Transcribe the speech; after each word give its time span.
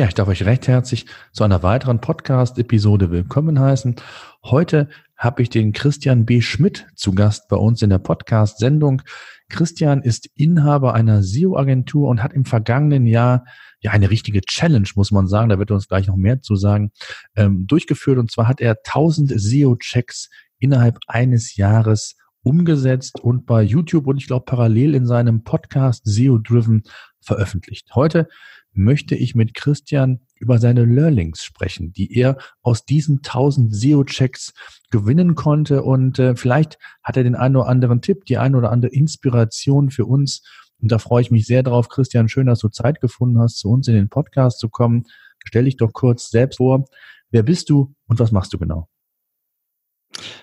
Ja, 0.00 0.06
ich 0.06 0.14
darf 0.14 0.28
euch 0.28 0.46
recht 0.46 0.66
herzlich 0.66 1.04
zu 1.30 1.44
einer 1.44 1.62
weiteren 1.62 2.00
Podcast-Episode 2.00 3.10
willkommen 3.10 3.60
heißen. 3.60 3.96
Heute 4.42 4.88
habe 5.18 5.42
ich 5.42 5.50
den 5.50 5.74
Christian 5.74 6.24
B. 6.24 6.40
Schmidt 6.40 6.86
zu 6.94 7.12
Gast 7.12 7.48
bei 7.48 7.56
uns 7.58 7.82
in 7.82 7.90
der 7.90 7.98
Podcast-Sendung. 7.98 9.02
Christian 9.50 10.00
ist 10.00 10.30
Inhaber 10.36 10.94
einer 10.94 11.22
SEO-Agentur 11.22 12.08
und 12.08 12.22
hat 12.22 12.32
im 12.32 12.46
vergangenen 12.46 13.04
Jahr 13.04 13.44
ja 13.80 13.90
eine 13.90 14.08
richtige 14.08 14.40
Challenge, 14.40 14.88
muss 14.94 15.10
man 15.10 15.26
sagen, 15.26 15.50
da 15.50 15.58
wird 15.58 15.70
er 15.70 15.74
uns 15.74 15.88
gleich 15.88 16.06
noch 16.06 16.16
mehr 16.16 16.40
zu 16.40 16.56
sagen, 16.56 16.92
ähm, 17.36 17.66
durchgeführt. 17.66 18.16
Und 18.16 18.30
zwar 18.30 18.48
hat 18.48 18.62
er 18.62 18.76
1000 18.82 19.38
SEO-Checks 19.38 20.30
innerhalb 20.58 20.96
eines 21.08 21.56
Jahres 21.56 22.16
umgesetzt 22.42 23.20
und 23.20 23.46
bei 23.46 23.62
YouTube 23.62 24.06
und 24.06 24.18
ich 24.18 24.26
glaube 24.26 24.44
parallel 24.46 24.94
in 24.94 25.06
seinem 25.06 25.44
Podcast 25.44 26.02
SEO 26.04 26.38
Driven 26.38 26.82
veröffentlicht. 27.20 27.94
Heute 27.94 28.28
möchte 28.72 29.14
ich 29.14 29.34
mit 29.34 29.54
Christian 29.54 30.20
über 30.36 30.58
seine 30.58 30.84
Learnings 30.84 31.42
sprechen, 31.44 31.92
die 31.92 32.16
er 32.16 32.38
aus 32.62 32.84
diesen 32.84 33.18
1000 33.18 33.74
SEO-Checks 33.74 34.52
gewinnen 34.90 35.34
konnte. 35.34 35.82
Und 35.82 36.18
äh, 36.18 36.36
vielleicht 36.36 36.78
hat 37.02 37.16
er 37.16 37.24
den 37.24 37.34
einen 37.34 37.56
oder 37.56 37.68
anderen 37.68 38.00
Tipp, 38.00 38.24
die 38.24 38.38
eine 38.38 38.56
oder 38.56 38.70
andere 38.70 38.92
Inspiration 38.92 39.90
für 39.90 40.06
uns. 40.06 40.42
Und 40.80 40.90
da 40.92 40.98
freue 40.98 41.22
ich 41.22 41.30
mich 41.30 41.46
sehr 41.46 41.62
drauf. 41.62 41.88
Christian, 41.88 42.28
schön, 42.28 42.46
dass 42.46 42.60
du 42.60 42.68
Zeit 42.68 43.00
gefunden 43.00 43.38
hast, 43.38 43.58
zu 43.58 43.68
uns 43.68 43.88
in 43.88 43.94
den 43.94 44.08
Podcast 44.08 44.60
zu 44.60 44.68
kommen. 44.68 45.04
Stell 45.44 45.64
dich 45.64 45.76
doch 45.76 45.92
kurz 45.92 46.30
selbst 46.30 46.56
vor. 46.56 46.84
Wer 47.30 47.42
bist 47.42 47.70
du 47.70 47.94
und 48.06 48.18
was 48.18 48.32
machst 48.32 48.52
du 48.52 48.58
genau? 48.58 48.88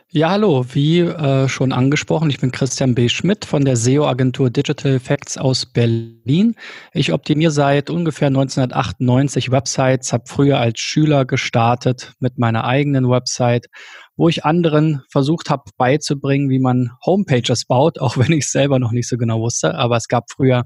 Ja, 0.10 0.32
hallo, 0.32 0.66
wie 0.74 1.02
äh, 1.02 1.50
schon 1.50 1.74
angesprochen, 1.74 2.30
ich 2.30 2.40
bin 2.40 2.52
Christian 2.52 2.96
B. 2.96 3.10
Schmidt 3.10 3.44
von 3.44 3.66
der 3.66 3.76
SEO-Agentur 3.76 4.50
Digital 4.50 4.96
Effects 4.96 5.38
aus 5.38 5.66
Berlin. 5.66 6.56
Ich 6.94 7.12
optimiere 7.12 7.52
seit 7.52 7.90
ungefähr 7.90 8.30
1998 8.30 9.52
Websites, 9.52 10.14
habe 10.14 10.24
früher 10.26 10.60
als 10.60 10.80
Schüler 10.80 11.26
gestartet 11.26 12.14
mit 12.20 12.38
meiner 12.38 12.64
eigenen 12.64 13.10
Website, 13.10 13.68
wo 14.16 14.30
ich 14.30 14.46
anderen 14.46 15.04
versucht 15.12 15.50
habe 15.50 15.70
beizubringen, 15.78 16.50
wie 16.50 16.60
man 16.60 16.92
Homepages 17.06 17.66
baut, 17.66 18.00
auch 18.00 18.18
wenn 18.18 18.32
ich 18.32 18.46
es 18.46 18.52
selber 18.52 18.80
noch 18.80 18.94
nicht 18.94 19.10
so 19.10 19.18
genau 19.18 19.42
wusste. 19.42 19.76
Aber 19.76 19.98
es 19.98 20.08
gab 20.08 20.32
früher 20.32 20.64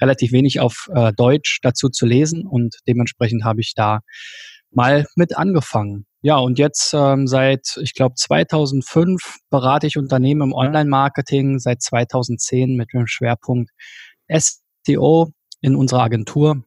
relativ 0.00 0.32
wenig 0.32 0.60
auf 0.60 0.88
äh, 0.94 1.12
Deutsch 1.12 1.60
dazu 1.62 1.90
zu 1.90 2.06
lesen 2.06 2.46
und 2.46 2.76
dementsprechend 2.88 3.44
habe 3.44 3.60
ich 3.60 3.74
da 3.74 4.00
mal 4.70 5.06
mit 5.16 5.36
angefangen. 5.36 6.06
Ja, 6.24 6.38
und 6.38 6.58
jetzt 6.58 6.94
ähm, 6.94 7.26
seit, 7.26 7.78
ich 7.82 7.92
glaube, 7.92 8.14
2005 8.14 9.40
berate 9.50 9.86
ich 9.86 9.98
Unternehmen 9.98 10.40
im 10.40 10.52
Online-Marketing, 10.54 11.58
seit 11.58 11.82
2010 11.82 12.76
mit 12.76 12.94
dem 12.94 13.06
Schwerpunkt 13.06 13.70
SEO 14.86 15.34
in 15.60 15.76
unserer 15.76 16.04
Agentur. 16.04 16.64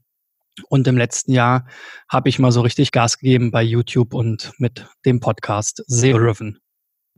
Und 0.69 0.87
im 0.87 0.95
letzten 0.95 1.31
Jahr 1.31 1.65
habe 2.07 2.29
ich 2.29 2.37
mal 2.37 2.51
so 2.51 2.61
richtig 2.61 2.91
Gas 2.91 3.17
gegeben 3.17 3.49
bei 3.49 3.63
YouTube 3.63 4.13
und 4.13 4.53
mit 4.59 4.85
dem 5.07 5.19
Podcast 5.19 5.83
SEO 5.87 6.17
Riven. 6.17 6.59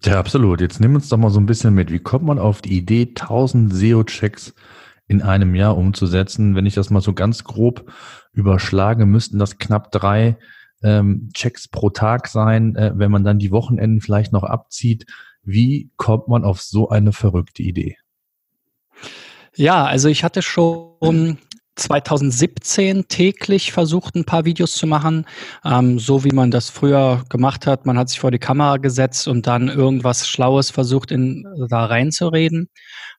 Ja, 0.06 0.18
absolut. 0.18 0.62
Jetzt 0.62 0.80
nimm 0.80 0.96
uns 0.96 1.10
doch 1.10 1.18
mal 1.18 1.32
so 1.32 1.42
ein 1.42 1.46
bisschen 1.46 1.74
mit. 1.74 1.92
Wie 1.92 2.00
kommt 2.00 2.24
man 2.24 2.40
auf 2.40 2.62
die 2.62 2.78
Idee, 2.78 3.02
1000 3.02 3.74
SEO-Checks 3.74 4.54
in 5.10 5.22
einem 5.22 5.56
Jahr 5.56 5.78
umzusetzen? 5.78 6.56
Wenn 6.56 6.66
ich 6.66 6.76
das 6.76 6.90
mal 6.90 7.02
so 7.02 7.12
ganz 7.12 7.44
grob 7.44 7.92
überschlage, 8.32 9.06
müssten 9.06 9.40
das 9.40 9.58
knapp 9.58 9.92
drei 9.92 10.38
ähm, 10.84 11.30
Checks 11.34 11.68
pro 11.68 11.90
Tag 11.90 12.28
sein, 12.28 12.76
äh, 12.76 12.92
wenn 12.96 13.12
man 13.12 13.24
dann 13.24 13.40
die 13.40 13.52
Wochenenden 13.52 14.02
vielleicht 14.02 14.34
noch 14.34 14.44
abzieht. 14.44 15.06
Wie 15.44 15.90
kommt 15.98 16.28
man 16.28 16.44
auf 16.44 16.62
so 16.62 16.90
eine 16.90 17.14
verrückte 17.14 17.64
Idee? 17.64 17.98
Ja, 19.56 19.86
also 19.86 20.10
ich 20.10 20.24
hatte 20.24 20.42
schon 20.42 21.38
2017 21.80 23.08
täglich 23.08 23.72
versucht, 23.72 24.16
ein 24.16 24.26
paar 24.26 24.46
Videos 24.46 24.74
zu 24.74 24.86
machen, 24.88 25.26
ähm, 25.66 26.00
so 26.00 26.24
wie 26.24 26.32
man 26.32 26.52
das 26.52 26.70
früher 26.70 27.24
gemacht 27.30 27.66
hat. 27.66 27.86
Man 27.86 27.98
hat 27.98 28.10
sich 28.10 28.20
vor 28.20 28.32
die 28.32 28.40
Kamera 28.40 28.78
gesetzt 28.78 29.28
und 29.28 29.48
dann 29.48 29.70
irgendwas 29.70 30.28
Schlaues 30.28 30.72
versucht, 30.72 31.12
in, 31.12 31.46
da 31.70 31.86
reinzureden. 31.86 32.70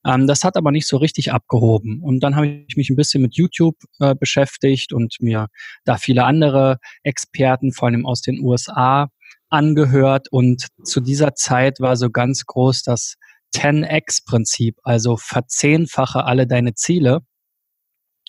Ähm, 0.06 0.26
das 0.26 0.44
hat 0.44 0.56
aber 0.56 0.70
nicht 0.70 0.86
so 0.86 0.98
richtig 0.98 1.32
abgehoben. 1.32 2.00
Und 2.02 2.20
dann 2.20 2.36
habe 2.36 2.64
ich 2.68 2.76
mich 2.76 2.90
ein 2.90 2.96
bisschen 2.96 3.22
mit 3.22 3.36
YouTube 3.36 3.76
äh, 3.98 4.14
beschäftigt 4.14 4.92
und 4.92 5.16
mir 5.20 5.48
da 5.84 5.96
viele 5.96 6.24
andere 6.24 6.78
Experten, 7.02 7.72
vor 7.72 7.88
allem 7.88 8.06
aus 8.06 8.20
den 8.20 8.40
USA, 8.40 9.08
angehört. 9.48 10.28
Und 10.30 10.66
zu 10.84 11.00
dieser 11.00 11.34
Zeit 11.34 11.80
war 11.80 11.96
so 11.96 12.10
ganz 12.10 12.44
groß 12.46 12.82
das 12.82 13.14
10x-Prinzip, 13.54 14.76
also 14.82 15.16
verzehnfache 15.16 16.24
alle 16.24 16.46
deine 16.46 16.74
Ziele. 16.74 17.20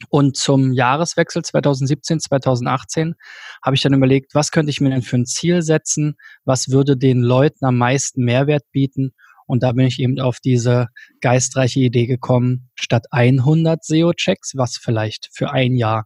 Und 0.10 0.38
zum 0.38 0.74
Jahreswechsel 0.74 1.44
2017, 1.44 2.20
2018 2.20 3.16
habe 3.64 3.76
ich 3.76 3.82
dann 3.82 3.94
überlegt, 3.94 4.34
was 4.36 4.52
könnte 4.52 4.70
ich 4.70 4.82
mir 4.82 4.90
denn 4.90 5.02
für 5.02 5.18
ein 5.18 5.26
Ziel 5.26 5.62
setzen? 5.62 6.16
Was 6.46 6.70
würde 6.70 6.98
den 6.98 7.22
Leuten 7.22 7.66
am 7.66 7.78
meisten 7.78 8.24
Mehrwert 8.24 8.64
bieten? 8.72 9.12
Und 9.48 9.64
da 9.64 9.74
bin 9.74 9.86
ich 9.86 10.00
eben 10.00 10.20
auf 10.20 10.40
diese 10.40 10.88
geistreiche 11.20 11.82
Idee 11.82 12.06
gekommen, 12.08 12.70
statt 12.76 13.08
100 13.12 13.84
SEO-Checks, 13.84 14.54
was 14.56 14.78
vielleicht 14.78 15.30
für 15.34 15.52
ein 15.52 15.76
Jahr 15.76 16.06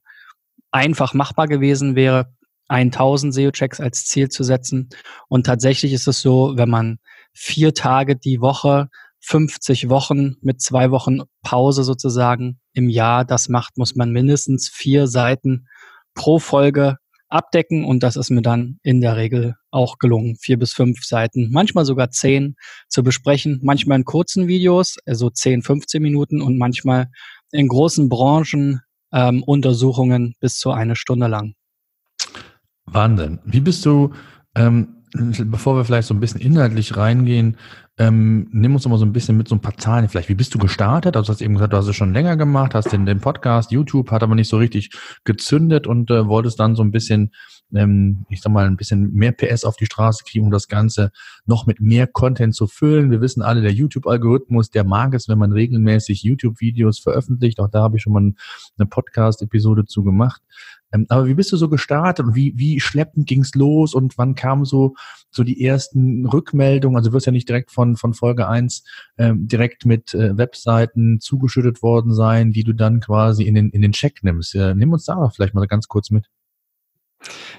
einfach 0.72 1.13
machbar 1.13 1.47
gewesen 1.47 1.95
wäre, 1.95 2.34
1000 2.67 3.34
SEO-Checks 3.34 3.79
als 3.79 4.05
Ziel 4.05 4.29
zu 4.29 4.44
setzen. 4.44 4.89
Und 5.28 5.45
tatsächlich 5.45 5.94
ist 5.94 6.07
es 6.07 6.22
so, 6.22 6.53
wenn 6.55 6.69
man 6.69 6.97
vier 7.34 7.73
Tage 7.73 8.16
die 8.16 8.41
Woche 8.41 8.89
50 9.25 9.90
Wochen 9.90 10.36
mit 10.41 10.62
zwei 10.62 10.91
Wochen 10.91 11.22
Pause 11.41 11.84
sozusagen 11.84 12.59
im 12.74 12.90
Jahr 12.90 13.25
das 13.25 13.50
macht, 13.50 13.78
muss 13.78 13.96
man 13.96 14.12
mindestens 14.12 14.69
vier 14.69 15.08
Seiten 15.08 15.68
pro 16.13 16.38
Folge 16.38 16.97
abdecken 17.28 17.84
und 17.85 18.03
das 18.03 18.18
ist 18.18 18.30
mir 18.30 18.44
dann 18.44 18.78
in 18.84 19.02
der 19.02 19.18
Regel 19.18 19.56
auch 19.72 19.97
gelungen, 19.97 20.35
vier 20.40 20.59
bis 20.59 20.74
fünf 20.74 21.03
Seiten, 21.03 21.50
manchmal 21.52 21.85
sogar 21.85 22.12
zehn 22.12 22.56
zu 22.88 23.02
besprechen, 23.02 23.59
manchmal 23.64 23.97
in 23.97 24.06
kurzen 24.06 24.47
Videos, 24.47 24.97
also 25.08 25.31
10, 25.31 25.64
15 25.64 26.02
Minuten 26.02 26.40
und 26.41 26.59
manchmal 26.59 27.08
in 27.52 27.68
großen 27.68 28.09
Branchen 28.09 28.81
ähm, 29.12 29.41
Untersuchungen 29.41 30.35
bis 30.40 30.59
zu 30.59 30.69
eine 30.69 30.96
Stunde 30.96 31.28
lang. 31.28 31.56
Wahnsinn. 32.85 33.40
Wie 33.44 33.59
bist 33.59 33.85
du, 33.85 34.14
ähm, 34.56 34.94
bevor 35.46 35.76
wir 35.76 35.86
vielleicht 35.86 36.08
so 36.08 36.14
ein 36.14 36.20
bisschen 36.20 36.42
inhaltlich 36.42 36.98
reingehen, 36.98 37.58
ähm, 37.98 38.50
nimm 38.52 38.74
uns 38.74 38.86
mal 38.88 38.98
so 38.98 39.06
ein 39.06 39.14
bisschen 39.14 39.38
mit 39.38 39.48
so 39.48 39.56
ein 39.56 39.62
paar 39.62 39.78
Zahlen 39.78 40.09
vielleicht. 40.09 40.28
Wie 40.28 40.36
bist 40.36 40.53
du 40.53 40.59
gestartet? 40.59 41.16
Also 41.16 41.28
du 41.28 41.34
hast 41.34 41.42
eben 41.42 41.53
gesagt, 41.53 41.72
du 41.72 41.78
hast 41.78 41.88
es 41.88 41.96
schon 41.96 42.14
länger 42.14 42.36
gemacht, 42.36 42.76
hast 42.76 42.92
den, 42.92 43.06
den 43.06 43.22
Podcast, 43.22 43.72
YouTube, 43.72 44.12
hat 44.12 44.22
aber 44.22 44.36
nicht 44.36 44.50
so 44.50 44.58
richtig 44.58 44.90
gezündet 45.24 45.88
und 45.88 46.12
äh, 46.12 46.28
wolltest 46.28 46.59
dann 46.59 46.76
so 46.76 46.84
ein 46.84 46.92
bisschen, 46.92 47.31
ähm, 47.74 48.26
ich 48.30 48.42
sag 48.42 48.52
mal, 48.52 48.66
ein 48.66 48.76
bisschen 48.76 49.14
mehr 49.14 49.31
PS 49.31 49.64
auf 49.64 49.78
die 49.78 49.86
Straße 49.86 50.26
kriegen, 50.26 50.46
um 50.46 50.52
das 50.52 50.68
Ganze 50.68 51.12
noch 51.46 51.68
mit 51.68 51.80
mehr 51.80 52.06
Content 52.06 52.53
zu 52.53 52.68
füllen. 52.68 53.12
Wir 53.12 53.22
wissen 53.22 53.42
alle, 53.42 53.62
der 53.62 53.72
YouTube-Algorithmus, 53.72 54.72
der 54.72 54.84
mag 54.84 55.14
es, 55.14 55.30
wenn 55.30 55.40
man 55.40 55.53
regelmäßig 55.53 56.22
YouTube-Videos 56.24 57.00
veröffentlicht. 57.00 57.62
Auch 57.62 57.70
da 57.70 57.84
habe 57.84 57.96
ich 57.96 58.03
schon 58.03 58.14
mal 58.14 58.34
eine 58.78 58.88
Podcast-Episode 58.88 59.86
zu 59.86 60.03
gemacht. 60.03 60.42
Ähm, 60.95 61.06
aber 61.09 61.28
wie 61.28 61.33
bist 61.33 61.51
du 61.51 61.57
so 61.57 61.69
gestartet 61.69 62.25
und 62.25 62.35
wie, 62.35 62.53
wie 62.56 62.79
schleppend 62.79 63.28
ging's 63.28 63.53
los 63.56 63.93
und 63.93 64.17
wann 64.17 64.35
kamen 64.35 64.66
so, 64.66 64.96
so 65.29 65.43
die 65.43 65.64
ersten 65.64 66.25
Rückmeldungen? 66.25 66.97
Also 66.97 67.09
du 67.09 67.14
wirst 67.14 67.25
ja 67.25 67.31
nicht 67.31 67.49
direkt 67.49 67.72
von, 67.72 67.96
von 67.96 68.14
Folge 68.14 68.47
eins 68.47 68.84
ähm, 69.17 69.47
direkt 69.47 69.85
mit 69.85 70.14
äh, 70.14 70.37
Webseiten 70.37 71.20
zugeschüttet 71.20 71.84
worden 71.84 72.14
sein, 72.14 72.52
die 72.52 72.64
du 72.64 72.73
dann 72.73 72.99
quasi 72.99 73.43
in 73.43 73.55
den, 73.55 73.70
in 73.70 73.81
den 73.81 73.91
Check 73.91 74.23
nimmst. 74.23 74.55
Äh, 74.55 74.73
nimm 74.75 74.93
uns 74.93 75.05
da 75.05 75.29
vielleicht 75.29 75.53
mal 75.53 75.67
ganz 75.67 75.87
kurz 75.87 76.09
mit. 76.09 76.25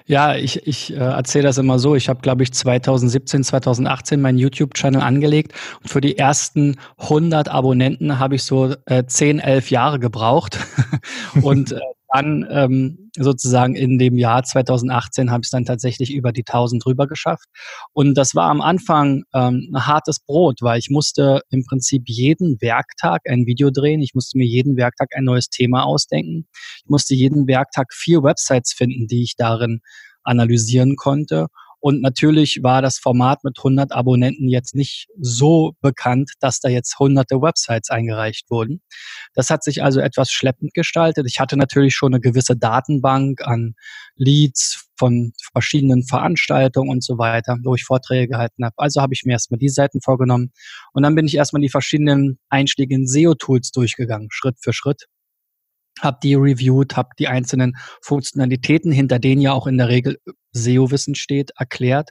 Ja, 0.06 0.36
ich, 0.36 0.66
ich 0.66 0.92
äh, 0.92 0.98
erzähle 0.98 1.44
das 1.44 1.58
immer 1.58 1.80
so. 1.80 1.96
Ich 1.96 2.08
habe, 2.08 2.20
glaube 2.20 2.44
ich, 2.44 2.52
2017, 2.52 3.42
2018 3.42 4.20
meinen 4.20 4.38
YouTube-Channel 4.38 5.00
angelegt 5.00 5.52
und 5.82 5.88
für 5.88 6.00
die 6.00 6.16
ersten 6.16 6.76
100 6.98 7.48
Abonnenten 7.48 8.20
habe 8.20 8.36
ich 8.36 8.44
so 8.44 8.74
äh, 8.86 9.04
10, 9.04 9.40
11 9.40 9.70
Jahre 9.70 9.98
gebraucht. 9.98 10.58
und 11.42 11.72
äh, 11.72 11.80
dann 12.16 12.46
ähm, 12.50 13.10
sozusagen 13.16 13.74
in 13.74 13.98
dem 13.98 14.16
Jahr 14.16 14.42
2018 14.42 15.30
habe 15.30 15.42
ich 15.42 15.46
es 15.46 15.50
dann 15.50 15.64
tatsächlich 15.64 16.12
über 16.12 16.32
die 16.32 16.44
1000 16.46 16.84
drüber 16.84 17.06
geschafft. 17.06 17.48
Und 17.92 18.14
das 18.14 18.34
war 18.34 18.50
am 18.50 18.60
Anfang 18.60 19.24
ähm, 19.34 19.70
ein 19.72 19.86
hartes 19.86 20.20
Brot, 20.20 20.62
weil 20.62 20.78
ich 20.78 20.90
musste 20.90 21.42
im 21.50 21.64
Prinzip 21.64 22.04
jeden 22.06 22.60
Werktag 22.60 23.22
ein 23.28 23.46
Video 23.46 23.70
drehen. 23.70 24.00
Ich 24.00 24.14
musste 24.14 24.38
mir 24.38 24.46
jeden 24.46 24.76
Werktag 24.76 25.08
ein 25.14 25.24
neues 25.24 25.48
Thema 25.48 25.84
ausdenken. 25.84 26.46
Ich 26.84 26.88
musste 26.88 27.14
jeden 27.14 27.46
Werktag 27.46 27.92
vier 27.92 28.22
Websites 28.22 28.72
finden, 28.72 29.06
die 29.06 29.22
ich 29.22 29.36
darin 29.36 29.80
analysieren 30.22 30.96
konnte. 30.96 31.46
Und 31.80 32.00
natürlich 32.00 32.60
war 32.62 32.82
das 32.82 32.98
Format 32.98 33.44
mit 33.44 33.58
100 33.58 33.92
Abonnenten 33.92 34.48
jetzt 34.48 34.74
nicht 34.74 35.08
so 35.20 35.72
bekannt, 35.80 36.32
dass 36.40 36.60
da 36.60 36.68
jetzt 36.68 36.98
hunderte 36.98 37.40
Websites 37.40 37.90
eingereicht 37.90 38.50
wurden. 38.50 38.80
Das 39.34 39.50
hat 39.50 39.62
sich 39.62 39.82
also 39.82 40.00
etwas 40.00 40.32
schleppend 40.32 40.74
gestaltet. 40.74 41.26
Ich 41.28 41.38
hatte 41.38 41.56
natürlich 41.56 41.94
schon 41.94 42.14
eine 42.14 42.20
gewisse 42.20 42.56
Datenbank 42.56 43.46
an 43.46 43.74
Leads 44.16 44.88
von 44.98 45.32
verschiedenen 45.52 46.04
Veranstaltungen 46.04 46.90
und 46.90 47.04
so 47.04 47.18
weiter, 47.18 47.56
wo 47.62 47.74
ich 47.74 47.84
Vorträge 47.84 48.28
gehalten 48.28 48.64
habe. 48.64 48.74
Also 48.78 49.02
habe 49.02 49.14
ich 49.14 49.24
mir 49.24 49.32
erstmal 49.32 49.58
die 49.58 49.68
Seiten 49.68 50.00
vorgenommen 50.00 50.52
und 50.92 51.02
dann 51.02 51.14
bin 51.14 51.26
ich 51.26 51.36
erstmal 51.36 51.62
die 51.62 51.68
verschiedenen 51.68 52.38
Einstiege 52.48 52.94
in 52.94 53.06
SEO-Tools 53.06 53.72
durchgegangen, 53.72 54.28
Schritt 54.30 54.56
für 54.60 54.72
Schritt 54.72 55.06
habe 56.00 56.18
die 56.22 56.34
reviewed, 56.34 56.96
habe 56.96 57.10
die 57.18 57.28
einzelnen 57.28 57.76
Funktionalitäten, 58.02 58.92
hinter 58.92 59.18
denen 59.18 59.40
ja 59.40 59.52
auch 59.52 59.66
in 59.66 59.78
der 59.78 59.88
Regel 59.88 60.18
SEO-Wissen 60.52 61.14
steht, 61.14 61.52
erklärt. 61.58 62.10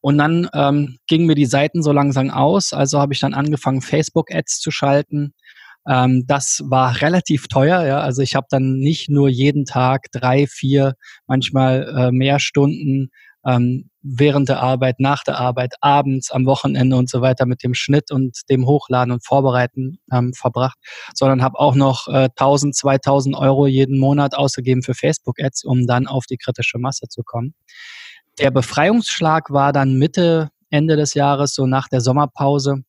Und 0.00 0.18
dann 0.18 0.48
ähm, 0.52 0.98
gingen 1.06 1.26
mir 1.26 1.36
die 1.36 1.46
Seiten 1.46 1.82
so 1.82 1.92
langsam 1.92 2.30
aus, 2.30 2.72
also 2.72 3.00
habe 3.00 3.14
ich 3.14 3.20
dann 3.20 3.34
angefangen, 3.34 3.82
Facebook-Ads 3.82 4.58
zu 4.58 4.70
schalten. 4.70 5.32
Ähm, 5.88 6.24
das 6.26 6.60
war 6.64 7.00
relativ 7.00 7.48
teuer, 7.48 7.84
ja. 7.86 8.00
Also 8.00 8.22
ich 8.22 8.34
habe 8.34 8.46
dann 8.50 8.74
nicht 8.74 9.08
nur 9.08 9.28
jeden 9.28 9.64
Tag 9.64 10.06
drei, 10.12 10.46
vier, 10.46 10.94
manchmal 11.26 11.88
äh, 11.96 12.12
mehr 12.12 12.40
Stunden 12.40 13.10
ähm, 13.46 13.90
während 14.02 14.48
der 14.48 14.60
Arbeit, 14.60 15.00
nach 15.00 15.22
der 15.24 15.38
Arbeit, 15.38 15.74
abends, 15.80 16.30
am 16.30 16.46
Wochenende 16.46 16.96
und 16.96 17.08
so 17.08 17.20
weiter 17.20 17.46
mit 17.46 17.62
dem 17.62 17.74
Schnitt 17.74 18.10
und 18.10 18.38
dem 18.50 18.66
Hochladen 18.66 19.12
und 19.12 19.24
Vorbereiten 19.24 19.98
ähm, 20.12 20.32
verbracht, 20.32 20.78
sondern 21.14 21.42
habe 21.42 21.58
auch 21.58 21.74
noch 21.74 22.08
äh, 22.08 22.28
1000, 22.36 22.74
2000 22.76 23.36
Euro 23.36 23.66
jeden 23.66 23.98
Monat 23.98 24.34
ausgegeben 24.34 24.82
für 24.82 24.94
Facebook-Ads, 24.94 25.64
um 25.64 25.86
dann 25.86 26.06
auf 26.06 26.26
die 26.26 26.36
kritische 26.36 26.78
Masse 26.78 27.08
zu 27.08 27.22
kommen. 27.22 27.54
Der 28.38 28.50
Befreiungsschlag 28.50 29.50
war 29.50 29.72
dann 29.72 29.98
Mitte, 29.98 30.50
Ende 30.70 30.96
des 30.96 31.14
Jahres, 31.14 31.54
so 31.54 31.66
nach 31.66 31.88
der 31.88 32.00
Sommerpause, 32.00 32.82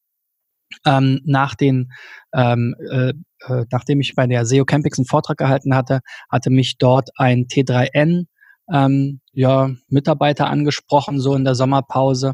ähm, 0.86 1.20
nach 1.26 1.54
den, 1.56 1.92
ähm, 2.34 2.76
äh, 2.90 3.14
äh, 3.48 3.66
nachdem 3.72 4.00
ich 4.00 4.16
bei 4.16 4.26
der 4.26 4.46
SEO 4.46 4.66
Campix 4.66 4.98
einen 4.98 5.06
Vortrag 5.06 5.38
gehalten 5.38 5.76
hatte, 5.76 6.00
hatte 6.30 6.50
mich 6.50 6.78
dort 6.78 7.10
ein 7.18 7.46
T3N 7.48 8.26
ähm, 8.74 9.22
ja, 9.31 9.70
Mitarbeiter 9.88 10.50
angesprochen, 10.50 11.20
so 11.20 11.36
in 11.36 11.46
der 11.46 11.56
Sommerpause. 11.56 12.34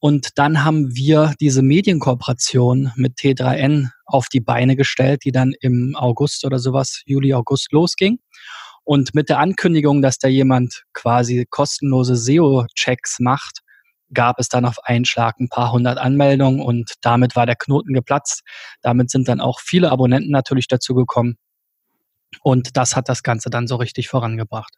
Und 0.00 0.38
dann 0.38 0.64
haben 0.64 0.94
wir 0.94 1.34
diese 1.40 1.62
Medienkooperation 1.62 2.92
mit 2.96 3.18
T3N 3.18 3.90
auf 4.06 4.28
die 4.28 4.40
Beine 4.40 4.76
gestellt, 4.76 5.24
die 5.24 5.32
dann 5.32 5.52
im 5.60 5.94
August 5.96 6.44
oder 6.44 6.58
sowas, 6.58 7.02
Juli, 7.04 7.34
August 7.34 7.72
losging. 7.72 8.18
Und 8.84 9.14
mit 9.14 9.28
der 9.28 9.38
Ankündigung, 9.38 10.00
dass 10.00 10.18
da 10.18 10.28
jemand 10.28 10.84
quasi 10.94 11.46
kostenlose 11.50 12.16
SEO-Checks 12.16 13.18
macht, 13.20 13.60
gab 14.14 14.38
es 14.38 14.48
dann 14.48 14.64
auf 14.64 14.78
einen 14.84 15.04
Schlag 15.04 15.38
ein 15.38 15.50
paar 15.50 15.72
hundert 15.72 15.98
Anmeldungen 15.98 16.62
und 16.62 16.94
damit 17.02 17.36
war 17.36 17.44
der 17.44 17.56
Knoten 17.56 17.92
geplatzt. 17.92 18.42
Damit 18.80 19.10
sind 19.10 19.28
dann 19.28 19.40
auch 19.40 19.60
viele 19.60 19.90
Abonnenten 19.90 20.30
natürlich 20.30 20.68
dazu 20.68 20.94
gekommen. 20.94 21.36
Und 22.42 22.76
das 22.76 22.96
hat 22.96 23.08
das 23.08 23.22
Ganze 23.22 23.50
dann 23.50 23.66
so 23.66 23.76
richtig 23.76 24.08
vorangebracht. 24.08 24.77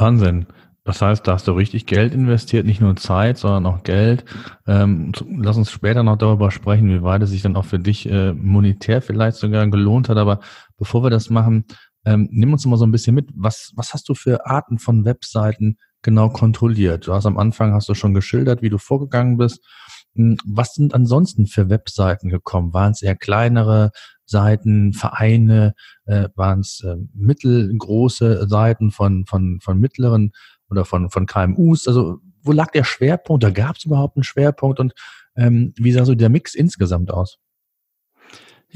Wahnsinn. 0.00 0.46
Das 0.84 1.02
heißt, 1.02 1.26
da 1.26 1.32
hast 1.32 1.48
du 1.48 1.52
richtig 1.52 1.86
Geld 1.86 2.14
investiert, 2.14 2.64
nicht 2.64 2.80
nur 2.80 2.94
Zeit, 2.94 3.38
sondern 3.38 3.66
auch 3.66 3.82
Geld. 3.82 4.24
Ähm, 4.68 5.10
lass 5.36 5.56
uns 5.56 5.70
später 5.70 6.04
noch 6.04 6.16
darüber 6.16 6.52
sprechen, 6.52 6.88
wie 6.88 7.02
weit 7.02 7.22
es 7.22 7.30
sich 7.30 7.42
dann 7.42 7.56
auch 7.56 7.64
für 7.64 7.80
dich 7.80 8.08
äh, 8.08 8.32
monetär 8.32 9.02
vielleicht 9.02 9.36
sogar 9.36 9.66
gelohnt 9.66 10.08
hat. 10.08 10.16
Aber 10.16 10.38
bevor 10.78 11.02
wir 11.02 11.10
das 11.10 11.28
machen, 11.28 11.64
ähm, 12.04 12.28
nimm 12.30 12.52
uns 12.52 12.64
mal 12.66 12.76
so 12.76 12.86
ein 12.86 12.92
bisschen 12.92 13.16
mit. 13.16 13.30
Was, 13.34 13.72
was 13.74 13.94
hast 13.94 14.08
du 14.08 14.14
für 14.14 14.46
Arten 14.46 14.78
von 14.78 15.04
Webseiten 15.04 15.76
genau 16.02 16.28
kontrolliert? 16.28 17.08
Du 17.08 17.14
hast 17.14 17.26
am 17.26 17.36
Anfang 17.36 17.74
hast 17.74 17.88
du 17.88 17.94
schon 17.94 18.14
geschildert, 18.14 18.62
wie 18.62 18.70
du 18.70 18.78
vorgegangen 18.78 19.38
bist. 19.38 19.66
Hm, 20.14 20.38
was 20.46 20.74
sind 20.74 20.94
ansonsten 20.94 21.46
für 21.46 21.68
Webseiten 21.68 22.28
gekommen? 22.28 22.72
Waren 22.72 22.92
es 22.92 23.02
eher 23.02 23.16
kleinere 23.16 23.90
Seiten, 24.26 24.92
Vereine, 24.92 25.74
äh, 26.04 26.28
waren 26.34 26.60
es 26.60 26.82
äh, 26.84 26.96
mittelgroße 27.14 28.48
Seiten 28.48 28.90
von, 28.90 29.24
von, 29.26 29.60
von 29.60 29.80
mittleren 29.80 30.32
oder 30.68 30.84
von, 30.84 31.10
von 31.10 31.26
KMUs? 31.26 31.88
Also 31.88 32.18
wo 32.42 32.52
lag 32.52 32.70
der 32.72 32.84
Schwerpunkt? 32.84 33.42
Da 33.42 33.50
gab 33.50 33.76
es 33.76 33.84
überhaupt 33.84 34.16
einen 34.16 34.24
Schwerpunkt? 34.24 34.80
Und 34.80 34.94
ähm, 35.36 35.72
wie 35.76 35.92
sah 35.92 36.04
so 36.04 36.14
der 36.14 36.28
Mix 36.28 36.54
insgesamt 36.54 37.10
aus? 37.10 37.38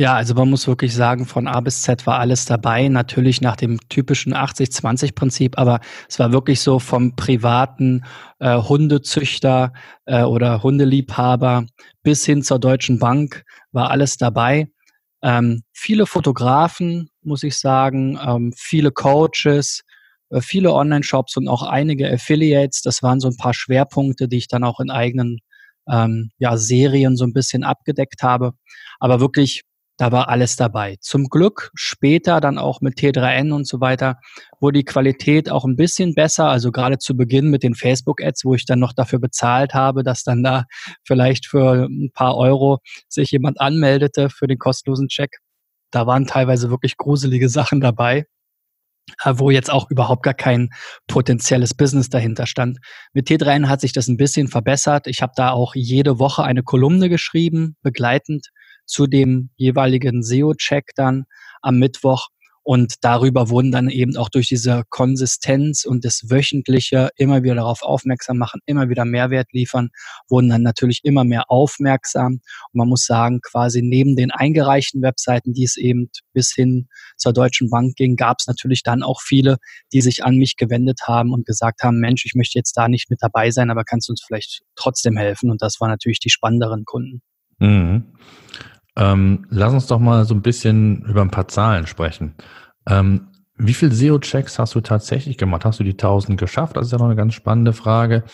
Ja, 0.00 0.14
also 0.14 0.35
man 0.35 0.49
muss 0.49 0.67
wirklich 0.67 0.94
sagen, 0.94 1.26
von 1.26 1.47
A 1.49 1.61
bis 1.61 1.82
Z 1.82 2.06
war 2.06 2.20
alles 2.20 2.44
dabei. 2.44 2.88
Natürlich 2.88 3.41
nach 3.41 3.56
dem 3.56 3.79
typischen 3.88 4.35
80-20-Prinzip, 4.35 5.58
aber 5.58 5.81
es 6.08 6.19
war 6.19 6.32
wirklich 6.32 6.61
so 6.61 6.79
vom 6.79 7.17
privaten 7.17 8.05
äh, 8.38 8.56
Hundezüchter 8.56 9.73
äh, 10.06 10.23
oder 10.23 10.62
Hundeliebhaber 10.62 11.67
bis 12.03 12.25
hin 12.25 12.43
zur 12.43 12.61
Deutschen 12.61 12.99
Bank 12.99 13.44
war 13.73 13.91
alles 13.91 14.17
dabei. 14.17 14.69
Ähm, 15.22 15.62
viele 15.72 16.06
Fotografen, 16.06 17.11
muss 17.22 17.43
ich 17.43 17.56
sagen, 17.56 18.19
ähm, 18.25 18.52
viele 18.56 18.90
Coaches, 18.90 19.82
äh, 20.31 20.40
viele 20.40 20.72
Online-Shops 20.72 21.37
und 21.37 21.49
auch 21.49 21.62
einige 21.62 22.11
Affiliates. 22.11 22.82
Das 22.82 23.02
waren 23.02 23.20
so 23.20 23.28
ein 23.28 23.37
paar 23.37 23.55
Schwerpunkte, 23.55 24.28
die 24.28 24.38
ich 24.38 24.49
dann 24.49 24.64
auch 24.64 24.81
in 24.81 24.90
eigenen 24.90 25.38
ähm, 25.90 26.31
ja, 26.38 26.56
Serien 26.56 27.17
so 27.17 27.25
ein 27.25 27.32
bisschen 27.32 27.64
abgedeckt 27.64 28.22
habe. 28.22 28.52
Aber 28.99 29.20
wirklich 29.20 29.62
da 30.00 30.12
war 30.12 30.31
alles 30.31 30.56
dabei. 30.56 30.97
Zum 31.02 31.29
Glück 31.29 31.70
später 31.75 32.41
dann 32.41 32.56
auch 32.56 32.81
mit 32.81 32.94
T3N 32.94 33.52
und 33.52 33.67
so 33.67 33.82
weiter 33.82 34.19
wurde 34.58 34.79
die 34.79 34.85
Qualität 34.87 35.50
auch 35.50 35.67
ein 35.67 35.76
bisschen 35.76 36.14
besser. 36.14 36.49
Also 36.49 36.73
gerade 36.73 36.97
zu 36.97 37.19
Beginn 37.19 37.50
mit 37.50 37.62
den 37.62 37.75
Facebook-Ads, 37.75 38.47
wo 38.47 38.55
ich 38.55 38.64
dann 38.64 38.79
noch 38.79 38.94
dafür 38.94 39.19
bezahlt 39.19 39.75
habe, 39.75 40.02
dass 40.02 40.23
dann 40.23 40.43
da 40.43 40.64
vielleicht 41.05 41.47
für 41.47 41.85
ein 41.85 42.11
paar 42.14 42.38
Euro 42.38 42.79
sich 43.11 43.31
jemand 43.31 43.61
anmeldete 43.61 44.31
für 44.31 44.47
den 44.47 44.56
kostenlosen 44.56 45.08
Check. 45.08 45.37
Da 45.91 46.06
waren 46.06 46.26
teilweise 46.26 46.70
wirklich 46.70 46.96
gruselige 46.96 47.50
Sachen 47.50 47.82
dabei 47.82 48.25
äh, 49.25 49.35
wo 49.37 49.50
jetzt 49.50 49.70
auch 49.70 49.91
überhaupt 49.91 50.23
gar 50.23 50.35
kein 50.35 50.70
potenzielles 51.08 51.75
Business 51.75 52.08
dahinter 52.08 52.46
stand. 52.46 52.79
Mit 53.12 53.29
T3N 53.29 53.69
hat 53.69 53.82
sich 53.82 53.93
das 53.93 54.08
ein 54.08 54.17
bisschen 54.17 54.49
verbessert. 54.49 55.06
Ich 55.08 55.20
habe 55.20 55.32
da 55.37 55.50
auch 55.50 55.75
jede 55.75 56.19
Woche 56.19 56.44
eine 56.44 56.62
Kolumne 56.62 57.11
geschrieben, 57.11 57.76
begleitend 57.82 58.50
zu 58.91 59.07
dem 59.07 59.51
jeweiligen 59.57 60.23
SEO-Check 60.23 60.91
dann 60.97 61.25
am 61.63 61.79
Mittwoch. 61.79 62.29
Und 62.63 62.97
darüber 63.01 63.49
wurden 63.49 63.73
dann 63.73 63.89
eben 63.89 64.17
auch 64.17 64.29
durch 64.29 64.49
diese 64.49 64.83
Konsistenz 64.91 65.85
und 65.85 66.05
das 66.05 66.29
Wöchentliche 66.29 67.09
immer 67.17 67.43
wieder 67.43 67.55
darauf 67.55 67.83
aufmerksam 67.83 68.37
machen, 68.37 68.61
immer 68.67 68.91
wieder 68.91 69.06
Mehrwert 69.06 69.49
liefern, 69.53 69.89
wurden 70.29 70.51
dann 70.51 70.63
natürlich 70.63 71.01
immer 71.03 71.25
mehr 71.25 71.51
aufmerksam. 71.51 72.35
Und 72.35 72.75
man 72.75 72.89
muss 72.89 73.06
sagen, 73.06 73.41
quasi 73.41 73.81
neben 73.81 74.15
den 74.15 74.31
eingereichten 74.31 75.01
Webseiten, 75.01 75.55
die 75.55 75.65
es 75.65 75.79
eben 75.79 76.11
bis 76.35 76.53
hin 76.55 76.89
zur 77.17 77.32
Deutschen 77.32 77.70
Bank 77.70 77.97
ging, 77.97 78.15
gab 78.15 78.37
es 78.41 78.47
natürlich 78.47 78.82
dann 78.82 79.03
auch 79.03 79.23
viele, 79.23 79.56
die 79.93 80.03
sich 80.03 80.23
an 80.23 80.37
mich 80.37 80.56
gewendet 80.56 81.01
haben 81.06 81.32
und 81.32 81.47
gesagt 81.47 81.82
haben, 81.82 81.99
Mensch, 81.99 82.27
ich 82.27 82.35
möchte 82.35 82.59
jetzt 82.59 82.77
da 82.77 82.89
nicht 82.89 83.09
mit 83.09 83.23
dabei 83.23 83.51
sein, 83.51 83.70
aber 83.70 83.85
kannst 83.85 84.09
du 84.09 84.13
uns 84.13 84.23
vielleicht 84.25 84.63
trotzdem 84.77 85.17
helfen? 85.17 85.51
Und 85.51 85.63
das 85.63 85.81
waren 85.81 85.91
natürlich 85.91 86.20
die 86.20 86.31
spannenderen 86.31 86.85
Kunden. 86.85 87.23
Mhm. 87.59 88.05
Ähm, 89.01 89.47
lass 89.49 89.73
uns 89.73 89.87
doch 89.87 89.99
mal 89.99 90.27
so 90.27 90.35
ein 90.35 90.43
bisschen 90.43 91.03
über 91.07 91.23
ein 91.23 91.31
paar 91.31 91.49
Zahlen 91.49 91.87
sprechen. 91.87 92.35
Ähm, 92.87 93.29
wie 93.57 93.73
viele 93.73 93.95
SEO-Checks 93.95 94.59
hast 94.59 94.75
du 94.75 94.83
tatsächlich 94.83 95.39
gemacht? 95.39 95.65
Hast 95.65 95.81
du 95.81 95.85
die 95.85 95.93
1000 95.93 96.39
geschafft? 96.39 96.77
Das 96.77 96.87
ist 96.87 96.93
ja 96.93 96.99
noch 96.99 97.07
eine 97.07 97.17
ganz 97.17 97.33
spannende 97.33 97.73
Frage. 97.73 98.25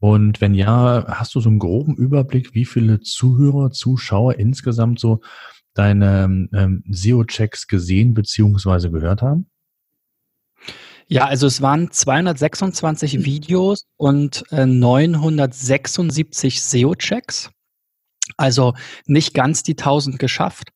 Und 0.00 0.42
wenn 0.42 0.52
ja, 0.52 1.06
hast 1.08 1.34
du 1.34 1.40
so 1.40 1.48
einen 1.48 1.58
groben 1.58 1.96
Überblick, 1.96 2.54
wie 2.54 2.66
viele 2.66 3.00
Zuhörer, 3.00 3.70
Zuschauer 3.70 4.34
insgesamt 4.38 5.00
so 5.00 5.20
deine 5.72 6.48
ähm, 6.52 6.84
SEO-Checks 6.90 7.66
gesehen 7.66 8.12
bzw. 8.12 8.90
gehört 8.90 9.22
haben? 9.22 9.48
Ja, 11.06 11.24
also 11.24 11.46
es 11.46 11.62
waren 11.62 11.90
226 11.90 13.24
Videos 13.24 13.86
und 13.96 14.44
äh, 14.50 14.66
976 14.66 16.62
SEO-Checks. 16.62 17.50
Also 18.36 18.74
nicht 19.06 19.34
ganz 19.34 19.62
die 19.62 19.76
1000 19.76 20.18
geschafft. 20.18 20.70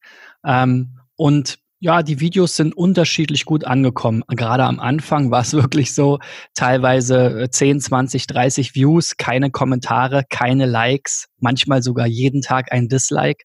Ähm, 0.45 0.99
und 1.17 1.59
ja, 1.79 2.03
die 2.03 2.21
Videos 2.21 2.57
sind 2.57 2.77
unterschiedlich 2.77 3.45
gut 3.45 3.65
angekommen. 3.65 4.23
Gerade 4.29 4.65
am 4.65 4.81
Anfang 4.81 5.31
war 5.31 5.43
es 5.43 5.53
wirklich 5.55 5.95
so, 5.95 6.19
teilweise 6.55 7.49
10, 7.51 7.81
20, 7.81 8.27
30 8.27 8.75
Views, 8.75 9.17
keine 9.17 9.51
Kommentare, 9.51 10.25
keine 10.29 10.67
Likes, 10.67 11.29
manchmal 11.39 11.83
sogar 11.83 12.07
jeden 12.07 12.43
Tag 12.43 12.73
ein 12.73 12.89
Dislike. 12.89 13.45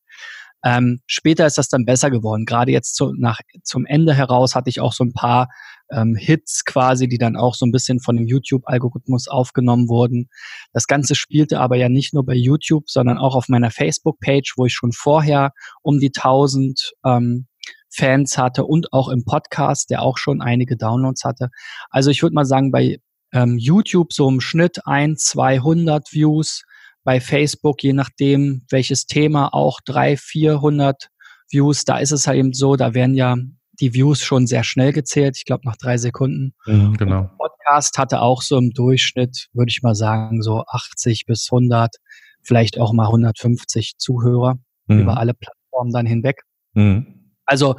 Ähm, 0.64 1.02
später 1.08 1.46
ist 1.46 1.58
das 1.58 1.70
dann 1.70 1.86
besser 1.86 2.12
geworden. 2.12 2.46
Gerade 2.46 2.72
jetzt 2.72 2.96
zu, 2.96 3.14
nach, 3.18 3.40
zum 3.64 3.86
Ende 3.86 4.14
heraus 4.14 4.56
hatte 4.56 4.70
ich 4.70 4.80
auch 4.80 4.94
so 4.94 5.04
ein 5.04 5.14
paar 5.14 5.50
ähm, 5.92 6.16
Hits 6.16 6.66
quasi, 6.66 7.08
die 7.08 7.18
dann 7.18 7.36
auch 7.36 7.56
so 7.56 7.66
ein 7.66 7.72
bisschen 7.72 8.00
von 8.00 8.16
dem 8.16 8.28
YouTube-Algorithmus 8.28 9.28
aufgenommen 9.28 9.90
wurden. 9.90 10.30
Das 10.74 10.88
Ganze 10.88 11.16
spielte 11.16 11.60
aber 11.60 11.76
ja 11.76 11.90
nicht 11.90 12.14
nur 12.14 12.26
bei 12.26 12.36
YouTube, 12.36 12.90
sondern 12.90 13.18
auch 13.18 13.36
auf 13.36 13.50
meiner 13.50 13.72
Facebook-Page, 13.72 14.54
wo 14.58 14.66
ich 14.66 14.74
schon 14.74 14.92
vorher 14.92 15.52
um 15.82 16.00
die 16.00 16.12
1000 16.16 16.94
ähm, 17.06 17.48
Fans 17.94 18.38
hatte 18.38 18.66
und 18.66 18.94
auch 18.94 19.10
im 19.10 19.26
Podcast, 19.26 19.90
der 19.90 20.02
auch 20.02 20.18
schon 20.18 20.42
einige 20.42 20.78
Downloads 20.78 21.24
hatte. 21.26 21.50
Also 21.90 22.10
ich 22.10 22.24
würde 22.24 22.34
mal 22.34 22.46
sagen, 22.46 22.72
bei 22.72 23.00
ähm, 23.34 23.58
YouTube 23.58 24.14
so 24.14 24.30
im 24.30 24.42
Schnitt 24.42 24.86
ein, 24.86 25.18
200 25.18 26.12
Views, 26.14 26.64
bei 27.04 27.20
Facebook, 27.20 27.84
je 27.84 27.94
nachdem 27.94 28.66
welches 28.70 29.06
Thema, 29.08 29.54
auch 29.54 29.80
300, 29.86 30.20
400 30.20 31.08
Views. 31.50 31.84
Da 31.84 31.98
ist 31.98 32.12
es 32.12 32.28
halt 32.28 32.38
eben 32.38 32.54
so, 32.54 32.76
da 32.76 32.94
werden 32.94 33.16
ja 33.16 33.36
die 33.80 33.94
Views 33.94 34.22
schon 34.22 34.48
sehr 34.48 34.64
schnell 34.64 34.94
gezählt, 34.94 35.38
ich 35.38 35.46
glaube 35.46 35.64
nach 35.66 35.78
drei 35.78 35.98
Sekunden. 35.98 36.54
Mhm, 36.66 36.98
genau. 36.98 37.30
Podcast 37.38 37.98
hatte 37.98 38.22
auch 38.22 38.42
so 38.42 38.58
im 38.58 38.72
Durchschnitt, 38.72 39.48
würde 39.54 39.70
ich 39.70 39.82
mal 39.82 39.96
sagen, 39.96 40.42
so 40.42 40.64
80 40.68 41.26
bis 41.26 41.48
100, 41.52 41.96
vielleicht 42.42 42.80
auch 42.80 42.94
mal 42.94 43.06
150 43.06 43.98
Zuhörer 43.98 44.58
mhm. 44.88 45.00
über 45.00 45.18
alle 45.18 45.34
Plattformen 45.34 45.92
dann 45.92 46.06
hinweg. 46.06 46.42
Mhm. 46.74 47.34
Also 47.46 47.76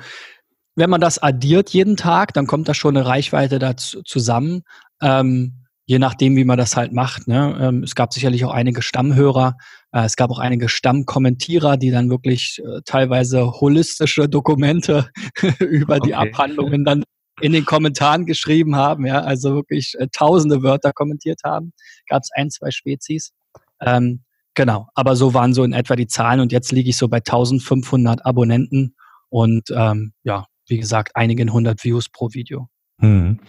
wenn 0.75 0.91
man 0.91 1.01
das 1.01 1.19
addiert 1.19 1.71
jeden 1.71 1.97
Tag, 1.97 2.33
dann 2.33 2.47
kommt 2.47 2.69
da 2.69 2.75
schon 2.75 2.97
eine 2.97 3.07
Reichweite 3.07 3.59
dazu 3.59 4.03
zusammen. 4.03 4.63
Ähm, 5.03 5.62
je 5.93 5.99
nachdem, 5.99 6.37
wie 6.37 6.45
man 6.45 6.57
das 6.57 6.75
halt 6.75 6.95
macht. 6.95 7.29
Ne? 7.29 7.55
Ähm, 7.61 7.83
es 7.83 7.95
gab 7.95 8.15
sicherlich 8.15 8.47
auch 8.47 8.51
einige 8.51 8.81
Stammhörer, 8.81 9.59
äh, 9.93 10.07
es 10.07 10.17
gab 10.17 10.31
auch 10.31 10.39
einige 10.39 10.71
Stammkommentierer, 10.71 11.77
die 11.77 11.91
dann 11.91 12.09
wirklich 12.09 12.63
äh, 12.65 12.81
teilweise 12.87 13.61
holistische 13.61 14.27
Dokumente 14.27 15.11
über 15.61 15.97
okay. 15.97 16.07
die 16.07 16.15
Abhandlungen 16.15 16.87
dann 16.87 17.05
in 17.43 17.53
den 17.53 17.67
Kommentaren 17.67 18.25
geschrieben 18.25 18.75
haben, 18.75 19.05
ja, 19.05 19.21
also 19.21 19.55
wirklich 19.55 19.95
äh, 19.99 20.07
tausende 20.11 20.63
Wörter 20.63 20.95
kommentiert 20.95 21.41
haben. 21.45 21.75
Gab 22.09 22.23
es 22.23 22.31
ein, 22.33 22.49
zwei 22.49 22.71
Spezies. 22.71 23.33
Ähm, 23.83 24.23
genau, 24.55 24.89
aber 24.95 25.15
so 25.15 25.35
waren 25.35 25.53
so 25.53 25.63
in 25.63 25.75
etwa 25.75 25.95
die 25.95 26.07
Zahlen 26.07 26.41
und 26.41 26.53
jetzt 26.53 26.73
liege 26.73 26.89
ich 26.89 26.97
so 26.97 27.09
bei 27.09 27.19
1500 27.19 28.25
Abonnenten 28.25 28.95
und 29.29 29.65
ähm, 29.77 30.15
ja, 30.23 30.47
wie 30.69 30.79
gesagt, 30.79 31.17
einigen 31.17 31.53
hundert 31.53 31.85
Views 31.85 32.09
pro 32.09 32.31
Video. 32.33 32.71
Hm. 32.99 33.41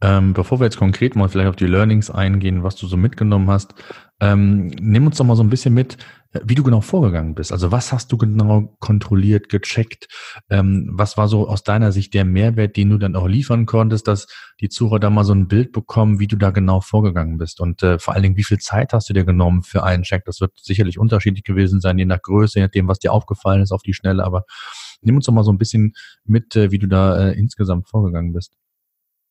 Ähm, 0.00 0.32
bevor 0.32 0.60
wir 0.60 0.64
jetzt 0.64 0.78
konkret 0.78 1.16
mal 1.16 1.28
vielleicht 1.28 1.48
auf 1.48 1.56
die 1.56 1.66
Learnings 1.66 2.08
eingehen, 2.08 2.62
was 2.62 2.76
du 2.76 2.86
so 2.86 2.96
mitgenommen 2.96 3.50
hast, 3.50 3.74
ähm, 4.20 4.68
nimm 4.80 5.06
uns 5.06 5.16
doch 5.16 5.24
mal 5.24 5.34
so 5.34 5.42
ein 5.42 5.50
bisschen 5.50 5.74
mit, 5.74 5.96
äh, 6.32 6.40
wie 6.44 6.54
du 6.54 6.62
genau 6.62 6.80
vorgegangen 6.80 7.34
bist. 7.34 7.52
Also 7.52 7.72
was 7.72 7.92
hast 7.92 8.12
du 8.12 8.16
genau 8.16 8.76
kontrolliert, 8.78 9.48
gecheckt? 9.48 10.08
Ähm, 10.50 10.90
was 10.92 11.16
war 11.16 11.26
so 11.26 11.48
aus 11.48 11.64
deiner 11.64 11.90
Sicht 11.90 12.14
der 12.14 12.24
Mehrwert, 12.24 12.76
den 12.76 12.90
du 12.90 12.98
dann 12.98 13.16
auch 13.16 13.26
liefern 13.26 13.66
konntest, 13.66 14.06
dass 14.06 14.28
die 14.60 14.68
Zuhörer 14.68 15.00
da 15.00 15.10
mal 15.10 15.24
so 15.24 15.34
ein 15.34 15.48
Bild 15.48 15.72
bekommen, 15.72 16.20
wie 16.20 16.28
du 16.28 16.36
da 16.36 16.50
genau 16.50 16.80
vorgegangen 16.80 17.38
bist? 17.38 17.60
Und 17.60 17.82
äh, 17.82 17.98
vor 17.98 18.14
allen 18.14 18.22
Dingen, 18.22 18.36
wie 18.36 18.44
viel 18.44 18.58
Zeit 18.58 18.92
hast 18.92 19.08
du 19.08 19.14
dir 19.14 19.24
genommen 19.24 19.62
für 19.64 19.82
einen 19.82 20.04
Check? 20.04 20.24
Das 20.26 20.40
wird 20.40 20.52
sicherlich 20.60 20.98
unterschiedlich 20.98 21.42
gewesen 21.44 21.80
sein, 21.80 21.98
je 21.98 22.04
nach 22.04 22.22
Größe, 22.22 22.60
je 22.60 22.66
nachdem, 22.66 22.86
was 22.86 23.00
dir 23.00 23.12
aufgefallen 23.12 23.62
ist 23.62 23.72
auf 23.72 23.82
die 23.82 23.94
Schnelle. 23.94 24.24
Aber 24.24 24.44
nimm 25.00 25.16
uns 25.16 25.26
doch 25.26 25.32
mal 25.32 25.44
so 25.44 25.52
ein 25.52 25.58
bisschen 25.58 25.94
mit, 26.24 26.54
äh, 26.54 26.70
wie 26.70 26.78
du 26.78 26.86
da 26.86 27.30
äh, 27.30 27.38
insgesamt 27.38 27.88
vorgegangen 27.88 28.32
bist. 28.32 28.54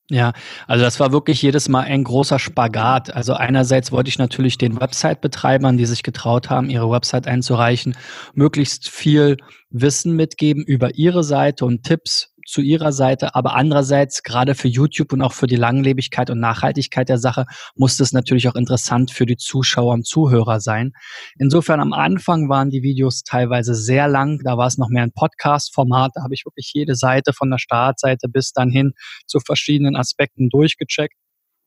Ja, 0.09 0.31
also 0.67 0.85
das 0.85 1.01
war 1.01 1.11
wirklich 1.11 1.41
jedes 1.41 1.67
Mal 1.67 1.81
ein 1.81 2.05
großer 2.05 2.39
Spagat. 2.39 3.13
Also 3.13 3.33
einerseits 3.33 3.91
wollte 3.91 4.07
ich 4.07 4.17
natürlich 4.17 4.57
den 4.57 4.79
Website-Betreibern, 4.79 5.75
die 5.77 5.85
sich 5.85 6.01
getraut 6.01 6.49
haben, 6.49 6.69
ihre 6.69 6.89
Website 6.89 7.27
einzureichen, 7.27 7.93
möglichst 8.33 8.89
viel 8.89 9.35
Wissen 9.69 10.15
mitgeben 10.15 10.63
über 10.63 10.95
ihre 10.95 11.25
Seite 11.25 11.65
und 11.65 11.83
Tipps 11.83 12.33
zu 12.47 12.61
ihrer 12.61 12.93
Seite, 12.93 13.35
aber 13.35 13.55
andererseits 13.55 14.23
gerade 14.23 14.55
für 14.55 14.69
YouTube 14.69 15.11
und 15.13 15.21
auch 15.21 15.33
für 15.33 15.47
die 15.47 15.57
Langlebigkeit 15.57 16.29
und 16.29 16.39
Nachhaltigkeit 16.39 17.09
der 17.09 17.17
Sache 17.17 17.45
muss 17.75 17.97
das 17.97 18.13
natürlich 18.13 18.47
auch 18.47 18.55
interessant 18.55 19.11
für 19.11 19.25
die 19.25 19.35
Zuschauer 19.35 19.93
und 19.93 20.07
Zuhörer 20.07 20.61
sein. 20.61 20.93
Insofern 21.37 21.81
am 21.81 21.91
Anfang 21.91 22.47
waren 22.49 22.69
die 22.69 22.83
Videos 22.83 23.23
teilweise 23.23 23.75
sehr 23.75 24.07
lang, 24.07 24.39
da 24.43 24.57
war 24.57 24.67
es 24.67 24.77
noch 24.77 24.89
mehr 24.89 25.03
ein 25.03 25.11
Podcast-Format, 25.11 26.13
da 26.15 26.23
habe 26.23 26.33
ich 26.33 26.45
wirklich 26.45 26.71
jede 26.73 26.95
Seite 26.95 27.33
von 27.33 27.51
der 27.51 27.57
Startseite 27.57 28.29
bis 28.29 28.53
dann 28.53 28.69
hin 28.69 28.93
zu 29.25 29.39
verschiedenen 29.39 29.97
Aspekten 29.97 30.49
durchgecheckt. 30.49 31.15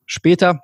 Später 0.07 0.61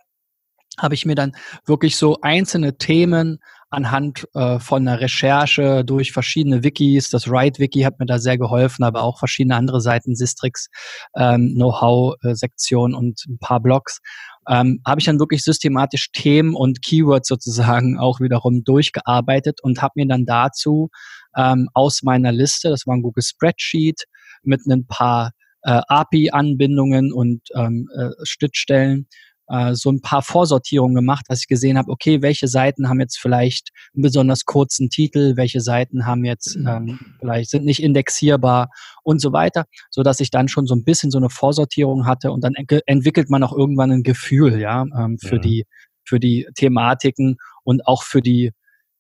habe 0.79 0.95
ich 0.95 1.05
mir 1.05 1.15
dann 1.15 1.35
wirklich 1.65 1.95
so 1.95 2.19
einzelne 2.21 2.77
Themen 2.77 3.39
anhand 3.69 4.27
äh, 4.33 4.59
von 4.59 4.87
einer 4.87 5.01
Recherche 5.01 5.83
durch 5.83 6.11
verschiedene 6.11 6.63
Wikis, 6.63 7.09
das 7.09 7.29
Write-Wiki 7.29 7.81
hat 7.81 7.99
mir 7.99 8.05
da 8.05 8.17
sehr 8.17 8.37
geholfen, 8.37 8.83
aber 8.83 9.03
auch 9.03 9.19
verschiedene 9.19 9.55
andere 9.55 9.81
Seiten, 9.81 10.15
Sistrix, 10.15 10.69
ähm, 11.15 11.53
Know-how-Sektion 11.55 12.93
und 12.93 13.25
ein 13.27 13.37
paar 13.39 13.59
Blogs, 13.59 13.99
ähm, 14.47 14.81
habe 14.85 15.01
ich 15.01 15.05
dann 15.05 15.19
wirklich 15.19 15.43
systematisch 15.43 16.11
Themen 16.11 16.55
und 16.55 16.81
Keywords 16.81 17.27
sozusagen 17.27 17.97
auch 17.99 18.19
wiederum 18.19 18.63
durchgearbeitet 18.63 19.59
und 19.61 19.81
habe 19.81 19.93
mir 19.95 20.07
dann 20.07 20.25
dazu 20.25 20.89
ähm, 21.35 21.69
aus 21.73 22.03
meiner 22.03 22.31
Liste, 22.31 22.69
das 22.69 22.87
war 22.87 22.95
ein 22.95 23.01
Google 23.01 23.23
Spreadsheet 23.23 24.05
mit 24.43 24.65
ein 24.65 24.87
paar 24.87 25.31
äh, 25.63 25.81
API-Anbindungen 25.87 27.11
und 27.11 27.41
ähm, 27.53 27.89
äh, 27.97 28.09
Schnittstellen, 28.23 29.07
äh, 29.47 29.73
so 29.75 29.91
ein 29.91 30.01
paar 30.01 30.21
Vorsortierungen 30.21 30.95
gemacht, 30.95 31.25
dass 31.27 31.41
ich 31.41 31.47
gesehen 31.47 31.77
habe, 31.77 31.91
okay, 31.91 32.21
welche 32.21 32.47
Seiten 32.47 32.89
haben 32.89 32.99
jetzt 32.99 33.19
vielleicht 33.19 33.69
einen 33.93 34.03
besonders 34.03 34.45
kurzen 34.45 34.89
Titel, 34.89 35.35
welche 35.35 35.61
Seiten 35.61 36.05
haben 36.05 36.25
jetzt 36.25 36.57
mhm. 36.57 36.67
ähm, 36.67 36.99
vielleicht 37.19 37.49
sind 37.49 37.65
nicht 37.65 37.81
indexierbar 37.81 38.69
und 39.03 39.21
so 39.21 39.31
weiter, 39.31 39.65
so 39.89 40.03
dass 40.03 40.19
ich 40.19 40.31
dann 40.31 40.47
schon 40.47 40.67
so 40.67 40.75
ein 40.75 40.83
bisschen 40.83 41.11
so 41.11 41.17
eine 41.17 41.29
Vorsortierung 41.29 42.05
hatte 42.05 42.31
und 42.31 42.43
dann 42.43 42.53
entwickelt 42.85 43.29
man 43.29 43.43
auch 43.43 43.53
irgendwann 43.53 43.91
ein 43.91 44.03
Gefühl, 44.03 44.59
ja, 44.59 44.83
ähm, 44.97 45.17
für 45.19 45.35
ja. 45.35 45.41
die 45.41 45.65
für 46.03 46.19
die 46.19 46.47
Thematiken 46.55 47.37
und 47.63 47.85
auch 47.85 48.03
für 48.03 48.21
die 48.21 48.51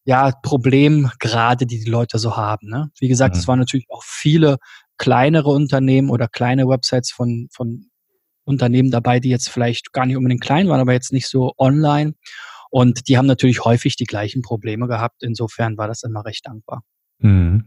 ja, 0.03 0.31
Problemgrade, 0.41 1.65
die 1.65 1.83
die 1.83 1.89
Leute 1.89 2.17
so 2.17 2.37
haben. 2.37 2.69
Ne? 2.69 2.89
Wie 2.99 3.07
gesagt, 3.09 3.35
mhm. 3.35 3.39
es 3.39 3.47
waren 3.47 3.59
natürlich 3.59 3.87
auch 3.89 4.03
viele 4.03 4.57
kleinere 4.97 5.49
Unternehmen 5.49 6.09
oder 6.09 6.27
kleine 6.27 6.67
Websites 6.67 7.11
von, 7.11 7.49
von 7.51 7.89
Unternehmen 8.47 8.91
dabei, 8.91 9.19
die 9.19 9.29
jetzt 9.29 9.49
vielleicht 9.49 9.93
gar 9.93 10.05
nicht 10.05 10.17
unbedingt 10.17 10.41
klein 10.41 10.67
waren, 10.69 10.79
aber 10.79 10.93
jetzt 10.93 11.13
nicht 11.13 11.27
so 11.27 11.53
online. 11.57 12.13
Und 12.69 13.07
die 13.07 13.17
haben 13.17 13.27
natürlich 13.27 13.63
häufig 13.63 13.95
die 13.95 14.05
gleichen 14.05 14.41
Probleme 14.41 14.87
gehabt. 14.87 15.23
Insofern 15.23 15.77
war 15.77 15.87
das 15.87 16.03
immer 16.03 16.25
recht 16.25 16.45
dankbar. 16.45 16.83
Mhm. 17.19 17.65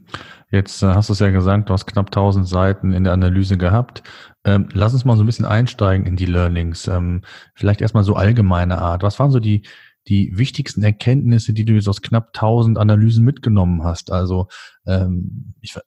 Jetzt 0.51 0.83
äh, 0.83 0.87
hast 0.87 1.09
du 1.09 1.13
es 1.13 1.19
ja 1.19 1.31
gesagt, 1.31 1.69
du 1.69 1.73
hast 1.73 1.87
knapp 1.87 2.07
1000 2.07 2.47
Seiten 2.47 2.93
in 2.93 3.05
der 3.05 3.13
Analyse 3.13 3.57
gehabt. 3.59 4.03
Ähm, 4.45 4.69
lass 4.73 4.93
uns 4.93 5.05
mal 5.05 5.17
so 5.17 5.23
ein 5.23 5.27
bisschen 5.27 5.45
einsteigen 5.45 6.07
in 6.07 6.17
die 6.17 6.27
Learnings. 6.27 6.87
Ähm, 6.87 7.23
vielleicht 7.55 7.81
erstmal 7.81 8.05
so 8.05 8.15
allgemeine 8.15 8.79
Art. 8.79 9.03
Was 9.03 9.19
waren 9.19 9.31
so 9.31 9.41
die, 9.41 9.63
die 10.11 10.37
wichtigsten 10.37 10.83
Erkenntnisse, 10.83 11.52
die 11.52 11.64
du 11.64 11.73
jetzt 11.73 11.88
aus 11.88 12.02
knapp 12.02 12.33
1000 12.35 12.76
Analysen 12.76 13.25
mitgenommen 13.25 13.85
hast? 13.85 14.11
Also 14.11 14.49
ähm, 14.87 15.55
ich, 15.61 15.79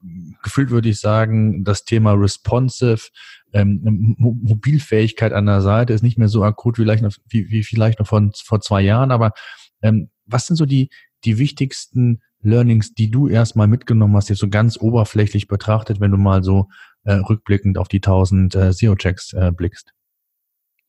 gefühlt 0.42 0.72
würde 0.72 0.90
ich 0.90 1.00
sagen, 1.00 1.64
das 1.64 1.84
Thema 1.84 2.14
responsive 2.14 3.10
ähm, 3.52 4.16
Mobilfähigkeit 4.18 5.34
an 5.34 5.46
der 5.46 5.62
Seite 5.62 5.94
ist 5.94 6.02
nicht 6.02 6.18
mehr 6.18 6.30
so 6.30 6.44
akut 6.44 6.80
wie 6.80 6.84
vielleicht 6.84 7.04
noch, 7.04 7.14
wie, 7.28 7.50
wie 7.50 7.64
vielleicht 7.64 8.00
noch 8.00 8.08
von, 8.08 8.32
vor 8.34 8.62
zwei 8.62 8.82
Jahren, 8.82 9.12
aber 9.12 9.34
ähm, 9.82 10.10
was 10.26 10.48
sind 10.48 10.56
so 10.56 10.66
die, 10.66 10.90
die 11.26 11.38
wichtigsten 11.38 12.22
Learnings, 12.42 12.94
die 12.94 13.12
du 13.12 13.28
erstmal 13.28 13.68
mitgenommen 13.68 14.16
hast, 14.16 14.30
jetzt 14.30 14.40
so 14.40 14.50
ganz 14.50 14.78
oberflächlich 14.78 15.48
betrachtet, 15.48 16.00
wenn 16.00 16.12
du 16.12 16.18
mal 16.18 16.44
so 16.44 16.70
äh, 17.04 17.14
rückblickend 17.14 17.78
auf 17.78 17.90
die 17.90 17.98
1000 17.98 18.56
äh, 18.56 18.74
SEO-Checks 18.74 19.34
äh, 19.34 19.52
blickst? 19.52 19.94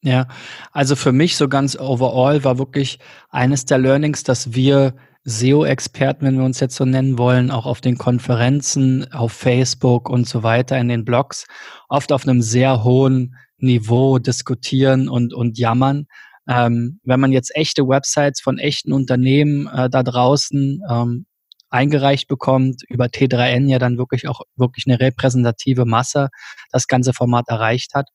Ja, 0.05 0.29
also 0.71 0.97
für 0.97 1.13
mich 1.13 1.35
so 1.35 1.49
ganz 1.49 1.79
overall 1.79 2.45
war 2.45 2.59
wirklich 2.59 2.99
eines 3.31 3.65
der 3.65 3.79
Learnings, 3.79 4.23
dass 4.23 4.53
wir 4.53 4.95
SEO-Experten, 5.25 6.27
wenn 6.27 6.37
wir 6.37 6.45
uns 6.45 6.61
jetzt 6.61 6.77
so 6.77 6.85
nennen 6.85 7.17
wollen, 7.17 7.51
auch 7.51 7.65
auf 7.65 7.81
den 7.81 7.97
Konferenzen, 7.97 9.11
auf 9.15 9.33
Facebook 9.33 10.11
und 10.11 10.29
so 10.29 10.43
weiter, 10.43 10.79
in 10.79 10.89
den 10.89 11.07
Blogs, 11.07 11.47
oft 11.89 12.13
auf 12.13 12.29
einem 12.29 12.43
sehr 12.43 12.85
hohen 12.85 13.35
Niveau 13.57 14.19
diskutieren 14.19 15.09
und, 15.09 15.33
und 15.33 15.57
jammern. 15.59 16.07
Ähm, 16.47 17.01
wenn 17.05 17.21
man 17.21 17.33
jetzt 17.33 17.57
echte 17.57 17.89
Websites 17.89 18.43
von 18.43 18.59
echten 18.59 18.93
Unternehmen 18.93 19.67
äh, 19.69 19.89
da 19.89 20.03
draußen 20.03 20.83
ähm, 20.87 21.25
eingereicht 21.75 22.28
bekommt, 22.28 22.83
über 22.88 23.07
T3N 23.07 23.69
ja 23.69 23.81
dann 23.81 23.99
wirklich 23.99 24.28
auch 24.28 24.43
wirklich 24.54 24.87
eine 24.87 25.00
repräsentative 25.00 25.85
Masse 25.85 26.28
das 26.71 26.87
ganze 26.87 27.12
Format 27.12 27.49
erreicht 27.49 27.95
hat, 27.95 28.11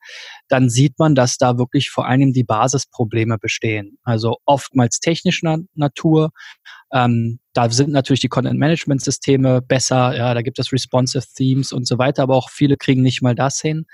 dann 0.48 0.70
sieht 0.70 0.98
man, 0.98 1.14
dass 1.14 1.38
da 1.38 1.58
wirklich 1.58 1.90
vor 1.90 2.08
allem 2.08 2.32
die 2.32 2.46
Basisprobleme 2.46 3.38
bestehen. 3.38 3.98
Also 4.04 4.38
oftmals 4.46 5.00
technischer 5.00 5.58
Natur. 5.76 6.32
Ähm, 6.94 7.40
da 7.54 7.70
sind 7.70 7.92
natürlich 7.92 8.22
die 8.22 8.30
Content-Management-Systeme 8.30 9.62
besser, 9.62 10.16
ja, 10.16 10.34
da 10.34 10.42
gibt 10.42 10.60
es 10.60 10.72
responsive 10.72 11.26
Themes 11.36 11.74
und 11.74 11.86
so 11.86 11.98
weiter, 11.98 12.24
aber 12.24 12.36
auch 12.36 12.50
viele 12.50 12.78
kriegen 12.78 13.02
nicht 13.02 13.22
mal 13.22 13.36
das 13.36 13.60
hin. 13.60 13.86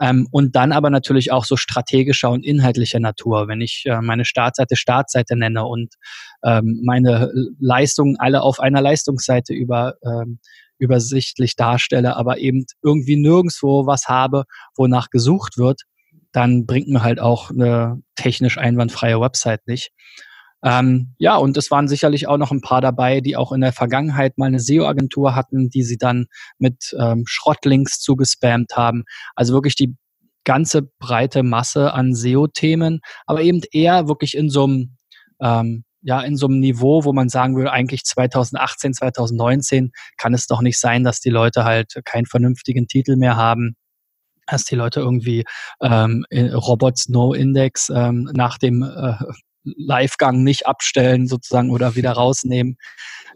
Ähm, 0.00 0.26
und 0.30 0.56
dann 0.56 0.72
aber 0.72 0.90
natürlich 0.90 1.30
auch 1.30 1.44
so 1.44 1.56
strategischer 1.56 2.30
und 2.30 2.44
inhaltlicher 2.44 3.00
Natur. 3.00 3.48
Wenn 3.48 3.60
ich 3.60 3.84
äh, 3.86 4.00
meine 4.00 4.24
Startseite 4.24 4.76
Startseite 4.76 5.36
nenne 5.36 5.66
und 5.66 5.94
ähm, 6.42 6.80
meine 6.84 7.30
Leistungen 7.60 8.16
alle 8.18 8.42
auf 8.42 8.60
einer 8.60 8.80
Leistungsseite 8.80 9.52
über, 9.52 9.94
ähm, 10.04 10.38
übersichtlich 10.78 11.54
darstelle, 11.56 12.16
aber 12.16 12.38
eben 12.38 12.64
irgendwie 12.82 13.16
nirgendwo 13.16 13.86
was 13.86 14.08
habe, 14.08 14.44
wonach 14.76 15.10
gesucht 15.10 15.58
wird, 15.58 15.82
dann 16.32 16.64
bringt 16.64 16.88
mir 16.88 17.02
halt 17.02 17.20
auch 17.20 17.50
eine 17.50 18.00
technisch 18.14 18.56
einwandfreie 18.56 19.20
Website 19.20 19.66
nicht. 19.66 19.90
Ähm, 20.62 21.14
ja, 21.18 21.36
und 21.36 21.56
es 21.56 21.70
waren 21.70 21.88
sicherlich 21.88 22.28
auch 22.28 22.36
noch 22.36 22.50
ein 22.50 22.60
paar 22.60 22.80
dabei, 22.80 23.20
die 23.20 23.36
auch 23.36 23.52
in 23.52 23.62
der 23.62 23.72
Vergangenheit 23.72 24.36
mal 24.36 24.46
eine 24.46 24.60
SEO-Agentur 24.60 25.34
hatten, 25.34 25.70
die 25.70 25.82
sie 25.82 25.96
dann 25.96 26.26
mit 26.58 26.94
ähm, 26.98 27.24
Schrottlinks 27.26 28.00
zugespammt 28.00 28.76
haben. 28.76 29.04
Also 29.34 29.54
wirklich 29.54 29.74
die 29.74 29.96
ganze 30.44 30.82
breite 30.98 31.42
Masse 31.42 31.92
an 31.92 32.14
SEO-Themen, 32.14 33.00
aber 33.26 33.42
eben 33.42 33.60
eher 33.72 34.08
wirklich 34.08 34.36
in 34.36 34.50
so 34.50 34.64
einem 34.64 34.96
ähm, 35.40 35.84
ja, 36.02 36.22
in 36.22 36.36
so 36.36 36.46
einem 36.46 36.60
Niveau, 36.60 37.04
wo 37.04 37.12
man 37.12 37.28
sagen 37.28 37.56
würde, 37.56 37.72
eigentlich 37.72 38.04
2018, 38.04 38.94
2019 38.94 39.92
kann 40.16 40.34
es 40.34 40.46
doch 40.46 40.62
nicht 40.62 40.78
sein, 40.78 41.04
dass 41.04 41.20
die 41.20 41.30
Leute 41.30 41.64
halt 41.64 41.94
keinen 42.04 42.26
vernünftigen 42.26 42.86
Titel 42.86 43.16
mehr 43.16 43.36
haben, 43.36 43.76
dass 44.46 44.64
die 44.64 44.76
Leute 44.76 45.00
irgendwie 45.00 45.44
ähm, 45.82 46.24
Robots 46.32 47.08
No 47.08 47.34
Index 47.34 47.90
ähm, 47.94 48.30
nach 48.32 48.58
dem 48.58 48.82
äh, 48.82 49.14
Livegang 49.64 50.42
nicht 50.42 50.66
abstellen 50.66 51.26
sozusagen 51.26 51.70
oder 51.70 51.96
wieder 51.96 52.12
rausnehmen. 52.12 52.76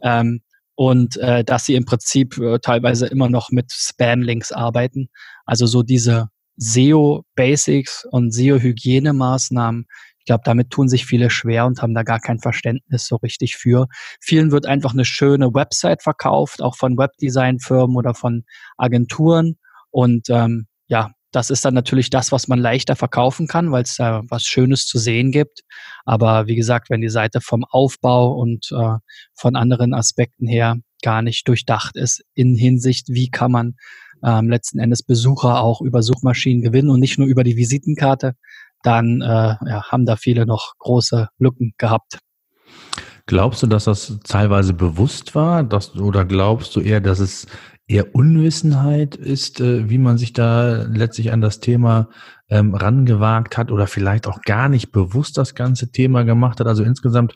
Ähm, 0.03 0.43
und 0.77 1.17
äh, 1.19 1.45
dass 1.45 1.67
sie 1.67 1.75
im 1.75 1.85
Prinzip 1.85 2.37
äh, 2.39 2.59
teilweise 2.59 3.07
immer 3.07 3.29
noch 3.29 3.51
mit 3.51 3.73
Spam-Links 3.73 4.51
arbeiten. 4.53 5.09
Also 5.47 5.67
so 5.67 5.83
diese 5.83 6.29
SEO-Basics 6.57 8.07
und 8.11 8.33
SEO-Hygienemaßnahmen, 8.33 9.87
ich 10.19 10.27
glaube, 10.27 10.43
damit 10.45 10.71
tun 10.71 10.89
sich 10.89 11.05
viele 11.05 11.29
schwer 11.31 11.67
und 11.67 11.83
haben 11.83 11.95
da 11.95 12.03
gar 12.03 12.19
kein 12.19 12.39
Verständnis 12.39 13.07
so 13.07 13.17
richtig 13.17 13.57
für. 13.57 13.87
Vielen 14.21 14.53
wird 14.53 14.67
einfach 14.67 14.95
eine 14.95 15.05
schöne 15.05 15.53
Website 15.53 16.03
verkauft, 16.03 16.63
auch 16.63 16.77
von 16.77 16.97
Webdesign-Firmen 16.97 17.95
oder 17.95 18.15
von 18.15 18.45
Agenturen. 18.79 19.59
Und 19.91 20.31
ähm, 20.31 20.67
ja, 20.87 21.11
das 21.35 21.51
ist 21.51 21.65
dann 21.65 21.75
natürlich 21.75 22.11
das, 22.11 22.33
was 22.33 22.49
man 22.49 22.59
leichter 22.59 22.97
verkaufen 22.97 23.47
kann, 23.47 23.73
weil 23.73 23.83
es 23.83 23.97
da 23.97 24.23
was 24.29 24.45
Schönes 24.45 24.87
zu 24.87 24.99
sehen 24.99 25.33
gibt. 25.33 25.63
Aber 26.05 26.47
wie 26.47 26.55
gesagt, 26.55 26.91
wenn 26.91 27.01
die 27.01 27.09
Seite 27.09 27.41
vom 27.41 27.65
Aufbau 27.65 28.33
und 28.35 28.71
äh, 28.73 28.97
von 29.35 29.57
anderen 29.57 29.95
Aspekten 29.95 30.47
her 30.47 30.77
gar 31.03 31.23
nicht 31.23 31.49
durchdacht 31.49 31.97
ist 31.97 32.23
in 32.35 32.55
Hinsicht, 32.55 33.09
wie 33.09 33.31
kann 33.31 33.51
man 33.51 33.75
ähm, 34.25 34.49
letzten 34.49 34.79
Endes 34.79 35.03
Besucher 35.03 35.61
auch 35.61 35.81
über 35.81 36.03
Suchmaschinen 36.03 36.63
gewinnen 36.63 36.91
und 36.91 37.01
nicht 37.01 37.19
nur 37.19 37.27
über 37.27 37.45
die 37.45 37.57
Visitenkarte, 37.57 38.35
dann 38.83 39.21
äh, 39.21 39.27
ja, 39.27 39.85
haben 39.91 40.07
da 40.07 40.17
viele 40.17 40.47
noch 40.47 40.75
große 40.79 41.29
Lücken 41.39 41.75
gehabt. 41.79 42.19
Glaubst 43.27 43.63
du, 43.63 43.67
dass 43.67 43.85
das 43.85 44.19
teilweise 44.25 44.75
bewusst 44.75 45.35
war, 45.35 45.65
dass, 45.65 45.97
oder 45.97 46.27
glaubst 46.27 46.77
du 46.77 46.81
eher, 46.81 47.01
dass 47.01 47.21
es 47.21 47.47
eher 47.87 48.15
Unwissenheit 48.15 49.15
ist, 49.15 49.61
äh, 49.61 49.91
wie 49.91 49.99
man 49.99 50.17
sich 50.17 50.33
da 50.33 50.85
letztlich 50.85 51.33
an 51.33 51.41
das 51.41 51.61
Thema 51.61 52.09
ähm, 52.49 52.75
rangewagt 52.75 53.59
hat 53.59 53.71
oder 53.71 53.87
vielleicht 53.87 54.27
auch 54.27 54.43
gar 54.43 54.69
nicht 54.69 54.91
bewusst 54.91 55.37
das 55.37 55.55
ganze 55.55 55.93
Thema 55.93 56.25
gemacht 56.25 56.61
hat? 56.61 56.67
Also 56.67 56.83
insgesamt 56.83 57.35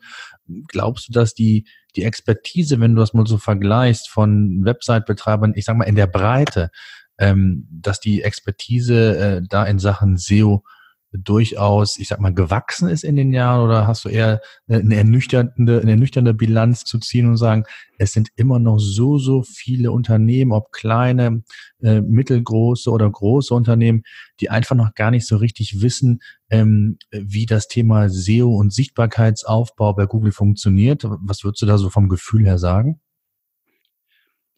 glaubst 0.68 1.08
du, 1.08 1.12
dass 1.12 1.34
die, 1.34 1.66
die 1.96 2.04
Expertise, 2.04 2.80
wenn 2.80 2.94
du 2.94 3.00
das 3.00 3.12
mal 3.12 3.26
so 3.26 3.36
vergleichst 3.36 4.08
von 4.08 4.64
Website-Betreibern, 4.64 5.52
ich 5.54 5.66
sag 5.66 5.76
mal 5.76 5.84
in 5.84 5.96
der 5.96 6.06
Breite, 6.06 6.70
ähm, 7.18 7.66
dass 7.70 8.00
die 8.00 8.22
Expertise 8.22 9.18
äh, 9.18 9.42
da 9.46 9.64
in 9.64 9.78
Sachen 9.78 10.16
SEO 10.16 10.64
durchaus, 11.12 11.98
ich 11.98 12.08
sag 12.08 12.20
mal, 12.20 12.34
gewachsen 12.34 12.88
ist 12.88 13.02
in 13.02 13.16
den 13.16 13.32
Jahren 13.32 13.64
oder 13.64 13.86
hast 13.86 14.04
du 14.04 14.10
eher 14.10 14.40
eine 14.68 14.96
ernüchternde, 14.96 15.80
eine 15.80 15.90
ernüchternde 15.92 16.34
Bilanz 16.34 16.84
zu 16.84 16.98
ziehen 16.98 17.26
und 17.26 17.36
sagen, 17.36 17.64
es 17.98 18.12
sind 18.12 18.28
immer 18.36 18.58
noch 18.58 18.78
so, 18.78 19.18
so 19.18 19.42
viele 19.42 19.90
Unternehmen, 19.90 20.52
ob 20.52 20.70
kleine, 20.70 21.42
äh, 21.82 22.00
mittelgroße 22.00 22.90
oder 22.90 23.10
große 23.10 23.54
Unternehmen, 23.54 24.02
die 24.40 24.50
einfach 24.50 24.76
noch 24.76 24.94
gar 24.94 25.10
nicht 25.10 25.26
so 25.26 25.36
richtig 25.36 25.80
wissen, 25.80 26.20
ähm, 26.50 26.98
wie 27.10 27.46
das 27.46 27.68
Thema 27.68 28.08
SEO 28.08 28.54
und 28.54 28.72
Sichtbarkeitsaufbau 28.72 29.94
bei 29.94 30.06
Google 30.06 30.32
funktioniert. 30.32 31.04
Was 31.04 31.42
würdest 31.42 31.62
du 31.62 31.66
da 31.66 31.78
so 31.78 31.88
vom 31.90 32.08
Gefühl 32.08 32.44
her 32.44 32.58
sagen? 32.58 33.00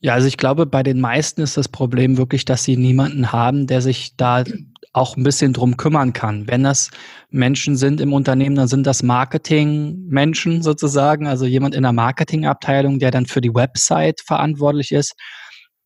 Ja, 0.02 0.14
also 0.14 0.26
ich 0.28 0.38
glaube, 0.38 0.64
bei 0.64 0.83
den 0.83 0.99
meisten 1.00 1.42
ist 1.42 1.59
das 1.59 1.69
Problem 1.69 2.16
wirklich, 2.16 2.47
dass 2.47 2.64
sie 2.64 2.76
niemanden 2.76 3.33
haben, 3.33 3.66
der 3.66 3.83
sich 3.83 4.16
da 4.16 4.45
auch 4.92 5.16
ein 5.16 5.23
bisschen 5.23 5.52
drum 5.52 5.76
kümmern 5.76 6.12
kann. 6.14 6.49
Wenn 6.49 6.62
das 6.64 6.90
Menschen 7.30 7.76
sind 7.76 8.00
im 8.00 8.12
Unternehmen, 8.12 8.57
dann 8.57 8.66
sind 8.66 8.87
das 8.87 9.02
Marketing-Menschen 9.02 10.62
sozusagen, 10.62 11.26
also 11.26 11.45
jemand 11.45 11.75
in 11.75 11.83
der 11.83 11.92
Marketingabteilung, 11.92 12.99
der 12.99 13.10
dann 13.10 13.26
für 13.26 13.41
die 13.43 13.54
Website 13.54 14.21
verantwortlich 14.25 14.91
ist. 14.91 15.15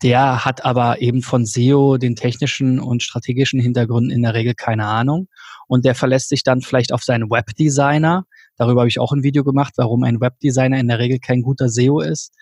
Der 0.03 0.45
hat 0.45 0.65
aber 0.65 1.01
eben 1.03 1.23
von 1.23 1.45
SEO, 1.45 1.99
den 1.99 2.15
technischen 2.15 2.79
und 2.79 3.03
strategischen 3.03 3.61
Hintergründen 3.61 4.11
in 4.11 4.23
der 4.23 4.35
Regel 4.35 4.55
keine 4.55 4.87
Ahnung. 4.87 5.29
Und 5.67 5.85
der 5.85 5.95
verlässt 5.95 6.29
sich 6.29 6.45
dann 6.45 6.61
vielleicht 6.61 6.93
auf 6.93 7.03
seinen 7.03 7.31
Webdesigner. 7.31 8.25
Darüber 8.57 8.83
habe 8.83 8.89
ich 8.89 9.01
auch 9.01 9.13
ein 9.13 9.25
Video 9.25 9.45
gemacht, 9.45 9.75
warum 9.77 10.05
ein 10.05 10.21
Webdesigner 10.21 10.79
in 10.79 10.89
der 10.89 10.99
Regel 10.99 11.19
kein 11.19 11.43
guter 11.43 11.69
SEO 11.69 12.01
ist. 12.01 12.33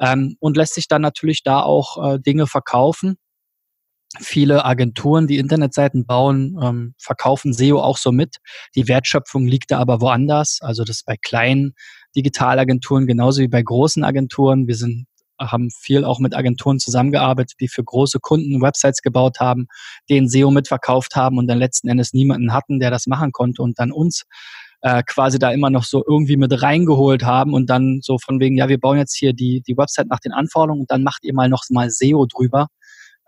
Ähm, 0.00 0.36
und 0.40 0.56
lässt 0.56 0.74
sich 0.74 0.88
dann 0.88 1.02
natürlich 1.02 1.42
da 1.42 1.62
auch 1.62 2.14
äh, 2.14 2.20
Dinge 2.20 2.46
verkaufen 2.46 3.16
Viele 4.20 4.64
Agenturen, 4.64 5.26
die 5.26 5.38
Internetseiten 5.38 6.06
bauen, 6.06 6.56
ähm, 6.62 6.94
verkaufen 6.98 7.52
SEO 7.52 7.80
auch 7.80 7.98
so 7.98 8.12
mit. 8.12 8.36
Die 8.74 8.88
Wertschöpfung 8.88 9.46
liegt 9.46 9.70
da 9.72 9.78
aber 9.78 10.00
woanders. 10.00 10.60
Also 10.62 10.84
das 10.84 11.02
bei 11.02 11.16
kleinen 11.20 11.74
Digitalagenturen 12.14 13.06
genauso 13.06 13.42
wie 13.42 13.48
bei 13.48 13.62
großen 13.62 14.04
Agenturen. 14.04 14.68
Wir 14.68 14.76
sind 14.76 15.06
haben 15.38 15.68
viel 15.70 16.04
auch 16.06 16.18
mit 16.18 16.34
Agenturen 16.34 16.78
zusammengearbeitet, 16.78 17.56
die 17.60 17.68
für 17.68 17.84
große 17.84 18.20
Kunden 18.20 18.62
Websites 18.62 19.02
gebaut 19.02 19.38
haben, 19.38 19.66
denen 20.08 20.30
SEO 20.30 20.50
mitverkauft 20.50 21.14
haben 21.14 21.36
und 21.36 21.46
dann 21.46 21.58
letzten 21.58 21.88
Endes 21.88 22.14
niemanden 22.14 22.54
hatten, 22.54 22.80
der 22.80 22.90
das 22.90 23.06
machen 23.06 23.32
konnte 23.32 23.60
und 23.60 23.78
dann 23.78 23.92
uns 23.92 24.22
äh, 24.82 25.02
quasi 25.06 25.38
da 25.38 25.50
immer 25.50 25.70
noch 25.70 25.84
so 25.84 26.04
irgendwie 26.06 26.36
mit 26.36 26.62
reingeholt 26.62 27.24
haben 27.24 27.54
und 27.54 27.68
dann 27.70 28.00
so 28.02 28.18
von 28.18 28.40
wegen, 28.40 28.56
ja, 28.56 28.68
wir 28.68 28.78
bauen 28.78 28.98
jetzt 28.98 29.16
hier 29.16 29.32
die, 29.32 29.62
die 29.66 29.76
Website 29.76 30.08
nach 30.08 30.20
den 30.20 30.32
Anforderungen 30.32 30.82
und 30.82 30.90
dann 30.90 31.02
macht 31.02 31.24
ihr 31.24 31.34
mal 31.34 31.48
noch 31.48 31.64
mal 31.70 31.90
SEO 31.90 32.26
drüber. 32.26 32.68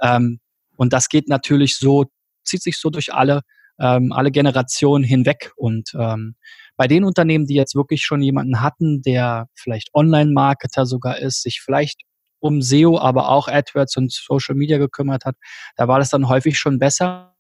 Ähm, 0.01 0.41
und 0.77 0.93
das 0.93 1.09
geht 1.09 1.29
natürlich 1.29 1.77
so, 1.77 2.05
zieht 2.45 2.63
sich 2.63 2.79
so 2.79 2.91
durch 2.91 3.13
alle, 3.13 3.43
ähm, 3.81 4.13
alle 4.13 4.31
Generationen 4.31 5.05
hinweg. 5.05 5.53
Und 5.57 5.91
ähm, 5.99 6.37
bei 6.77 6.87
den 6.87 7.05
Unternehmen, 7.05 7.47
die 7.47 7.55
jetzt 7.55 7.75
wirklich 7.75 8.05
schon 8.05 8.23
jemanden 8.23 8.61
hatten, 8.61 9.03
der 9.03 9.49
vielleicht 9.55 9.91
Online-Marketer 9.95 10.87
sogar 10.87 11.19
ist, 11.19 11.43
sich 11.43 11.61
vielleicht 11.61 12.03
um 12.41 12.63
SEO, 12.63 12.99
aber 12.99 13.31
auch 13.31 13.49
AdWords 13.49 13.97
und 13.97 14.13
Social 14.13 14.55
Media 14.55 14.79
gekümmert 14.79 15.25
hat, 15.25 15.35
da 15.77 15.89
war 15.89 15.99
das 15.99 16.11
dann 16.11 16.29
häufig 16.29 16.57
schon 16.57 16.79
besser. 16.79 17.35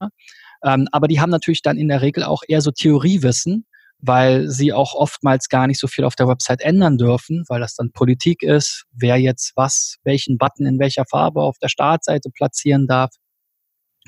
Ähm, 0.64 0.88
aber 0.90 1.06
die 1.06 1.20
haben 1.20 1.30
natürlich 1.30 1.62
dann 1.62 1.78
in 1.78 1.86
der 1.86 2.02
Regel 2.02 2.24
auch 2.24 2.42
eher 2.48 2.60
so 2.60 2.72
Theoriewissen, 2.72 3.64
weil 4.00 4.48
sie 4.48 4.72
auch 4.72 4.94
oftmals 4.94 5.48
gar 5.48 5.66
nicht 5.66 5.80
so 5.80 5.88
viel 5.88 6.04
auf 6.04 6.14
der 6.14 6.28
Website 6.28 6.60
ändern 6.60 6.98
dürfen, 6.98 7.44
weil 7.48 7.60
das 7.60 7.74
dann 7.74 7.90
Politik 7.92 8.42
ist, 8.42 8.84
wer 8.92 9.16
jetzt 9.16 9.52
was, 9.56 9.96
welchen 10.04 10.38
Button 10.38 10.66
in 10.66 10.78
welcher 10.78 11.04
Farbe 11.04 11.42
auf 11.42 11.58
der 11.58 11.68
Startseite 11.68 12.30
platzieren 12.30 12.86
darf 12.86 13.10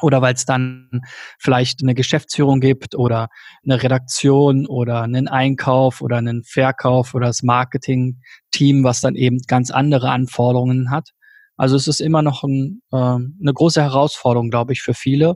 oder 0.03 0.23
weil 0.23 0.35
es 0.35 0.45
dann 0.45 1.03
vielleicht 1.39 1.83
eine 1.83 1.95
Geschäftsführung 1.95 2.61
gibt 2.61 2.95
oder 2.95 3.29
eine 3.65 3.83
Redaktion 3.83 4.67
oder 4.67 5.03
einen 5.03 5.29
Einkauf 5.29 6.01
oder 6.01 6.17
einen 6.17 6.43
Verkauf 6.45 7.15
oder 7.15 7.27
das 7.27 7.43
Marketing-Team, 7.43 8.85
was 8.85 9.01
dann 9.01 9.15
eben 9.15 9.39
ganz 9.47 9.71
andere 9.71 10.11
Anforderungen 10.11 10.91
hat. 10.91 11.11
Also 11.57 11.77
es 11.77 11.89
ist 11.89 12.01
immer 12.01 12.23
noch 12.23 12.43
ein, 12.43 12.83
äh, 12.93 12.97
eine 12.97 13.53
große 13.53 13.83
Herausforderung, 13.83 14.51
glaube 14.51 14.73
ich, 14.73 14.81
für 14.81 14.95
viele. 14.95 15.35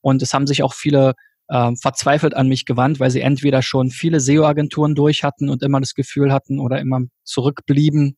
Und 0.00 0.22
es 0.22 0.32
haben 0.32 0.46
sich 0.46 0.62
auch 0.62 0.72
viele 0.72 1.14
äh, 1.50 1.72
verzweifelt 1.80 2.34
an 2.34 2.48
mich 2.48 2.64
gewandt, 2.64 3.00
weil 3.00 3.10
sie 3.10 3.20
entweder 3.20 3.60
schon 3.60 3.90
viele 3.90 4.20
SEO-Agenturen 4.20 4.94
durch 4.94 5.24
hatten 5.24 5.48
und 5.48 5.62
immer 5.62 5.80
das 5.80 5.94
Gefühl 5.94 6.32
hatten 6.32 6.58
oder 6.58 6.80
immer 6.80 7.00
zurückblieben, 7.24 8.16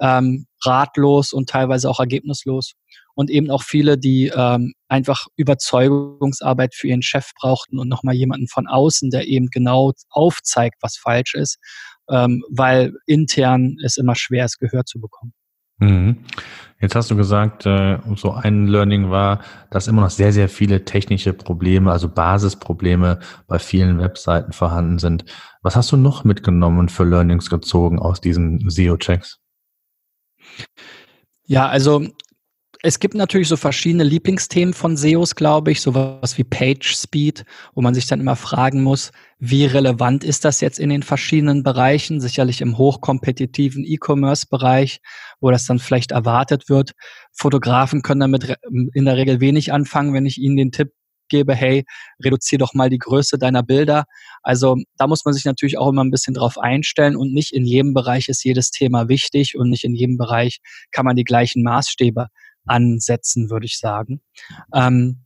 ähm, 0.00 0.46
ratlos 0.64 1.32
und 1.32 1.48
teilweise 1.48 1.88
auch 1.88 2.00
ergebnislos 2.00 2.74
und 3.14 3.30
eben 3.30 3.50
auch 3.50 3.62
viele, 3.62 3.96
die 3.96 4.30
ähm, 4.34 4.74
einfach 4.88 5.26
Überzeugungsarbeit 5.36 6.74
für 6.74 6.88
ihren 6.88 7.02
Chef 7.02 7.30
brauchten 7.40 7.78
und 7.78 7.88
nochmal 7.88 8.14
jemanden 8.14 8.48
von 8.48 8.66
außen, 8.66 9.10
der 9.10 9.26
eben 9.26 9.48
genau 9.48 9.92
aufzeigt, 10.10 10.76
was 10.80 10.96
falsch 10.96 11.34
ist, 11.34 11.58
ähm, 12.10 12.42
weil 12.50 12.92
intern 13.06 13.76
es 13.84 13.96
immer 13.96 14.14
schwer 14.14 14.44
ist, 14.44 14.58
Gehör 14.58 14.84
zu 14.84 15.00
bekommen. 15.00 15.32
Mhm. 15.78 16.24
Jetzt 16.80 16.94
hast 16.96 17.10
du 17.10 17.16
gesagt, 17.16 17.64
äh, 17.66 17.98
so 18.16 18.32
ein 18.32 18.66
Learning 18.66 19.10
war, 19.10 19.40
dass 19.70 19.88
immer 19.88 20.02
noch 20.02 20.10
sehr, 20.10 20.32
sehr 20.32 20.48
viele 20.48 20.84
technische 20.84 21.32
Probleme, 21.32 21.90
also 21.90 22.08
Basisprobleme 22.08 23.20
bei 23.46 23.58
vielen 23.58 23.98
Webseiten 23.98 24.52
vorhanden 24.52 24.98
sind. 24.98 25.24
Was 25.62 25.76
hast 25.76 25.90
du 25.92 25.96
noch 25.96 26.24
mitgenommen 26.24 26.88
für 26.88 27.04
Learnings 27.04 27.48
gezogen 27.48 27.98
aus 27.98 28.20
diesen 28.20 28.68
SEO-Checks? 28.68 29.40
Ja, 31.46 31.68
also 31.68 32.06
es 32.86 32.98
gibt 32.98 33.14
natürlich 33.14 33.48
so 33.48 33.56
verschiedene 33.56 34.04
Lieblingsthemen 34.04 34.74
von 34.74 34.98
SEOs, 34.98 35.34
glaube 35.36 35.72
ich, 35.72 35.80
sowas 35.80 36.36
wie 36.36 36.44
Page 36.44 36.94
Speed, 36.94 37.46
wo 37.74 37.80
man 37.80 37.94
sich 37.94 38.06
dann 38.06 38.20
immer 38.20 38.36
fragen 38.36 38.82
muss, 38.82 39.10
wie 39.38 39.64
relevant 39.64 40.22
ist 40.22 40.44
das 40.44 40.60
jetzt 40.60 40.78
in 40.78 40.90
den 40.90 41.02
verschiedenen 41.02 41.62
Bereichen, 41.62 42.20
sicherlich 42.20 42.60
im 42.60 42.76
hochkompetitiven 42.76 43.84
E-Commerce-Bereich, 43.86 45.00
wo 45.40 45.50
das 45.50 45.64
dann 45.64 45.78
vielleicht 45.78 46.12
erwartet 46.12 46.68
wird. 46.68 46.92
Fotografen 47.32 48.02
können 48.02 48.20
damit 48.20 48.54
in 48.92 49.06
der 49.06 49.16
Regel 49.16 49.40
wenig 49.40 49.72
anfangen, 49.72 50.12
wenn 50.12 50.26
ich 50.26 50.36
ihnen 50.36 50.58
den 50.58 50.70
Tipp 50.70 50.92
gebe, 51.30 51.54
hey, 51.54 51.86
reduziere 52.22 52.58
doch 52.58 52.74
mal 52.74 52.90
die 52.90 52.98
Größe 52.98 53.38
deiner 53.38 53.62
Bilder. 53.62 54.04
Also 54.42 54.76
da 54.98 55.06
muss 55.06 55.24
man 55.24 55.32
sich 55.32 55.46
natürlich 55.46 55.78
auch 55.78 55.88
immer 55.88 56.04
ein 56.04 56.10
bisschen 56.10 56.34
drauf 56.34 56.58
einstellen 56.58 57.16
und 57.16 57.32
nicht 57.32 57.54
in 57.54 57.64
jedem 57.64 57.94
Bereich 57.94 58.28
ist 58.28 58.44
jedes 58.44 58.70
Thema 58.70 59.08
wichtig 59.08 59.56
und 59.56 59.70
nicht 59.70 59.84
in 59.84 59.94
jedem 59.94 60.18
Bereich 60.18 60.58
kann 60.92 61.06
man 61.06 61.16
die 61.16 61.24
gleichen 61.24 61.62
Maßstäbe 61.62 62.26
ansetzen, 62.66 63.50
würde 63.50 63.66
ich 63.66 63.78
sagen. 63.78 64.20
Ähm, 64.74 65.24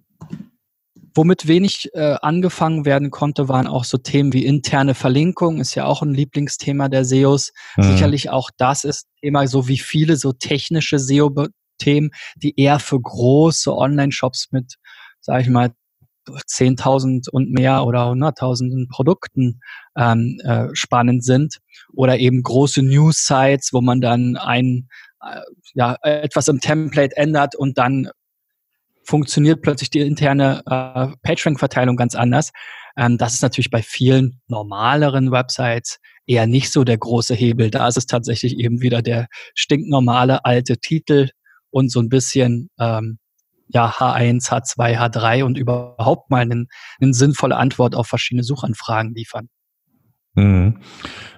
womit 1.14 1.48
wenig 1.48 1.90
äh, 1.94 2.16
angefangen 2.22 2.84
werden 2.84 3.10
konnte, 3.10 3.48
waren 3.48 3.66
auch 3.66 3.84
so 3.84 3.98
Themen 3.98 4.32
wie 4.32 4.44
interne 4.44 4.94
Verlinkung, 4.94 5.60
ist 5.60 5.74
ja 5.74 5.84
auch 5.84 6.02
ein 6.02 6.14
Lieblingsthema 6.14 6.88
der 6.88 7.04
SEOs. 7.04 7.52
Mhm. 7.76 7.82
Sicherlich 7.82 8.30
auch 8.30 8.50
das 8.56 8.84
ist 8.84 9.06
Thema, 9.20 9.46
so 9.48 9.68
wie 9.68 9.78
viele 9.78 10.16
so 10.16 10.32
technische 10.32 10.98
SEO-Themen, 10.98 12.10
die 12.36 12.58
eher 12.58 12.78
für 12.78 13.00
große 13.00 13.74
Online-Shops 13.74 14.48
mit, 14.52 14.74
sage 15.20 15.42
ich 15.42 15.48
mal, 15.48 15.72
10.000 16.28 17.30
und 17.30 17.50
mehr 17.50 17.84
oder 17.84 18.10
100.000 18.10 18.88
Produkten 18.90 19.60
ähm, 19.96 20.38
äh, 20.44 20.68
spannend 20.72 21.24
sind 21.24 21.58
oder 21.92 22.18
eben 22.18 22.42
große 22.42 22.82
News-Sites, 22.82 23.72
wo 23.72 23.80
man 23.80 24.00
dann 24.00 24.36
ein 24.36 24.88
ja 25.74 25.96
etwas 26.02 26.48
im 26.48 26.60
Template 26.60 27.16
ändert 27.16 27.54
und 27.54 27.78
dann 27.78 28.10
funktioniert 29.04 29.62
plötzlich 29.62 29.90
die 29.90 30.00
interne 30.00 30.62
äh, 30.66 31.16
PageRank-Verteilung 31.22 31.96
ganz 31.96 32.14
anders. 32.14 32.52
Ähm, 32.96 33.16
das 33.16 33.34
ist 33.34 33.42
natürlich 33.42 33.70
bei 33.70 33.82
vielen 33.82 34.40
normaleren 34.48 35.32
Websites 35.32 35.98
eher 36.26 36.46
nicht 36.46 36.70
so 36.70 36.84
der 36.84 36.98
große 36.98 37.34
Hebel. 37.34 37.70
Da 37.70 37.88
ist 37.88 37.96
es 37.96 38.06
tatsächlich 38.06 38.58
eben 38.58 38.82
wieder 38.82 39.00
der 39.00 39.28
stinknormale 39.54 40.44
alte 40.44 40.76
Titel 40.76 41.30
und 41.70 41.90
so 41.90 42.00
ein 42.00 42.10
bisschen 42.10 42.68
ähm, 42.78 43.18
ja, 43.68 43.88
H1, 43.90 44.48
H2, 44.50 44.98
H3 44.98 45.44
und 45.44 45.58
überhaupt 45.58 46.30
mal 46.30 46.42
eine, 46.42 46.66
eine 47.00 47.14
sinnvolle 47.14 47.56
Antwort 47.56 47.94
auf 47.94 48.06
verschiedene 48.06 48.42
Suchanfragen 48.42 49.14
liefern. 49.14 49.48
Mhm. 50.34 50.80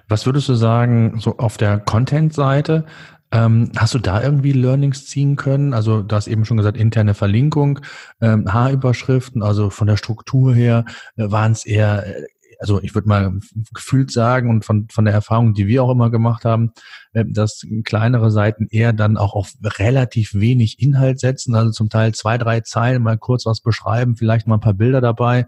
Was 0.07 0.25
würdest 0.25 0.49
du 0.49 0.55
sagen, 0.55 1.19
so 1.19 1.37
auf 1.37 1.57
der 1.57 1.79
Content-Seite? 1.79 2.85
Ähm, 3.31 3.71
hast 3.77 3.93
du 3.93 3.99
da 3.99 4.21
irgendwie 4.21 4.51
Learnings 4.51 5.05
ziehen 5.05 5.35
können? 5.35 5.73
Also 5.73 6.01
du 6.01 6.15
hast 6.15 6.27
eben 6.27 6.45
schon 6.45 6.57
gesagt, 6.57 6.77
interne 6.77 7.13
Verlinkung, 7.13 7.79
ähm, 8.19 8.51
H-Überschriften, 8.51 9.41
also 9.41 9.69
von 9.69 9.87
der 9.87 9.97
Struktur 9.97 10.53
her 10.53 10.85
äh, 11.15 11.31
waren 11.31 11.53
es 11.53 11.65
eher 11.65 12.05
äh, 12.05 12.25
also 12.61 12.79
ich 12.81 12.93
würde 12.93 13.09
mal 13.09 13.39
gefühlt 13.73 14.11
sagen 14.11 14.49
und 14.51 14.63
von, 14.63 14.87
von 14.89 15.03
der 15.03 15.15
Erfahrung, 15.15 15.55
die 15.55 15.65
wir 15.65 15.83
auch 15.83 15.89
immer 15.89 16.11
gemacht 16.11 16.45
haben, 16.45 16.73
äh, 17.13 17.25
dass 17.27 17.65
kleinere 17.83 18.29
Seiten 18.29 18.67
eher 18.69 18.93
dann 18.93 19.17
auch 19.17 19.33
auf 19.33 19.53
relativ 19.63 20.35
wenig 20.35 20.79
Inhalt 20.79 21.19
setzen, 21.19 21.55
also 21.55 21.71
zum 21.71 21.89
Teil 21.89 22.13
zwei, 22.13 22.37
drei 22.37 22.61
Zeilen 22.61 23.01
mal 23.01 23.17
kurz 23.17 23.47
was 23.47 23.61
beschreiben, 23.61 24.15
vielleicht 24.15 24.45
mal 24.47 24.57
ein 24.57 24.61
paar 24.61 24.75
Bilder 24.75 25.01
dabei. 25.01 25.47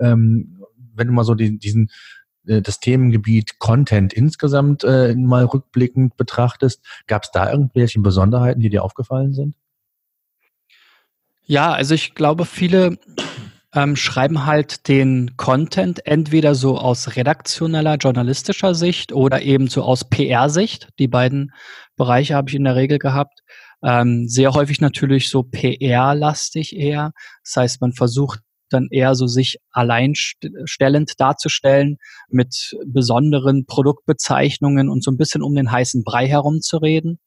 Ähm, 0.00 0.62
wenn 0.96 1.08
du 1.08 1.12
mal 1.12 1.24
so 1.24 1.34
die, 1.34 1.58
diesen 1.58 1.90
das 2.44 2.80
Themengebiet 2.80 3.58
Content 3.58 4.12
insgesamt 4.12 4.84
äh, 4.84 5.14
mal 5.14 5.44
rückblickend 5.44 6.16
betrachtest, 6.16 6.84
gab 7.06 7.24
es 7.24 7.30
da 7.30 7.50
irgendwelche 7.50 8.00
Besonderheiten, 8.00 8.60
die 8.60 8.70
dir 8.70 8.84
aufgefallen 8.84 9.32
sind? 9.32 9.54
Ja, 11.46 11.72
also 11.72 11.94
ich 11.94 12.14
glaube, 12.14 12.46
viele 12.46 12.98
ähm, 13.74 13.96
schreiben 13.96 14.46
halt 14.46 14.88
den 14.88 15.36
Content 15.36 16.06
entweder 16.06 16.54
so 16.54 16.78
aus 16.78 17.16
redaktioneller, 17.16 17.96
journalistischer 17.96 18.74
Sicht 18.74 19.12
oder 19.12 19.42
eben 19.42 19.68
so 19.68 19.82
aus 19.82 20.08
PR-Sicht. 20.08 20.88
Die 20.98 21.08
beiden 21.08 21.52
Bereiche 21.96 22.34
habe 22.34 22.48
ich 22.48 22.54
in 22.54 22.64
der 22.64 22.76
Regel 22.76 22.98
gehabt. 22.98 23.40
Ähm, 23.82 24.28
sehr 24.28 24.52
häufig 24.54 24.80
natürlich 24.80 25.28
so 25.28 25.42
PR-lastig 25.42 26.76
eher. 26.76 27.12
Das 27.42 27.56
heißt, 27.56 27.80
man 27.80 27.92
versucht 27.92 28.40
dann 28.70 28.88
eher 28.90 29.14
so 29.14 29.26
sich 29.26 29.58
alleinstellend 29.70 31.12
darzustellen 31.18 31.98
mit 32.28 32.76
besonderen 32.86 33.66
Produktbezeichnungen 33.66 34.88
und 34.88 35.04
so 35.04 35.10
ein 35.10 35.16
bisschen 35.16 35.42
um 35.42 35.54
den 35.54 35.70
heißen 35.70 36.04
Brei 36.04 36.26
herumzureden. 36.26 37.18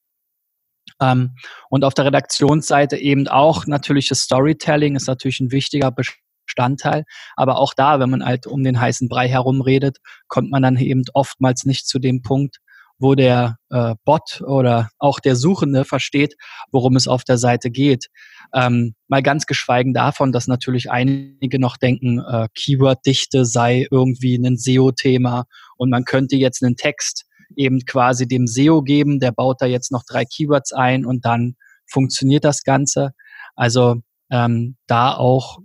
Ähm, 1.01 1.35
und 1.69 1.83
auf 1.83 1.93
der 1.93 2.05
Redaktionsseite 2.05 2.97
eben 2.97 3.27
auch 3.27 3.67
natürlich 3.67 4.07
das 4.07 4.21
Storytelling 4.21 4.95
ist 4.95 5.07
natürlich 5.07 5.39
ein 5.39 5.51
wichtiger 5.51 5.91
Bestandteil. 5.91 7.03
Aber 7.35 7.59
auch 7.59 7.73
da, 7.73 7.99
wenn 7.99 8.09
man 8.09 8.25
halt 8.25 8.47
um 8.47 8.63
den 8.63 8.79
heißen 8.79 9.09
Brei 9.09 9.27
herumredet, 9.27 9.97
kommt 10.27 10.49
man 10.49 10.63
dann 10.63 10.77
eben 10.77 11.03
oftmals 11.13 11.65
nicht 11.65 11.87
zu 11.87 11.99
dem 11.99 12.21
Punkt, 12.21 12.57
wo 12.99 13.15
der 13.15 13.57
äh, 13.69 13.95
Bot 14.05 14.41
oder 14.45 14.89
auch 14.97 15.19
der 15.19 15.35
Suchende 15.35 15.85
versteht, 15.85 16.35
worum 16.71 16.95
es 16.95 17.07
auf 17.07 17.23
der 17.23 17.37
Seite 17.37 17.69
geht. 17.69 18.07
Ähm, 18.53 18.95
mal 19.07 19.21
ganz 19.21 19.45
geschweigen 19.45 19.93
davon, 19.93 20.31
dass 20.31 20.47
natürlich 20.47 20.89
einige 20.89 21.59
noch 21.59 21.77
denken, 21.77 22.19
äh, 22.19 22.47
Keyword-Dichte 22.55 23.45
sei 23.45 23.87
irgendwie 23.91 24.35
ein 24.35 24.57
SEO-Thema 24.57 25.45
und 25.77 25.89
man 25.89 26.05
könnte 26.05 26.35
jetzt 26.35 26.63
einen 26.63 26.75
Text 26.75 27.25
eben 27.55 27.85
quasi 27.85 28.27
dem 28.27 28.47
SEO 28.47 28.81
geben, 28.81 29.19
der 29.19 29.31
baut 29.31 29.61
da 29.61 29.65
jetzt 29.65 29.91
noch 29.91 30.03
drei 30.03 30.25
Keywords 30.25 30.73
ein 30.73 31.05
und 31.05 31.25
dann 31.25 31.55
funktioniert 31.85 32.43
das 32.43 32.63
Ganze. 32.63 33.11
Also 33.55 34.01
ähm, 34.29 34.75
da 34.87 35.15
auch 35.15 35.59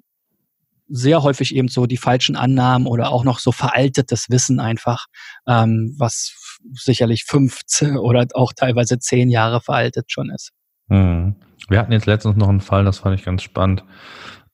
sehr 0.88 1.22
häufig 1.22 1.54
eben 1.54 1.68
so 1.68 1.86
die 1.86 1.96
falschen 1.96 2.36
Annahmen 2.36 2.86
oder 2.86 3.10
auch 3.10 3.24
noch 3.24 3.38
so 3.38 3.50
veraltetes 3.50 4.28
Wissen 4.28 4.60
einfach, 4.60 5.06
ähm, 5.48 5.94
was 5.98 6.34
sicherlich 6.72 7.24
15 7.24 7.96
oder 7.98 8.26
auch 8.34 8.52
teilweise 8.52 8.98
zehn 8.98 9.28
Jahre 9.28 9.60
veraltet 9.60 10.10
schon 10.10 10.30
ist. 10.30 10.50
Hm. 10.88 11.36
Wir 11.68 11.78
hatten 11.78 11.92
jetzt 11.92 12.06
letztens 12.06 12.36
noch 12.36 12.48
einen 12.48 12.60
Fall, 12.60 12.84
das 12.84 12.98
fand 12.98 13.18
ich 13.18 13.24
ganz 13.24 13.42
spannend. 13.42 13.84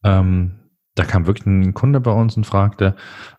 Ähm, 0.05 0.59
da 0.95 1.05
kam 1.05 1.27
wirklich 1.27 1.47
ein 1.47 1.75
Kunde 1.75 2.01
bei 2.01 2.11
uns 2.11 2.37
und 2.37 2.45
fragte, 2.45 2.97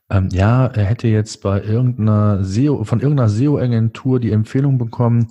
ähm, 0.09 0.29
ja, 0.31 0.65
er 0.65 0.85
hätte 0.85 1.07
jetzt 1.07 1.41
bei 1.41 1.61
irgendeiner 1.61 2.43
SEO, 2.43 2.83
von 2.83 2.99
irgendeiner 2.99 3.29
SEO-Agentur 3.29 4.19
die 4.19 4.31
Empfehlung 4.31 4.77
bekommen, 4.77 5.27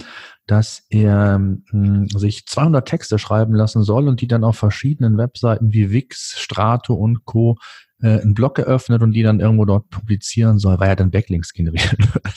dass 0.47 0.87
er 0.89 1.39
mh, 1.39 1.59
hm, 1.71 2.09
sich 2.09 2.47
200 2.47 2.87
Texte 2.87 3.19
schreiben 3.19 3.55
lassen 3.55 3.83
soll 3.83 4.09
und 4.09 4.21
die 4.21 4.29
dann 4.29 4.45
auf 4.45 4.57
verschiedenen 4.57 5.19
Webseiten 5.19 5.73
wie 5.73 5.91
Wix, 5.91 6.39
Strato 6.39 6.95
und 6.95 7.25
Co. 7.25 7.57
Äh, 8.01 8.21
einen 8.21 8.35
Blog 8.35 8.61
eröffnet 8.61 9.03
und 9.03 9.11
die 9.11 9.25
dann 9.25 9.41
irgendwo 9.41 9.65
dort 9.65 9.91
publizieren 9.91 10.61
soll, 10.61 10.79
weil 10.79 10.91
er 10.91 10.95
dann 10.95 11.11
Backlinks 11.11 11.53
generieren 11.53 11.99
würde. 12.13 12.31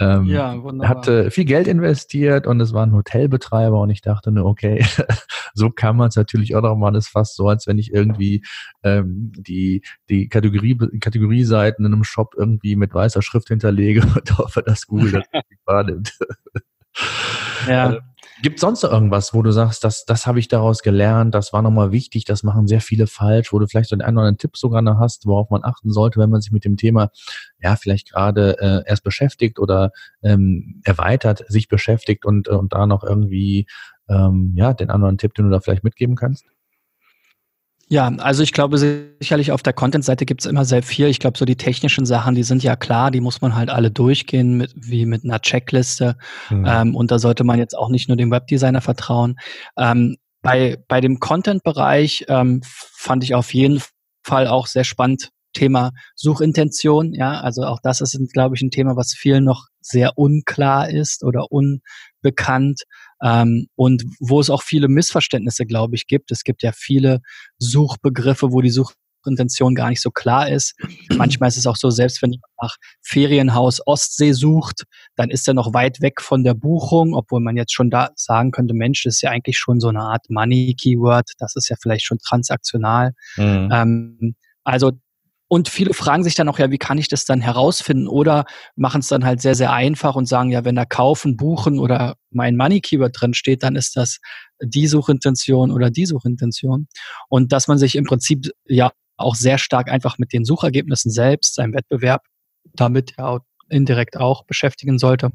ähm, 0.00 0.24
ja, 0.24 0.62
wunderbar. 0.62 0.88
Hatte 0.88 1.30
viel 1.30 1.44
Geld 1.44 1.68
investiert 1.68 2.46
und 2.46 2.60
es 2.60 2.72
war 2.72 2.86
ein 2.86 2.94
Hotelbetreiber 2.94 3.78
und 3.78 3.90
ich 3.90 4.00
dachte 4.00 4.32
nur, 4.32 4.46
okay, 4.46 4.82
so 5.54 5.68
kann 5.68 5.96
man 5.96 6.08
es 6.08 6.16
natürlich 6.16 6.56
auch 6.56 6.62
noch 6.62 6.76
mal, 6.76 6.92
das 6.92 7.06
ist 7.06 7.10
fast 7.10 7.36
so, 7.36 7.46
als 7.46 7.66
wenn 7.66 7.76
ich 7.76 7.92
irgendwie 7.92 8.42
ähm, 8.82 9.32
die, 9.36 9.82
die 10.08 10.30
Kategorie, 10.30 10.78
Kategorieseiten 10.98 11.84
in 11.84 11.92
einem 11.92 12.04
Shop 12.04 12.32
irgendwie 12.34 12.74
mit 12.76 12.94
weißer 12.94 13.20
Schrift 13.20 13.48
hinterlege 13.48 14.00
und 14.14 14.38
hoffe, 14.38 14.62
dass 14.62 14.86
Google 14.86 15.12
das 15.12 15.42
wahrnimmt. 15.66 16.18
Ja. 17.68 17.86
Also, 17.86 17.98
Gibt 18.42 18.58
sonst 18.58 18.82
noch 18.82 18.90
irgendwas, 18.90 19.32
wo 19.32 19.42
du 19.42 19.52
sagst, 19.52 19.84
das, 19.84 20.04
das 20.04 20.26
habe 20.26 20.40
ich 20.40 20.48
daraus 20.48 20.82
gelernt, 20.82 21.34
das 21.34 21.52
war 21.52 21.62
nochmal 21.62 21.92
wichtig, 21.92 22.24
das 22.24 22.42
machen 22.42 22.66
sehr 22.66 22.80
viele 22.80 23.06
falsch, 23.06 23.52
wo 23.52 23.58
du 23.58 23.66
vielleicht 23.66 23.90
so 23.90 23.94
einen 23.94 24.00
oder 24.00 24.08
anderen 24.08 24.38
Tipp 24.38 24.56
sogar 24.56 24.82
noch 24.82 24.98
hast, 24.98 25.26
worauf 25.26 25.50
man 25.50 25.62
achten 25.64 25.92
sollte, 25.92 26.18
wenn 26.18 26.30
man 26.30 26.40
sich 26.40 26.50
mit 26.50 26.64
dem 26.64 26.76
Thema 26.76 27.10
ja 27.62 27.76
vielleicht 27.76 28.10
gerade 28.10 28.58
äh, 28.60 28.88
erst 28.88 29.04
beschäftigt 29.04 29.58
oder 29.60 29.92
ähm, 30.22 30.80
erweitert 30.84 31.44
sich 31.48 31.68
beschäftigt 31.68 32.24
und, 32.24 32.48
und 32.48 32.72
da 32.72 32.86
noch 32.86 33.04
irgendwie 33.04 33.66
ähm, 34.08 34.52
ja 34.56 34.74
den 34.74 34.90
anderen 34.90 35.16
Tipp, 35.16 35.34
den 35.34 35.46
du 35.46 35.50
da 35.52 35.60
vielleicht 35.60 35.84
mitgeben 35.84 36.16
kannst? 36.16 36.44
Ja, 37.88 38.08
also 38.18 38.42
ich 38.42 38.52
glaube 38.52 38.78
sicherlich 38.78 39.52
auf 39.52 39.62
der 39.62 39.72
Content-Seite 39.72 40.24
gibt 40.24 40.40
es 40.40 40.46
immer 40.46 40.64
sehr 40.64 40.82
viel. 40.82 41.06
Ich 41.06 41.18
glaube, 41.18 41.36
so 41.36 41.44
die 41.44 41.56
technischen 41.56 42.06
Sachen, 42.06 42.34
die 42.34 42.42
sind 42.42 42.62
ja 42.62 42.76
klar, 42.76 43.10
die 43.10 43.20
muss 43.20 43.40
man 43.40 43.54
halt 43.54 43.68
alle 43.68 43.90
durchgehen, 43.90 44.56
mit, 44.56 44.72
wie 44.74 45.04
mit 45.06 45.24
einer 45.24 45.40
Checkliste. 45.40 46.16
Mhm. 46.50 46.64
Ähm, 46.66 46.96
und 46.96 47.10
da 47.10 47.18
sollte 47.18 47.44
man 47.44 47.58
jetzt 47.58 47.76
auch 47.76 47.90
nicht 47.90 48.08
nur 48.08 48.16
dem 48.16 48.30
Webdesigner 48.30 48.80
vertrauen. 48.80 49.36
Ähm, 49.76 50.16
bei, 50.40 50.78
bei 50.88 51.00
dem 51.00 51.20
Content-Bereich 51.20 52.26
ähm, 52.28 52.62
fand 52.64 53.24
ich 53.24 53.34
auf 53.34 53.52
jeden 53.52 53.82
Fall 54.22 54.46
auch 54.46 54.66
sehr 54.66 54.84
spannend 54.84 55.30
Thema 55.52 55.92
Suchintention. 56.16 57.14
Ja, 57.14 57.40
also 57.40 57.62
auch 57.62 57.78
das 57.82 58.00
ist, 58.00 58.18
glaube 58.32 58.56
ich, 58.56 58.62
ein 58.62 58.70
Thema, 58.70 58.96
was 58.96 59.14
vielen 59.14 59.44
noch 59.44 59.66
sehr 59.80 60.18
unklar 60.18 60.90
ist 60.90 61.24
oder 61.24 61.46
unbekannt 61.50 62.82
ähm, 63.22 63.66
und 63.76 64.04
wo 64.20 64.40
es 64.40 64.50
auch 64.50 64.62
viele 64.62 64.88
Missverständnisse, 64.88 65.66
glaube 65.66 65.94
ich, 65.94 66.06
gibt. 66.06 66.30
Es 66.30 66.44
gibt 66.44 66.62
ja 66.62 66.72
viele 66.72 67.20
Suchbegriffe, 67.58 68.52
wo 68.52 68.60
die 68.60 68.70
Suchintention 68.70 69.74
gar 69.74 69.88
nicht 69.90 70.00
so 70.00 70.10
klar 70.10 70.48
ist. 70.48 70.74
Manchmal 71.16 71.48
ist 71.48 71.56
es 71.56 71.66
auch 71.66 71.76
so, 71.76 71.90
selbst 71.90 72.22
wenn 72.22 72.32
jemand 72.32 72.52
nach 72.60 72.76
Ferienhaus 73.02 73.80
Ostsee 73.86 74.32
sucht, 74.32 74.84
dann 75.16 75.30
ist 75.30 75.48
er 75.48 75.54
noch 75.54 75.74
weit 75.74 76.00
weg 76.00 76.20
von 76.20 76.44
der 76.44 76.54
Buchung, 76.54 77.14
obwohl 77.14 77.40
man 77.40 77.56
jetzt 77.56 77.72
schon 77.72 77.90
da 77.90 78.10
sagen 78.16 78.50
könnte, 78.50 78.74
Mensch, 78.74 79.02
das 79.04 79.14
ist 79.14 79.22
ja 79.22 79.30
eigentlich 79.30 79.58
schon 79.58 79.80
so 79.80 79.88
eine 79.88 80.00
Art 80.00 80.28
Money-Keyword, 80.28 81.32
das 81.38 81.56
ist 81.56 81.68
ja 81.68 81.76
vielleicht 81.80 82.04
schon 82.04 82.18
transaktional. 82.18 83.12
Mhm. 83.36 83.70
Ähm, 83.72 84.34
also 84.64 84.92
und 85.48 85.68
viele 85.68 85.94
fragen 85.94 86.24
sich 86.24 86.34
dann 86.34 86.48
auch, 86.48 86.58
ja, 86.58 86.70
wie 86.70 86.78
kann 86.78 86.98
ich 86.98 87.08
das 87.08 87.24
dann 87.26 87.40
herausfinden? 87.40 88.08
Oder 88.08 88.44
machen 88.76 89.00
es 89.00 89.08
dann 89.08 89.24
halt 89.24 89.40
sehr, 89.40 89.54
sehr 89.54 89.72
einfach 89.72 90.16
und 90.16 90.26
sagen, 90.26 90.50
ja, 90.50 90.64
wenn 90.64 90.74
da 90.74 90.84
kaufen, 90.84 91.36
buchen 91.36 91.78
oder 91.78 92.16
mein 92.30 92.56
Money 92.56 92.80
Keyword 92.80 93.20
drin 93.20 93.34
steht, 93.34 93.62
dann 93.62 93.76
ist 93.76 93.96
das 93.96 94.18
die 94.62 94.86
Suchintention 94.86 95.70
oder 95.70 95.90
die 95.90 96.06
Suchintention. 96.06 96.88
Und 97.28 97.52
dass 97.52 97.68
man 97.68 97.78
sich 97.78 97.96
im 97.96 98.04
Prinzip 98.04 98.50
ja 98.66 98.90
auch 99.16 99.34
sehr 99.34 99.58
stark 99.58 99.90
einfach 99.90 100.18
mit 100.18 100.32
den 100.32 100.44
Suchergebnissen 100.44 101.10
selbst, 101.10 101.54
seinem 101.54 101.74
Wettbewerb, 101.74 102.22
damit 102.74 103.14
ja 103.18 103.40
indirekt 103.68 104.16
auch 104.16 104.44
beschäftigen 104.44 104.98
sollte. 104.98 105.30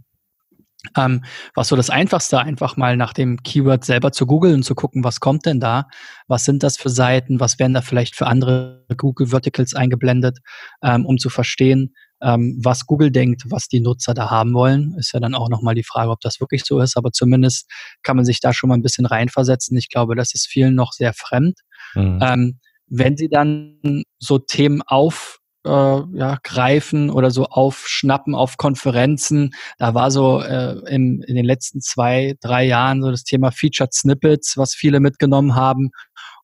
Ähm, 0.96 1.26
was 1.56 1.68
so 1.68 1.76
das 1.76 1.90
Einfachste, 1.90 2.40
einfach 2.40 2.78
mal 2.78 2.96
nach 2.96 3.12
dem 3.12 3.44
Keyword 3.44 3.84
selber 3.84 4.14
zu 4.14 4.26
googeln 4.26 4.56
und 4.56 4.64
zu 4.64 4.76
gucken, 4.76 5.04
was 5.04 5.20
kommt 5.20 5.46
denn 5.46 5.60
da? 5.60 5.88
Was 6.28 6.46
sind 6.46 6.64
das 6.64 6.78
für 6.78 6.90
Seiten? 6.90 7.42
Was 7.42 7.60
werden 7.60 7.74
da 7.74 7.82
vielleicht 7.82 8.16
für 8.16 8.28
andere 8.28 8.86
Google 8.96 9.28
Verticals 9.28 9.74
eingeblendet, 9.74 10.40
ähm, 10.82 11.06
um 11.06 11.18
zu 11.18 11.30
verstehen, 11.30 11.94
ähm, 12.22 12.60
was 12.64 12.86
Google 12.86 13.12
denkt, 13.12 13.44
was 13.48 13.68
die 13.68 13.80
Nutzer 13.82 14.14
da 14.14 14.30
haben 14.30 14.54
wollen. 14.54 14.96
Ist 14.98 15.14
ja 15.14 15.20
dann 15.20 15.36
auch 15.36 15.50
nochmal 15.50 15.76
die 15.76 15.84
Frage, 15.84 16.12
ob 16.12 16.22
das 16.22 16.40
wirklich 16.40 16.64
so 16.66 16.80
ist, 16.80 16.98
aber 16.98 17.12
zumindest 17.12 17.70
kann 18.04 18.16
man 18.16 18.26
sich 18.26 18.40
da 18.40 18.54
schon 18.54 18.70
mal 18.70 18.76
ein 18.76 18.82
bisschen 18.82 19.06
reinversetzen. 19.06 19.78
Ich 19.78 19.90
glaube, 19.90 20.16
das 20.16 20.34
ist 20.34 20.48
vielen 20.48 20.76
noch 20.76 20.94
sehr 20.94 21.14
fremd. 21.14 21.60
Mhm. 21.94 22.20
Ähm, 22.22 22.60
wenn 22.88 23.18
sie 23.18 23.30
dann 23.30 24.04
so 24.18 24.40
Themen 24.40 24.82
auf 24.86 25.40
äh, 25.70 26.18
ja, 26.18 26.38
greifen 26.44 27.10
oder 27.10 27.32
so 27.32 27.46
aufschnappen 27.46 28.36
auf 28.36 28.58
Konferenzen. 28.58 29.52
Da 29.78 29.94
war 29.94 30.12
so 30.12 30.42
äh, 30.42 30.80
im, 30.90 31.22
in 31.22 31.36
den 31.36 31.46
letzten 31.46 31.82
zwei, 31.82 32.36
drei 32.42 32.66
Jahren 32.66 33.02
so 33.02 33.12
das 33.12 33.24
Thema 33.24 33.52
Featured 33.52 33.94
Snippets, 33.94 34.58
was 34.58 34.74
viele 34.74 35.00
mitgenommen 35.00 35.56
haben 35.56 35.92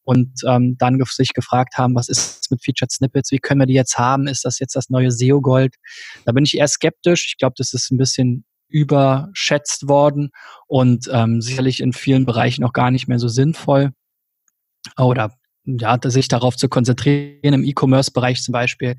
und 0.04 0.42
ähm, 0.48 0.78
dann 0.78 1.02
sich 1.06 1.34
gefragt 1.34 1.78
haben, 1.78 1.96
was 1.96 2.10
ist 2.10 2.50
mit 2.52 2.64
Featured 2.64 2.92
Snippets, 2.92 3.32
wie 3.32 3.40
können 3.40 3.60
wir 3.60 3.66
die 3.66 3.74
jetzt 3.74 3.98
haben, 3.98 4.28
ist 4.28 4.46
das 4.46 4.60
jetzt 4.60 4.76
das 4.76 4.90
neue 4.90 5.12
SEO-Gold? 5.12 5.76
Da 6.26 6.32
bin 6.32 6.46
ich 6.46 6.58
eher 6.58 6.68
skeptisch. 6.68 7.26
Ich 7.28 7.38
glaube, 7.38 7.56
das 7.58 7.74
ist 7.74 7.92
ein 7.92 7.98
bisschen 7.98 8.46
überschätzt 8.68 9.88
worden 9.88 10.30
und 10.68 11.10
ähm, 11.12 11.42
sicherlich 11.42 11.82
in 11.82 11.94
vielen 11.94 12.26
Bereichen 12.26 12.64
auch 12.64 12.74
gar 12.74 12.92
nicht 12.92 13.08
mehr 13.08 13.20
so 13.20 13.28
sinnvoll 13.28 13.92
oder 14.98 15.34
ja, 15.66 15.98
sich 16.04 16.28
darauf 16.28 16.56
zu 16.56 16.70
konzentrieren, 16.70 17.54
im 17.54 17.64
E-Commerce-Bereich 17.64 18.42
zum 18.42 18.54
Beispiel, 18.54 18.96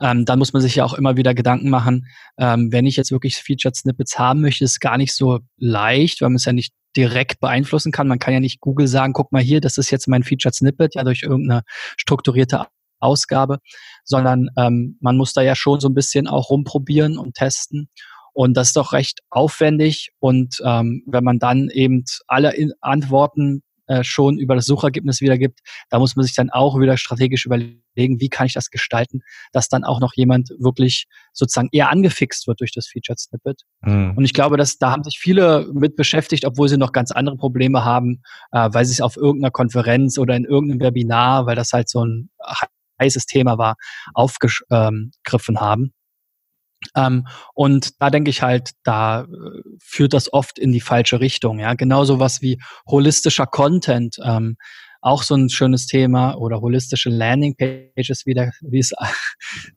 ähm, 0.00 0.24
dann 0.24 0.38
muss 0.38 0.52
man 0.52 0.62
sich 0.62 0.76
ja 0.76 0.84
auch 0.84 0.94
immer 0.94 1.16
wieder 1.16 1.34
Gedanken 1.34 1.70
machen, 1.70 2.06
ähm, 2.38 2.70
wenn 2.72 2.86
ich 2.86 2.96
jetzt 2.96 3.10
wirklich 3.10 3.36
Featured 3.36 3.76
Snippets 3.76 4.18
haben 4.18 4.42
möchte, 4.42 4.64
ist 4.64 4.80
gar 4.80 4.98
nicht 4.98 5.14
so 5.14 5.40
leicht, 5.56 6.20
weil 6.20 6.28
man 6.28 6.36
es 6.36 6.44
ja 6.44 6.52
nicht 6.52 6.74
direkt 6.96 7.40
beeinflussen 7.40 7.92
kann. 7.92 8.08
Man 8.08 8.18
kann 8.18 8.34
ja 8.34 8.40
nicht 8.40 8.60
Google 8.60 8.88
sagen, 8.88 9.12
guck 9.12 9.32
mal 9.32 9.42
hier, 9.42 9.60
das 9.60 9.78
ist 9.78 9.90
jetzt 9.90 10.08
mein 10.08 10.22
Featured 10.24 10.54
Snippet, 10.54 10.94
ja 10.94 11.04
durch 11.04 11.22
irgendeine 11.22 11.62
strukturierte 11.96 12.66
Ausgabe, 12.98 13.58
sondern 14.04 14.48
ähm, 14.56 14.98
man 15.00 15.16
muss 15.16 15.32
da 15.32 15.40
ja 15.40 15.54
schon 15.54 15.80
so 15.80 15.88
ein 15.88 15.94
bisschen 15.94 16.26
auch 16.26 16.50
rumprobieren 16.50 17.16
und 17.16 17.34
testen. 17.34 17.88
Und 18.32 18.56
das 18.56 18.68
ist 18.68 18.76
doch 18.76 18.92
recht 18.92 19.20
aufwendig. 19.30 20.10
Und 20.18 20.60
ähm, 20.64 21.02
wenn 21.06 21.24
man 21.24 21.38
dann 21.38 21.68
eben 21.70 22.04
alle 22.26 22.54
Antworten 22.80 23.62
äh, 23.90 24.04
schon 24.04 24.38
über 24.38 24.54
das 24.54 24.66
Suchergebnis 24.66 25.20
wiedergibt. 25.20 25.58
Da 25.88 25.98
muss 25.98 26.14
man 26.14 26.24
sich 26.24 26.36
dann 26.36 26.48
auch 26.48 26.78
wieder 26.78 26.96
strategisch 26.96 27.44
überlegen, 27.44 27.80
wie 27.96 28.28
kann 28.28 28.46
ich 28.46 28.52
das 28.52 28.70
gestalten, 28.70 29.22
dass 29.50 29.68
dann 29.68 29.82
auch 29.82 29.98
noch 29.98 30.12
jemand 30.14 30.50
wirklich 30.60 31.06
sozusagen 31.32 31.70
eher 31.72 31.90
angefixt 31.90 32.46
wird 32.46 32.60
durch 32.60 32.72
das 32.72 32.86
Featured 32.86 33.18
Snippet. 33.18 33.62
Mhm. 33.80 34.12
Und 34.16 34.24
ich 34.24 34.32
glaube, 34.32 34.56
dass 34.56 34.78
da 34.78 34.92
haben 34.92 35.02
sich 35.02 35.18
viele 35.18 35.68
mit 35.72 35.96
beschäftigt, 35.96 36.44
obwohl 36.44 36.68
sie 36.68 36.76
noch 36.76 36.92
ganz 36.92 37.10
andere 37.10 37.36
Probleme 37.36 37.84
haben, 37.84 38.22
äh, 38.52 38.68
weil 38.72 38.84
sie 38.84 38.92
es 38.92 39.00
auf 39.00 39.16
irgendeiner 39.16 39.50
Konferenz 39.50 40.18
oder 40.18 40.36
in 40.36 40.44
irgendeinem 40.44 40.80
Webinar, 40.80 41.46
weil 41.46 41.56
das 41.56 41.72
halt 41.72 41.88
so 41.88 42.04
ein 42.04 42.30
heißes 43.00 43.26
Thema 43.26 43.58
war, 43.58 43.74
aufgegriffen 44.14 45.60
haben. 45.60 45.92
Ähm, 46.96 47.26
und 47.54 48.00
da 48.00 48.10
denke 48.10 48.30
ich 48.30 48.42
halt, 48.42 48.70
da 48.84 49.22
äh, 49.22 49.26
führt 49.80 50.12
das 50.12 50.32
oft 50.32 50.58
in 50.58 50.72
die 50.72 50.80
falsche 50.80 51.20
Richtung. 51.20 51.58
Ja, 51.58 51.74
genauso 51.74 52.18
was 52.18 52.42
wie 52.42 52.60
holistischer 52.86 53.46
Content. 53.46 54.16
Ähm, 54.24 54.56
auch 55.02 55.22
so 55.22 55.34
ein 55.34 55.48
schönes 55.48 55.86
Thema 55.86 56.34
oder 56.34 56.60
holistische 56.60 57.08
Landingpages, 57.08 58.26
wie, 58.26 58.34
der, 58.34 58.52
wie 58.60 58.78
es 58.78 58.92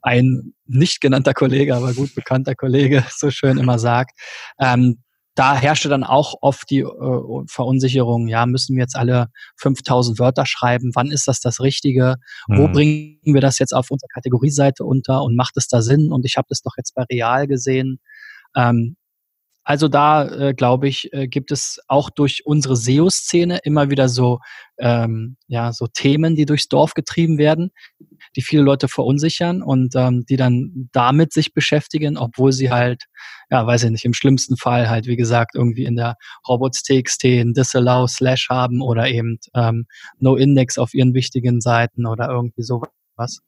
ein 0.01 0.53
nicht 0.65 1.01
genannter 1.01 1.33
Kollege, 1.33 1.75
aber 1.75 1.93
gut 1.93 2.13
bekannter 2.15 2.55
Kollege 2.55 3.05
so 3.09 3.31
schön 3.31 3.57
immer 3.57 3.79
sagt. 3.79 4.19
Ähm, 4.59 5.03
da 5.35 5.55
herrschte 5.55 5.89
dann 5.89 6.03
auch 6.03 6.35
oft 6.41 6.69
die 6.69 6.79
äh, 6.79 7.43
Verunsicherung, 7.47 8.27
ja, 8.27 8.45
müssen 8.45 8.75
wir 8.75 8.83
jetzt 8.83 8.95
alle 8.95 9.27
5000 9.57 10.19
Wörter 10.19 10.45
schreiben? 10.45 10.91
Wann 10.93 11.11
ist 11.11 11.27
das 11.27 11.39
das 11.39 11.59
Richtige? 11.59 12.15
Mhm. 12.47 12.57
Wo 12.57 12.67
bringen 12.67 13.19
wir 13.23 13.41
das 13.41 13.59
jetzt 13.59 13.73
auf 13.73 13.89
unserer 13.89 14.09
Kategorieseite 14.13 14.83
unter 14.83 15.23
und 15.23 15.35
macht 15.35 15.57
es 15.57 15.67
da 15.67 15.81
Sinn? 15.81 16.11
Und 16.11 16.25
ich 16.25 16.37
habe 16.37 16.47
das 16.49 16.61
doch 16.61 16.73
jetzt 16.77 16.93
bei 16.93 17.03
Real 17.11 17.47
gesehen. 17.47 17.99
Ähm, 18.55 18.95
also 19.63 19.87
da, 19.87 20.27
äh, 20.27 20.53
glaube 20.53 20.87
ich, 20.87 21.13
äh, 21.13 21.27
gibt 21.27 21.51
es 21.51 21.79
auch 21.87 22.09
durch 22.09 22.45
unsere 22.45 22.75
SEO-Szene 22.75 23.59
immer 23.63 23.89
wieder 23.89 24.09
so, 24.09 24.39
ähm, 24.77 25.37
ja, 25.47 25.71
so 25.71 25.87
Themen, 25.87 26.35
die 26.35 26.45
durchs 26.45 26.67
Dorf 26.67 26.93
getrieben 26.93 27.37
werden, 27.37 27.71
die 28.35 28.41
viele 28.41 28.63
Leute 28.63 28.87
verunsichern 28.87 29.61
und 29.61 29.95
ähm, 29.95 30.25
die 30.27 30.35
dann 30.35 30.89
damit 30.91 31.31
sich 31.31 31.53
beschäftigen, 31.53 32.17
obwohl 32.17 32.51
sie 32.51 32.71
halt, 32.71 33.05
ja, 33.49 33.65
weiß 33.65 33.83
ich 33.83 33.91
nicht, 33.91 34.05
im 34.05 34.13
schlimmsten 34.13 34.57
Fall 34.57 34.89
halt, 34.89 35.07
wie 35.07 35.15
gesagt, 35.17 35.55
irgendwie 35.55 35.85
in 35.85 35.95
der 35.95 36.15
Robots.txt 36.47 37.23
ein 37.23 37.53
Disallow 37.53 38.07
Slash 38.07 38.49
haben 38.49 38.81
oder 38.81 39.07
eben 39.07 39.39
ähm, 39.55 39.85
No 40.19 40.35
Index 40.35 40.77
auf 40.77 40.93
ihren 40.93 41.13
wichtigen 41.13 41.61
Seiten 41.61 42.05
oder 42.05 42.29
irgendwie 42.29 42.63
sowas 42.63 42.89
was. 43.15 43.39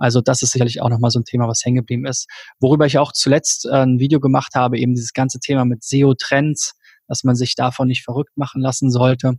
Also 0.00 0.20
das 0.20 0.42
ist 0.42 0.50
sicherlich 0.50 0.80
auch 0.82 0.88
nochmal 0.88 1.10
so 1.10 1.20
ein 1.20 1.24
Thema, 1.24 1.46
was 1.46 1.64
hängen 1.64 1.76
geblieben 1.76 2.06
ist. 2.06 2.26
Worüber 2.58 2.86
ich 2.86 2.98
auch 2.98 3.12
zuletzt 3.12 3.66
äh, 3.66 3.82
ein 3.82 4.00
Video 4.00 4.18
gemacht 4.18 4.54
habe, 4.54 4.78
eben 4.78 4.94
dieses 4.94 5.12
ganze 5.12 5.38
Thema 5.38 5.64
mit 5.64 5.84
SEO-Trends, 5.84 6.74
dass 7.06 7.22
man 7.22 7.36
sich 7.36 7.54
davon 7.54 7.88
nicht 7.88 8.04
verrückt 8.04 8.36
machen 8.36 8.60
lassen 8.62 8.90
sollte. 8.90 9.34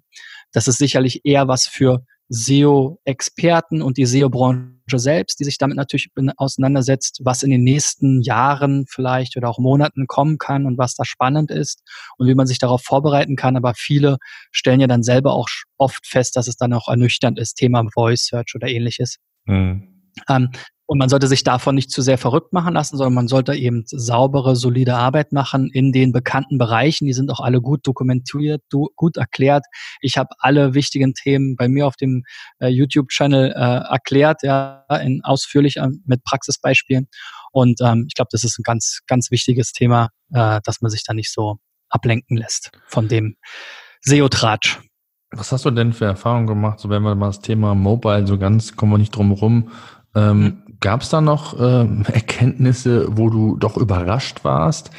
Das 0.52 0.68
ist 0.68 0.78
sicherlich 0.78 1.22
eher 1.26 1.48
was 1.48 1.68
für 1.68 2.06
SEO-Experten 2.32 3.82
und 3.82 3.98
die 3.98 4.06
SEO-Branche 4.06 4.72
selbst, 4.96 5.40
die 5.40 5.44
sich 5.44 5.58
damit 5.58 5.76
natürlich 5.76 6.10
auseinandersetzt, 6.38 7.20
was 7.24 7.44
in 7.44 7.50
den 7.50 7.64
nächsten 7.64 8.22
Jahren 8.22 8.86
vielleicht 8.88 9.36
oder 9.36 9.50
auch 9.50 9.60
Monaten 9.60 10.08
kommen 10.08 10.38
kann 10.38 10.66
und 10.66 10.78
was 10.78 10.96
da 10.96 11.04
spannend 11.04 11.52
ist 11.52 11.84
und 12.18 12.28
wie 12.28 12.36
man 12.36 12.48
sich 12.48 12.58
darauf 12.58 12.84
vorbereiten 12.84 13.36
kann. 13.36 13.58
Aber 13.58 13.74
viele 13.76 14.18
stellen 14.52 14.80
ja 14.80 14.88
dann 14.88 15.04
selber 15.04 15.34
auch 15.34 15.50
oft 15.78 16.08
fest, 16.08 16.38
dass 16.38 16.48
es 16.48 16.56
dann 16.56 16.72
auch 16.74 16.88
ernüchternd 16.88 17.38
ist, 17.38 17.56
Thema 17.56 17.84
Voice 17.94 18.28
Search 18.28 18.56
oder 18.56 18.70
ähnliches. 18.70 19.18
Mhm. 19.46 19.91
Ähm, 20.30 20.50
und 20.92 20.98
man 20.98 21.08
sollte 21.08 21.28
sich 21.28 21.46
davon 21.46 21.76
nicht 21.76 21.90
zu 21.90 22.02
sehr 22.02 22.18
verrückt 22.18 22.52
machen 22.52 22.74
lassen, 22.74 22.98
sondern 22.98 23.14
man 23.14 23.30
sollte 23.30 23.56
eben 23.56 23.84
saubere, 23.86 24.58
solide 24.58 24.96
Arbeit 24.96 25.32
machen 25.32 25.70
in 25.72 25.94
den 25.94 26.12
bekannten 26.12 26.58
Bereichen. 26.58 27.06
Die 27.06 27.14
sind 27.14 27.32
auch 27.32 27.40
alle 27.40 27.62
gut 27.62 27.88
dokumentiert, 27.88 28.62
gut 28.70 29.16
erklärt. 29.16 29.64
Ich 30.02 30.18
habe 30.18 30.32
alle 30.40 30.74
wichtigen 30.74 31.14
Themen 31.14 31.56
bei 31.56 31.70
mir 31.70 31.88
auf 31.88 31.96
dem 31.96 32.24
äh, 32.60 32.68
YouTube-Channel 32.68 33.54
äh, 33.56 33.90
erklärt, 33.90 34.44
ja, 34.44 34.84
in 35.02 35.22
ausführlich 35.24 35.78
äh, 35.78 35.88
mit 36.04 36.26
Praxisbeispielen. 36.26 37.08
Und 37.54 37.80
ähm, 37.82 38.04
ich 38.10 38.16
glaube, 38.16 38.28
das 38.34 38.44
ist 38.44 38.60
ein 38.60 38.64
ganz, 38.64 39.00
ganz 39.08 39.32
wichtiges 39.32 39.72
Thema, 39.72 40.10
äh, 40.34 40.60
dass 40.66 40.82
man 40.82 40.92
sich 40.92 41.06
da 41.06 41.14
nicht 41.14 41.32
so 41.32 41.56
ablenken 41.88 42.36
lässt 42.36 42.70
von 42.88 43.08
dem 43.08 43.38
SEO-Tratsch. 44.02 44.82
Was 45.34 45.54
hast 45.54 45.64
du 45.64 45.72
denn 45.72 45.94
für 45.94 46.04
Erfahrungen 46.04 46.48
gemacht, 46.48 46.82
so 46.82 46.90
wenn 46.90 47.04
wir 47.04 47.16
mal 47.16 47.28
das 47.28 47.40
Thema 47.40 47.76
Mobile, 47.76 48.28
so 48.28 48.38
ganz 48.38 48.76
kommen 48.76 48.92
wir 48.92 48.98
nicht 48.98 49.16
drum 49.16 49.32
rum. 49.32 49.72
Ähm. 50.16 50.64
Gab 50.82 51.04
es 51.04 51.10
da 51.10 51.22
noch 51.22 51.56
ähm, 51.60 52.04
Erkenntnisse, 52.12 53.08
wo 53.16 53.30
du 53.30 53.56
doch 53.56 53.78
überrascht 53.78 54.44
warst, 54.44 54.90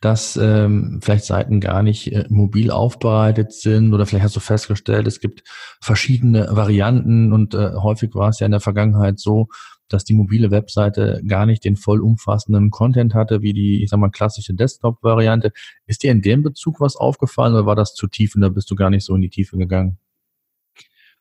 dass 0.00 0.36
ähm, 0.36 1.00
vielleicht 1.02 1.24
Seiten 1.24 1.60
gar 1.60 1.82
nicht 1.82 2.12
äh, 2.12 2.26
mobil 2.28 2.70
aufbereitet 2.70 3.52
sind 3.52 3.92
oder 3.92 4.06
vielleicht 4.06 4.24
hast 4.24 4.36
du 4.36 4.40
festgestellt, 4.40 5.06
es 5.06 5.20
gibt 5.20 5.42
verschiedene 5.80 6.48
Varianten 6.50 7.32
und 7.32 7.54
äh, 7.54 7.72
häufig 7.74 8.14
war 8.14 8.28
es 8.28 8.38
ja 8.38 8.46
in 8.46 8.52
der 8.52 8.60
Vergangenheit 8.60 9.18
so, 9.18 9.48
dass 9.88 10.04
die 10.04 10.14
mobile 10.14 10.50
Webseite 10.50 11.22
gar 11.26 11.44
nicht 11.44 11.64
den 11.64 11.76
vollumfassenden 11.76 12.70
Content 12.70 13.14
hatte, 13.14 13.42
wie 13.42 13.52
die, 13.52 13.82
ich 13.82 13.90
sag 13.90 13.98
mal, 13.98 14.10
klassische 14.10 14.54
Desktop-Variante. 14.54 15.52
Ist 15.86 16.02
dir 16.02 16.12
in 16.12 16.22
dem 16.22 16.42
Bezug 16.42 16.80
was 16.80 16.96
aufgefallen 16.96 17.54
oder 17.54 17.66
war 17.66 17.76
das 17.76 17.94
zu 17.94 18.06
tief 18.06 18.34
und 18.34 18.42
da 18.42 18.48
bist 18.48 18.70
du 18.70 18.76
gar 18.76 18.90
nicht 18.90 19.04
so 19.04 19.14
in 19.14 19.22
die 19.22 19.30
Tiefe 19.30 19.56
gegangen? 19.56 19.98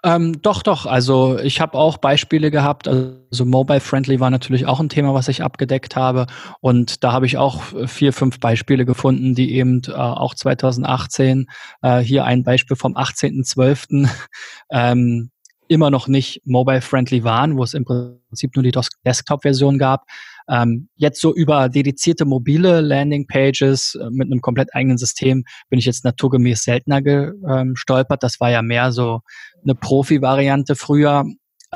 Ähm, 0.04 0.42
doch, 0.42 0.64
doch. 0.64 0.88
Also 0.88 1.38
ich 1.38 1.62
habe 1.62 1.78
auch 1.78 1.98
Beispiele 1.98 2.50
gehabt. 2.50 2.88
Also 2.88 3.46
Mobile-Friendly 3.46 4.20
war 4.20 4.32
natürlich 4.32 4.66
auch 4.66 4.80
ein 4.80 4.90
Thema, 4.90 5.14
was 5.14 5.28
ich 5.28 5.44
abgedeckt 5.44 5.96
habe. 5.96 6.26
Und 6.60 7.04
da 7.04 7.12
habe 7.12 7.28
ich 7.28 7.38
auch 7.38 7.62
vier, 7.86 8.12
fünf 8.12 8.40
Beispiele 8.40 8.86
gefunden, 8.86 9.36
die 9.36 9.54
eben 9.54 9.82
äh, 9.88 9.92
auch 9.92 10.34
2018, 10.34 11.48
äh, 11.84 12.00
hier 12.00 12.26
ein 12.26 12.44
Beispiel 12.44 12.76
vom 12.76 12.96
18.12., 12.96 14.10
ähm, 14.72 15.30
immer 15.68 15.90
noch 15.90 16.08
nicht 16.08 16.42
mobile-friendly 16.46 17.24
waren, 17.24 17.56
wo 17.56 17.64
es 17.64 17.74
im 17.74 17.86
Prinzip 17.86 18.56
nur 18.56 18.64
die 18.64 18.74
Desktop-Version 19.06 19.78
gab. 19.78 20.04
Ähm, 20.50 20.90
jetzt 20.96 21.22
so 21.22 21.34
über 21.34 21.70
dedizierte 21.70 22.26
mobile 22.26 22.82
Landing-Pages 22.82 23.96
äh, 23.96 24.10
mit 24.12 24.28
einem 24.28 24.42
komplett 24.42 24.74
eigenen 24.74 24.98
System 24.98 25.44
bin 25.70 25.80
ich 25.80 25.86
jetzt 25.86 26.04
naturgemäß 26.04 26.64
seltener 26.64 27.02
gestolpert. 27.02 28.24
Das 28.24 28.40
war 28.40 28.52
ja 28.52 28.62
mehr 28.62 28.92
so 28.92 29.22
eine 29.64 29.76
Profi-Variante 29.76 30.76
früher. 30.76 31.26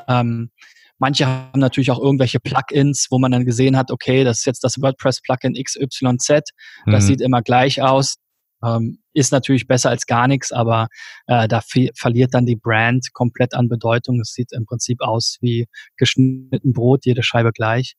Ähm, 0.08 0.50
Manche 0.98 1.28
haben 1.28 1.60
natürlich 1.60 1.92
auch 1.92 2.00
irgendwelche 2.00 2.40
Plugins, 2.40 3.08
wo 3.10 3.20
man 3.20 3.32
dann 3.32 3.46
gesehen 3.46 3.76
hat, 3.76 3.92
okay, 3.92 4.24
das 4.24 4.40
ist 4.40 4.46
jetzt 4.46 4.64
das 4.64 4.82
WordPress-Plugin 4.82 5.54
XYZ, 5.62 6.28
das 6.28 6.52
mhm. 6.86 7.00
sieht 7.00 7.22
immer 7.22 7.42
gleich 7.42 7.82
aus. 7.82 8.16
Ähm, 8.64 9.00
ist 9.14 9.32
natürlich 9.32 9.68
besser 9.68 9.90
als 9.90 10.06
gar 10.06 10.28
nichts, 10.28 10.52
aber 10.52 10.88
äh, 11.28 11.48
da 11.48 11.62
verliert 11.96 12.34
dann 12.34 12.46
die 12.46 12.56
Brand 12.56 13.14
komplett 13.14 13.54
an 13.54 13.70
Bedeutung. 13.70 14.20
Es 14.20 14.34
sieht 14.34 14.52
im 14.54 14.66
Prinzip 14.66 15.02
aus 15.02 15.38
wie 15.42 15.68
geschnitten 15.98 16.74
Brot, 16.74 17.06
jede 17.06 17.24
Scheibe 17.24 17.52
gleich. 17.52 17.96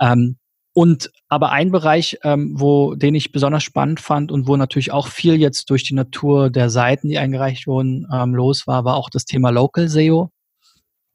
Ähm, 0.00 0.38
und 0.72 1.10
aber 1.28 1.50
ein 1.50 1.72
Bereich, 1.72 2.18
ähm, 2.22 2.52
wo 2.54 2.94
den 2.94 3.14
ich 3.14 3.32
besonders 3.32 3.64
spannend 3.64 4.00
fand 4.00 4.30
und 4.30 4.46
wo 4.46 4.56
natürlich 4.56 4.92
auch 4.92 5.08
viel 5.08 5.34
jetzt 5.34 5.68
durch 5.70 5.82
die 5.82 5.94
Natur 5.94 6.48
der 6.50 6.70
Seiten, 6.70 7.08
die 7.08 7.18
eingereicht 7.18 7.66
wurden, 7.66 8.06
ähm, 8.12 8.34
los 8.34 8.66
war, 8.66 8.84
war 8.84 8.96
auch 8.96 9.10
das 9.10 9.24
Thema 9.24 9.50
Local 9.50 9.88
SEO, 9.88 10.30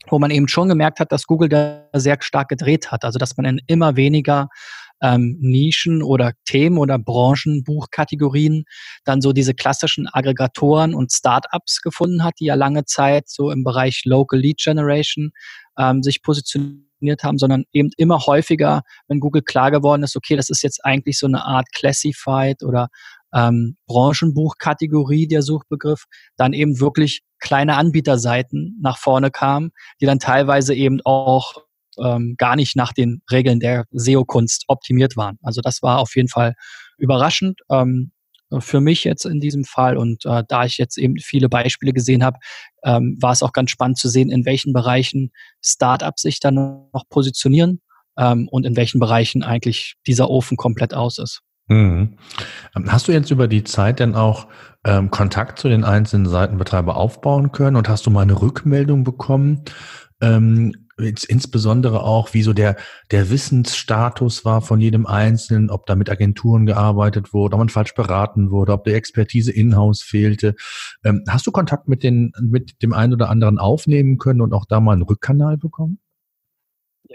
wo 0.10 0.19
man 0.19 0.31
eben 0.31 0.49
schon 0.49 0.67
gemerkt 0.67 0.99
hat, 0.99 1.12
dass 1.12 1.25
Google 1.25 1.49
da 1.49 1.88
sehr 1.93 2.17
stark 2.19 2.49
gedreht 2.49 2.91
hat. 2.91 3.05
Also 3.05 3.17
dass 3.17 3.38
man 3.38 3.45
in 3.45 3.62
immer 3.67 3.95
weniger 3.95 4.49
ähm, 5.01 5.38
Nischen 5.39 6.01
oder 6.01 6.34
Themen 6.45 6.77
oder 6.77 6.97
Branchenbuchkategorien 6.97 8.65
dann 9.03 9.21
so 9.21 9.34
diese 9.34 9.53
klassischen 9.53 10.08
Aggregatoren 10.12 10.93
und 10.93 11.12
Startups 11.12 11.81
gefunden 11.81 12.23
hat, 12.23 12.36
die 12.39 12.45
ja 12.45 12.55
lange 12.55 12.86
Zeit 12.86 13.29
so 13.29 13.51
im 13.51 13.63
Bereich 13.63 14.03
Local 14.05 14.39
Lead 14.39 14.58
Generation 14.58 15.31
ähm, 15.77 16.03
sich 16.03 16.21
positioniert 16.21 17.23
haben, 17.23 17.38
sondern 17.38 17.65
eben 17.71 17.89
immer 17.97 18.25
häufiger, 18.25 18.81
wenn 19.08 19.19
Google 19.19 19.41
klar 19.41 19.71
geworden 19.71 20.03
ist, 20.03 20.15
okay, 20.15 20.36
das 20.36 20.49
ist 20.49 20.63
jetzt 20.63 20.84
eigentlich 20.86 21.19
so 21.19 21.27
eine 21.27 21.45
Art 21.45 21.67
Classified 21.73 22.63
oder 22.63 22.89
ähm, 23.34 23.75
Branchenbuchkategorie 23.88 25.27
der 25.27 25.41
Suchbegriff, 25.41 26.05
dann 26.38 26.53
eben 26.53 26.79
wirklich 26.79 27.21
kleine 27.39 27.75
Anbieterseiten 27.75 28.77
nach 28.81 28.97
vorne 28.97 29.29
kamen, 29.29 29.71
die 30.01 30.05
dann 30.05 30.19
teilweise 30.19 30.73
eben 30.73 31.01
auch 31.03 31.64
ähm, 32.03 32.36
gar 32.38 32.55
nicht 32.55 32.75
nach 32.75 32.93
den 32.93 33.21
Regeln 33.31 33.60
der 33.60 33.86
SEO-Kunst 33.91 34.65
optimiert 34.67 35.17
waren. 35.17 35.38
Also 35.41 35.62
das 35.62 35.81
war 35.81 35.99
auf 35.99 36.15
jeden 36.15 36.29
Fall 36.29 36.55
überraschend 36.97 37.62
ähm, 37.69 38.12
für 38.60 38.79
mich 38.79 39.03
jetzt 39.03 39.25
in 39.25 39.39
diesem 39.39 39.63
Fall. 39.63 39.97
Und 39.97 40.25
äh, 40.25 40.43
da 40.47 40.65
ich 40.65 40.77
jetzt 40.77 40.97
eben 40.97 41.17
viele 41.17 41.49
Beispiele 41.49 41.93
gesehen 41.93 42.23
habe, 42.23 42.38
ähm, 42.84 43.17
war 43.19 43.31
es 43.31 43.43
auch 43.43 43.53
ganz 43.53 43.71
spannend 43.71 43.97
zu 43.97 44.10
sehen, 44.10 44.31
in 44.31 44.45
welchen 44.45 44.73
Bereichen 44.73 45.31
Startups 45.62 46.21
sich 46.21 46.39
dann 46.39 46.55
noch 46.55 47.03
positionieren 47.10 47.81
ähm, 48.17 48.47
und 48.49 48.65
in 48.65 48.75
welchen 48.75 48.99
Bereichen 48.99 49.43
eigentlich 49.43 49.95
dieser 50.08 50.29
Ofen 50.29 50.58
komplett 50.58 50.93
aus 50.93 51.17
ist. 51.17 51.41
Mhm. 51.67 52.17
Ähm, 52.75 52.91
hast 52.91 53.08
du 53.08 53.12
jetzt 53.12 53.31
über 53.31 53.47
die 53.47 53.63
Zeit 53.63 53.99
denn 53.99 54.15
auch 54.15 54.47
ähm, 54.84 55.10
Kontakt 55.10 55.58
zu 55.60 55.67
den 55.67 55.84
einzelnen 55.84 56.27
Seitenbetreiber 56.27 56.95
aufbauen 56.95 57.51
können 57.51 57.75
und 57.75 57.89
hast 57.89 58.05
du 58.05 58.12
mal 58.12 58.21
eine 58.21 58.39
Rückmeldung 58.39 59.03
bekommen? 59.03 59.63
Ähm, 60.21 60.85
insbesondere 60.97 62.03
auch, 62.03 62.34
wie 62.34 62.41
so 62.41 62.53
der, 62.53 62.77
der 63.12 63.29
Wissensstatus 63.29 64.45
war 64.45 64.62
von 64.62 64.79
jedem 64.79 65.05
Einzelnen, 65.05 65.69
ob 65.69 65.86
da 65.86 65.95
mit 65.95 66.10
Agenturen 66.10 66.65
gearbeitet 66.65 67.34
wurde, 67.34 67.55
ob 67.55 67.60
man 67.60 67.69
falsch 67.69 67.93
beraten 67.95 68.49
wurde, 68.51 68.73
ob 68.73 68.86
der 68.86 68.95
Expertise 68.95 69.51
in-house 69.51 70.01
fehlte. 70.01 70.55
Ähm, 71.03 71.23
hast 71.27 71.45
du 71.47 71.51
Kontakt 71.51 71.88
mit, 71.88 72.03
den, 72.03 72.31
mit 72.41 72.81
dem 72.81 72.93
einen 72.93 73.13
oder 73.13 73.29
anderen 73.29 73.60
aufnehmen 73.60 74.17
können 74.17 74.41
und 74.41 74.53
auch 74.53 74.65
da 74.65 74.79
mal 74.79 74.93
einen 74.93 75.01
Rückkanal 75.01 75.58
bekommen? 75.58 75.99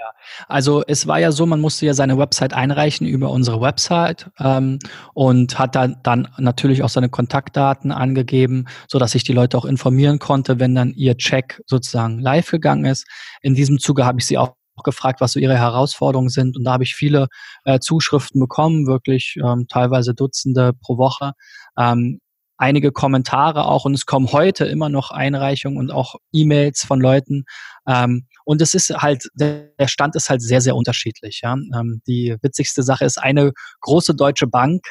Ja, 0.01 0.13
also 0.49 0.83
es 0.87 1.07
war 1.07 1.19
ja 1.21 1.31
so, 1.31 1.45
man 1.45 1.61
musste 1.61 1.85
ja 1.85 1.93
seine 1.93 2.17
Website 2.17 2.55
einreichen 2.55 3.07
über 3.07 3.31
unsere 3.31 3.61
Website 3.61 4.31
ähm, 4.39 4.79
und 5.13 5.59
hat 5.59 5.75
dann, 5.75 5.97
dann 6.03 6.29
natürlich 6.39 6.83
auch 6.83 6.89
seine 6.89 7.11
Kontaktdaten 7.11 7.93
angegeben, 7.93 8.65
so 8.89 8.99
dass 8.99 9.15
ich 9.15 9.25
die 9.25 9.35
Leute 9.35 9.59
auch 9.59 9.67
informieren 9.67 10.19
konnte, 10.19 10.59
wenn 10.59 10.75
dann 10.75 10.95
ihr 10.95 11.19
Check 11.19 11.61
sozusagen 11.67 12.19
live 12.19 12.51
gegangen 12.51 12.87
ist. 12.87 13.07
In 13.43 13.55
diesem 13.55 13.79
Zuge 13.79 14.07
habe 14.07 14.21
ich 14.21 14.27
sie 14.27 14.39
auch 14.39 14.55
gefragt, 14.85 15.21
was 15.21 15.33
so 15.33 15.39
ihre 15.39 15.59
Herausforderungen 15.59 16.31
sind 16.31 16.57
und 16.57 16.65
da 16.65 16.73
habe 16.73 16.85
ich 16.85 16.95
viele 16.95 17.29
äh, 17.65 17.79
Zuschriften 17.79 18.41
bekommen, 18.41 18.87
wirklich 18.87 19.37
ähm, 19.45 19.67
teilweise 19.69 20.15
Dutzende 20.15 20.73
pro 20.73 20.97
Woche. 20.97 21.33
Ähm, 21.77 22.21
einige 22.57 22.93
Kommentare 22.93 23.67
auch 23.67 23.85
und 23.85 23.93
es 23.95 24.07
kommen 24.07 24.33
heute 24.33 24.65
immer 24.65 24.89
noch 24.89 25.11
Einreichungen 25.11 25.79
und 25.79 25.91
auch 25.91 26.15
E-Mails 26.33 26.85
von 26.85 27.01
Leuten. 27.01 27.45
Ähm, 27.87 28.27
und 28.51 28.61
es 28.61 28.75
ist 28.75 28.91
halt, 28.91 29.29
der 29.35 29.87
Stand 29.87 30.17
ist 30.17 30.29
halt 30.29 30.43
sehr, 30.43 30.61
sehr 30.61 30.75
unterschiedlich. 30.75 31.43
Ja? 31.45 31.53
Ähm, 31.53 32.03
die 32.09 32.35
witzigste 32.43 32.83
Sache 32.83 33.05
ist, 33.05 33.17
eine 33.17 33.53
große 33.81 34.17
deutsche 34.17 34.49
Bank 34.49 34.83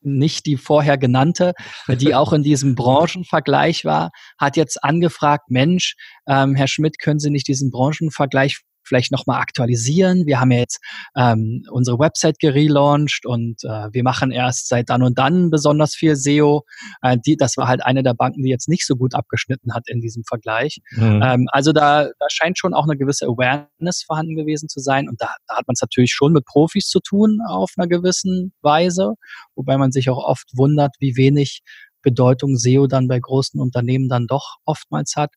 nicht 0.00 0.46
die 0.46 0.56
vorher 0.56 0.96
genannte, 0.96 1.54
die 1.88 2.14
auch 2.14 2.32
in 2.32 2.44
diesem 2.44 2.74
Branchenvergleich 2.76 3.84
war, 3.84 4.10
hat 4.38 4.56
jetzt 4.56 4.84
angefragt, 4.84 5.46
Mensch, 5.48 5.96
ähm, 6.28 6.54
Herr 6.54 6.68
Schmidt, 6.68 7.00
können 7.00 7.18
Sie 7.18 7.30
nicht 7.30 7.48
diesen 7.48 7.72
Branchenvergleich 7.72 8.60
vielleicht 8.92 9.10
nochmal 9.10 9.40
aktualisieren. 9.40 10.26
Wir 10.26 10.38
haben 10.38 10.50
ja 10.50 10.58
jetzt 10.58 10.78
ähm, 11.16 11.64
unsere 11.70 11.98
Website 11.98 12.38
gelauncht 12.38 13.24
und 13.24 13.64
äh, 13.64 13.88
wir 13.90 14.02
machen 14.02 14.30
erst 14.30 14.68
seit 14.68 14.90
dann 14.90 15.02
und 15.02 15.18
dann 15.18 15.48
besonders 15.48 15.94
viel 15.94 16.14
SEO. 16.14 16.64
Äh, 17.00 17.16
die, 17.24 17.38
das 17.38 17.56
war 17.56 17.68
halt 17.68 17.82
eine 17.82 18.02
der 18.02 18.12
Banken, 18.12 18.42
die 18.42 18.50
jetzt 18.50 18.68
nicht 18.68 18.86
so 18.86 18.94
gut 18.94 19.14
abgeschnitten 19.14 19.72
hat 19.72 19.88
in 19.88 20.02
diesem 20.02 20.24
Vergleich. 20.24 20.80
Mhm. 20.90 21.22
Ähm, 21.24 21.46
also 21.52 21.72
da, 21.72 22.04
da 22.04 22.26
scheint 22.30 22.58
schon 22.58 22.74
auch 22.74 22.84
eine 22.84 22.98
gewisse 22.98 23.24
Awareness 23.24 24.02
vorhanden 24.02 24.36
gewesen 24.36 24.68
zu 24.68 24.80
sein 24.80 25.08
und 25.08 25.22
da, 25.22 25.34
da 25.48 25.56
hat 25.56 25.66
man 25.66 25.72
es 25.72 25.80
natürlich 25.80 26.12
schon 26.12 26.34
mit 26.34 26.44
Profis 26.44 26.88
zu 26.88 27.00
tun 27.00 27.38
auf 27.48 27.72
einer 27.78 27.88
gewissen 27.88 28.52
Weise, 28.60 29.14
wobei 29.54 29.78
man 29.78 29.90
sich 29.90 30.10
auch 30.10 30.22
oft 30.22 30.50
wundert, 30.54 30.94
wie 31.00 31.16
wenig 31.16 31.62
Bedeutung 32.02 32.56
SEO 32.56 32.88
dann 32.88 33.08
bei 33.08 33.18
großen 33.18 33.58
Unternehmen 33.58 34.10
dann 34.10 34.26
doch 34.26 34.56
oftmals 34.66 35.14
hat. 35.16 35.30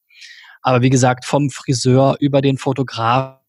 Aber 0.65 0.81
wie 0.81 0.89
gesagt, 0.89 1.25
vom 1.25 1.51
Friseur 1.51 2.17
über 2.19 2.41
den 2.41 2.57
Fotografen 2.57 3.44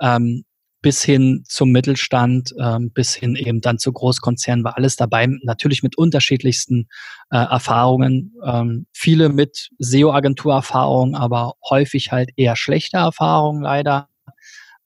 ähm, 0.00 0.44
bis 0.84 1.02
hin 1.02 1.44
zum 1.48 1.70
Mittelstand, 1.70 2.54
ähm, 2.60 2.90
bis 2.92 3.14
hin 3.14 3.36
eben 3.36 3.62
dann 3.62 3.78
zu 3.78 3.90
Großkonzernen 3.90 4.64
war 4.64 4.76
alles 4.76 4.96
dabei. 4.96 5.26
Natürlich 5.42 5.82
mit 5.82 5.96
unterschiedlichsten 5.96 6.88
äh, 7.30 7.38
Erfahrungen. 7.38 8.34
Ähm, 8.44 8.86
viele 8.92 9.30
mit 9.30 9.70
SEO-Agentur-Erfahrungen, 9.78 11.14
aber 11.14 11.54
häufig 11.70 12.12
halt 12.12 12.32
eher 12.36 12.54
schlechte 12.54 12.98
Erfahrungen 12.98 13.62
leider. 13.62 14.10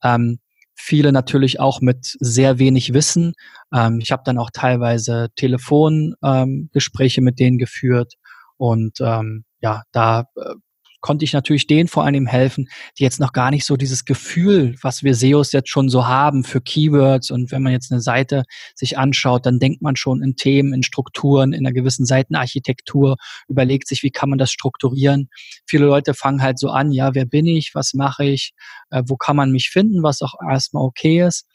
Ähm, 0.01 0.39
viele 0.73 1.11
natürlich 1.11 1.59
auch 1.59 1.81
mit 1.81 2.15
sehr 2.21 2.59
wenig 2.59 2.93
Wissen. 2.93 3.33
Ähm, 3.73 3.99
ich 4.01 4.13
habe 4.13 4.23
dann 4.25 4.37
auch 4.37 4.51
teilweise 4.53 5.27
Telefongespräche 5.35 7.19
ähm, 7.19 7.25
mit 7.25 7.39
denen 7.39 7.57
geführt 7.57 8.13
und 8.55 8.99
ähm, 9.01 9.43
ja, 9.59 9.83
da 9.91 10.21
äh, 10.37 10.53
konnte 11.01 11.25
ich 11.25 11.33
natürlich 11.33 11.67
denen 11.67 11.87
vor 11.87 12.05
allem 12.05 12.27
helfen, 12.27 12.67
die 12.97 13.03
jetzt 13.03 13.19
noch 13.19 13.33
gar 13.33 13.51
nicht 13.51 13.65
so 13.65 13.77
dieses 13.77 14.05
Gefühl, 14.05 14.75
was 14.81 15.03
wir 15.03 15.15
SEOs 15.15 15.51
jetzt 15.51 15.69
schon 15.69 15.89
so 15.89 16.07
haben 16.07 16.43
für 16.43 16.61
Keywords 16.61 17.31
und 17.31 17.51
wenn 17.51 17.63
man 17.63 17.71
jetzt 17.71 17.91
eine 17.91 18.01
Seite 18.01 18.43
sich 18.75 18.97
anschaut, 18.97 19.45
dann 19.45 19.59
denkt 19.59 19.81
man 19.81 19.95
schon 19.95 20.21
in 20.21 20.35
Themen, 20.35 20.73
in 20.73 20.83
Strukturen, 20.83 21.53
in 21.53 21.65
einer 21.65 21.73
gewissen 21.73 22.05
Seitenarchitektur, 22.05 23.17
überlegt 23.47 23.87
sich, 23.87 24.03
wie 24.03 24.11
kann 24.11 24.29
man 24.29 24.39
das 24.39 24.51
strukturieren. 24.51 25.29
Viele 25.65 25.85
Leute 25.85 26.13
fangen 26.13 26.41
halt 26.41 26.59
so 26.59 26.69
an, 26.69 26.91
ja, 26.91 27.15
wer 27.15 27.25
bin 27.25 27.45
ich, 27.45 27.71
was 27.73 27.93
mache 27.93 28.25
ich, 28.25 28.53
äh, 28.89 29.03
wo 29.07 29.15
kann 29.15 29.35
man 29.35 29.51
mich 29.51 29.69
finden, 29.69 30.03
was 30.03 30.21
auch 30.21 30.33
erstmal 30.49 30.83
okay 30.83 31.25
ist. 31.25 31.45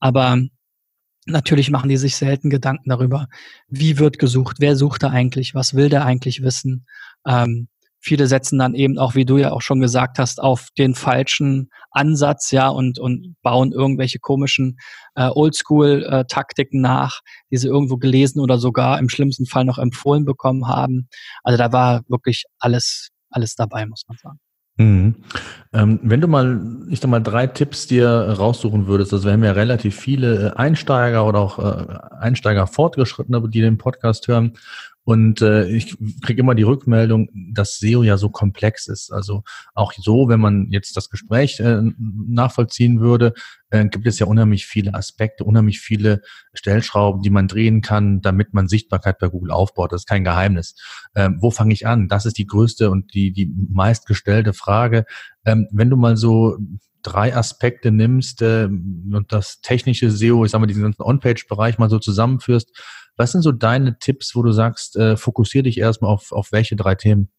Aber 0.00 0.38
Natürlich 1.30 1.70
machen 1.70 1.90
die 1.90 1.98
sich 1.98 2.16
selten 2.16 2.48
Gedanken 2.48 2.88
darüber, 2.88 3.28
wie 3.68 3.98
wird 3.98 4.18
gesucht, 4.18 4.56
wer 4.60 4.76
sucht 4.76 5.02
da 5.02 5.10
eigentlich, 5.10 5.54
was 5.54 5.74
will 5.74 5.90
der 5.90 6.06
eigentlich 6.06 6.42
wissen. 6.42 6.86
Ähm, 7.26 7.68
viele 8.00 8.26
setzen 8.26 8.58
dann 8.58 8.74
eben 8.74 8.98
auch, 8.98 9.14
wie 9.14 9.24
du 9.24 9.38
ja 9.38 9.52
auch 9.52 9.62
schon 9.62 9.80
gesagt 9.80 10.18
hast, 10.18 10.40
auf 10.40 10.68
den 10.76 10.94
falschen 10.94 11.70
Ansatz, 11.90 12.50
ja, 12.50 12.68
und, 12.68 12.98
und 12.98 13.36
bauen 13.42 13.72
irgendwelche 13.72 14.18
komischen 14.18 14.78
äh, 15.14 15.28
Oldschool-Taktiken 15.28 16.80
nach, 16.80 17.20
die 17.50 17.56
sie 17.56 17.68
irgendwo 17.68 17.96
gelesen 17.96 18.40
oder 18.40 18.58
sogar 18.58 18.98
im 18.98 19.08
schlimmsten 19.08 19.46
Fall 19.46 19.64
noch 19.64 19.78
empfohlen 19.78 20.24
bekommen 20.24 20.68
haben. 20.68 21.08
Also 21.42 21.58
da 21.58 21.72
war 21.72 22.02
wirklich 22.08 22.44
alles, 22.58 23.08
alles 23.30 23.54
dabei, 23.54 23.86
muss 23.86 24.04
man 24.06 24.18
sagen. 24.18 24.38
Mhm. 24.78 25.16
Ähm, 25.72 25.98
wenn 26.04 26.20
du 26.20 26.28
mal, 26.28 26.60
ich 26.88 27.00
sag 27.00 27.10
mal, 27.10 27.20
drei 27.20 27.48
Tipps 27.48 27.88
dir 27.88 28.08
raussuchen 28.08 28.86
würdest, 28.86 29.12
also 29.12 29.24
wir 29.26 29.32
haben 29.32 29.42
ja 29.42 29.52
relativ 29.52 29.96
viele 29.96 30.56
Einsteiger 30.56 31.26
oder 31.26 31.40
auch 31.40 31.58
äh, 31.58 31.98
Einsteiger 32.20 32.68
Fortgeschrittene, 32.68 33.42
die 33.48 33.60
den 33.60 33.76
Podcast 33.76 34.28
hören 34.28 34.52
und 35.08 35.40
äh, 35.40 35.66
ich 35.68 35.96
kriege 36.20 36.42
immer 36.42 36.54
die 36.54 36.64
Rückmeldung, 36.64 37.30
dass 37.54 37.78
SEO 37.78 38.02
ja 38.02 38.18
so 38.18 38.28
komplex 38.28 38.88
ist. 38.88 39.10
Also 39.10 39.42
auch 39.72 39.94
so, 39.94 40.28
wenn 40.28 40.38
man 40.38 40.66
jetzt 40.68 40.98
das 40.98 41.08
Gespräch 41.08 41.60
äh, 41.60 41.80
nachvollziehen 41.96 43.00
würde, 43.00 43.32
äh, 43.70 43.86
gibt 43.86 44.06
es 44.06 44.18
ja 44.18 44.26
unheimlich 44.26 44.66
viele 44.66 44.92
Aspekte, 44.92 45.44
unheimlich 45.44 45.80
viele 45.80 46.20
Stellschrauben, 46.52 47.22
die 47.22 47.30
man 47.30 47.48
drehen 47.48 47.80
kann, 47.80 48.20
damit 48.20 48.52
man 48.52 48.68
Sichtbarkeit 48.68 49.18
bei 49.18 49.28
Google 49.28 49.50
aufbaut. 49.50 49.92
Das 49.92 50.02
ist 50.02 50.08
kein 50.08 50.24
Geheimnis. 50.24 50.74
Ähm, 51.14 51.38
wo 51.40 51.50
fange 51.50 51.72
ich 51.72 51.86
an? 51.86 52.08
Das 52.08 52.26
ist 52.26 52.36
die 52.36 52.46
größte 52.46 52.90
und 52.90 53.14
die, 53.14 53.32
die 53.32 53.50
meistgestellte 53.70 54.52
Frage. 54.52 55.06
Ähm, 55.46 55.68
wenn 55.72 55.88
du 55.88 55.96
mal 55.96 56.18
so 56.18 56.58
drei 57.02 57.34
Aspekte 57.34 57.90
nimmst 57.90 58.42
äh, 58.42 58.64
und 58.64 59.26
das 59.28 59.60
technische 59.60 60.10
SEO, 60.10 60.44
ich 60.44 60.50
sag 60.50 60.60
mal, 60.60 60.66
diesen 60.66 60.82
ganzen 60.82 61.02
On-Page-Bereich 61.02 61.78
mal 61.78 61.90
so 61.90 61.98
zusammenführst, 61.98 62.70
was 63.16 63.32
sind 63.32 63.42
so 63.42 63.52
deine 63.52 63.98
Tipps, 63.98 64.34
wo 64.34 64.42
du 64.42 64.52
sagst, 64.52 64.96
äh, 64.96 65.16
fokussier 65.16 65.62
dich 65.62 65.78
erstmal 65.78 66.12
auf, 66.12 66.32
auf 66.32 66.52
welche 66.52 66.76
drei 66.76 66.94
Themen? 66.94 67.30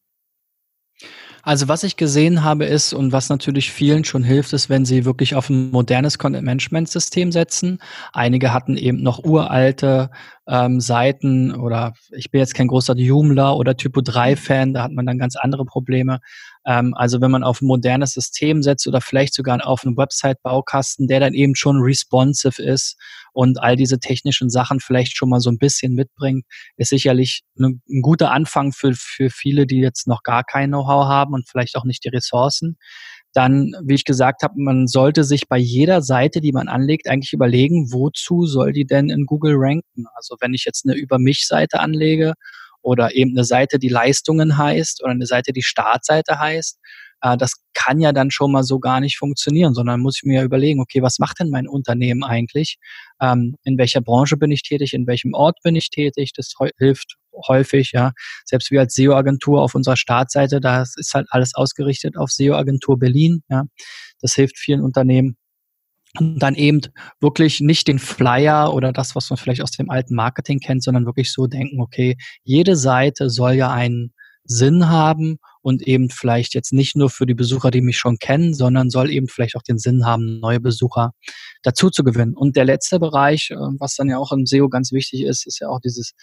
Also 1.42 1.68
was 1.68 1.84
ich 1.84 1.96
gesehen 1.96 2.44
habe 2.44 2.66
ist 2.66 2.94
und 2.94 3.12
was 3.12 3.30
natürlich 3.30 3.72
vielen 3.72 4.04
schon 4.04 4.24
hilft, 4.24 4.54
ist, 4.54 4.70
wenn 4.70 4.86
sie 4.86 5.06
wirklich 5.06 5.36
auf 5.36 5.50
ein 5.50 5.72
modernes 5.72 6.18
Content-Management-System 6.18 7.32
setzen. 7.32 7.80
Einige 8.12 8.54
hatten 8.54 8.78
eben 8.78 9.02
noch 9.02 9.24
uralte 9.24 10.12
ähm, 10.48 10.82
Seiten 10.82 11.56
oder 11.56 11.94
ich 12.12 12.32
bin 12.32 12.40
jetzt 12.40 12.56
kein 12.56 12.68
großer 12.68 12.96
Joomla 12.96 13.54
oder 13.54 13.78
Typo 13.78 14.02
3 14.02 14.36
Fan, 14.36 14.74
da 14.74 14.84
hat 14.84 14.92
man 14.92 15.06
dann 15.06 15.18
ganz 15.18 15.36
andere 15.38 15.66
Probleme. 15.66 16.20
Ähm, 16.70 16.94
also 16.96 17.20
wenn 17.20 17.32
man 17.32 17.44
auf 17.44 17.62
ein 17.62 17.66
modernes 17.66 18.12
System 18.14 18.62
setzt 18.62 18.88
oder 18.88 19.02
vielleicht 19.02 19.34
sogar 19.34 19.66
auf 19.66 19.84
einen 19.84 19.98
Website-Baukasten, 19.98 21.08
der 21.08 21.20
dann 21.20 21.34
eben 21.34 21.56
schon 21.56 21.78
responsive 21.78 22.62
ist 22.62 22.96
und 23.34 23.60
all 23.60 23.76
diese 23.76 24.00
technischen 24.00 24.52
Sachen 24.52 24.80
vielleicht 24.80 25.18
schon 25.18 25.30
mal 25.30 25.40
so 25.40 25.50
ein 25.50 25.58
bisschen 25.58 25.96
mitbringt, 25.96 26.46
ist 26.78 26.90
sicherlich 26.90 27.42
ein, 27.58 27.82
ein 27.90 28.02
guter 28.04 28.32
Anfang 28.32 28.72
für, 28.72 28.94
für 28.94 29.32
viele, 29.32 29.66
die 29.66 29.80
jetzt 29.80 30.08
noch 30.08 30.22
gar 30.22 30.44
kein 30.44 30.70
Know-how 30.70 31.06
haben 31.06 31.34
und 31.34 31.50
vielleicht 31.50 31.76
auch 31.76 31.86
nicht 31.86 32.04
die 32.06 32.10
Ressourcen 32.10 32.78
dann, 33.34 33.74
wie 33.84 33.94
ich 33.94 34.06
gesagt 34.06 34.42
habe, 34.42 34.56
man 34.58 34.88
sollte 34.88 35.24
sich 35.24 35.48
bei 35.48 35.60
jeder 35.60 36.02
Seite, 36.02 36.42
die 36.42 36.52
man 36.52 36.68
anlegt, 36.68 37.08
eigentlich 37.08 37.32
überlegen, 37.32 37.94
wozu 37.94 38.48
soll 38.48 38.74
die 38.74 38.86
denn 38.88 39.12
in 39.12 39.28
Google 39.28 39.54
ranken? 39.56 40.06
Also 40.16 40.36
wenn 40.40 40.56
ich 40.56 40.66
jetzt 40.66 40.84
eine 40.84 40.96
Über 40.96 41.20
mich 41.20 41.46
Seite 41.46 41.80
anlege 41.80 42.34
oder 42.82 43.16
eben 43.16 43.32
eine 43.32 43.46
Seite, 43.46 43.80
die 43.80 43.90
Leistungen 43.90 44.58
heißt 44.58 45.04
oder 45.04 45.12
eine 45.12 45.26
Seite, 45.26 45.54
die 45.54 45.64
Startseite 45.64 46.40
heißt, 46.40 46.80
äh, 47.22 47.38
das 47.38 47.54
kann 47.74 48.00
ja 48.00 48.12
dann 48.12 48.32
schon 48.32 48.52
mal 48.52 48.64
so 48.64 48.80
gar 48.80 49.00
nicht 49.00 49.18
funktionieren, 49.18 49.74
sondern 49.74 50.00
muss 50.02 50.18
ich 50.18 50.24
mir 50.24 50.40
ja 50.40 50.44
überlegen, 50.44 50.80
okay, 50.80 51.02
was 51.02 51.20
macht 51.20 51.40
denn 51.40 51.50
mein 51.50 51.68
Unternehmen 51.68 52.24
eigentlich? 52.24 52.78
Ähm, 53.22 53.56
in 53.64 53.78
welcher 53.78 54.02
Branche 54.02 54.38
bin 54.38 54.52
ich 54.52 54.64
tätig? 54.64 54.94
In 54.94 55.08
welchem 55.08 55.34
Ort 55.34 55.58
bin 55.64 55.76
ich 55.76 55.90
tätig? 55.90 56.32
Das 56.36 56.54
hilft 56.78 57.16
häufig, 57.48 57.92
ja. 57.94 58.12
Selbst 58.46 58.72
wir 58.72 58.82
als 58.82 58.96
SEO-Agentur 58.96 59.62
auf 59.62 59.76
unserer 59.76 59.98
Startseite, 59.98 60.60
da 60.60 60.82
ist 60.84 61.14
halt 61.14 61.28
alles 61.30 61.56
ausgerichtet 61.56 62.18
auf 62.18 62.32
SEO-Agentur 62.32 63.00
Berlin, 63.00 63.44
ja. 63.50 63.66
Das 64.22 64.34
hilft 64.34 64.58
vielen 64.58 64.82
Unternehmen. 64.82 65.38
Und 66.18 66.40
dann 66.40 66.56
eben 66.56 66.82
wirklich 67.20 67.62
nicht 67.62 67.88
den 67.88 68.00
Flyer 68.00 68.74
oder 68.74 68.92
das, 68.92 69.16
was 69.16 69.30
man 69.30 69.38
vielleicht 69.38 69.62
aus 69.62 69.72
dem 69.72 69.92
alten 69.92 70.16
Marketing 70.16 70.60
kennt, 70.60 70.84
sondern 70.84 71.06
wirklich 71.06 71.32
so 71.32 71.46
denken, 71.46 71.82
okay, 71.82 72.18
jede 72.44 72.76
Seite 72.76 73.30
soll 73.30 73.54
ja 73.54 73.72
einen 73.72 74.14
Sinn 74.44 74.90
haben 74.90 75.38
und 75.62 75.84
eben 75.84 76.10
vielleicht 76.10 76.56
jetzt 76.56 76.74
nicht 76.74 76.96
nur 76.96 77.12
für 77.12 77.28
die 77.28 77.36
Besucher, 77.36 77.70
die 77.70 77.82
mich 77.82 77.98
schon 77.98 78.18
kennen, 78.18 78.56
sondern 78.56 78.90
soll 78.90 79.12
eben 79.12 79.28
vielleicht 79.28 79.56
auch 79.56 79.62
den 79.62 79.78
Sinn 79.78 80.06
haben, 80.06 80.40
neue 80.40 80.60
Besucher 80.60 81.12
dazu 81.62 81.92
zu 81.92 82.04
gewinnen. 82.04 82.36
Und 82.36 82.56
der 82.56 82.66
letzte 82.66 83.00
Bereich, 83.00 83.52
äh, 83.52 83.56
was 83.56 83.96
dann 83.96 84.10
ja 84.10 84.18
auch 84.18 84.32
im 84.32 84.48
SEO 84.48 84.68
ganz 84.70 84.92
wichtig 84.92 85.22
ist, 85.24 85.46
ist 85.46 85.60
ja 85.60 85.68
auch 85.68 85.80
dieses 85.80 86.14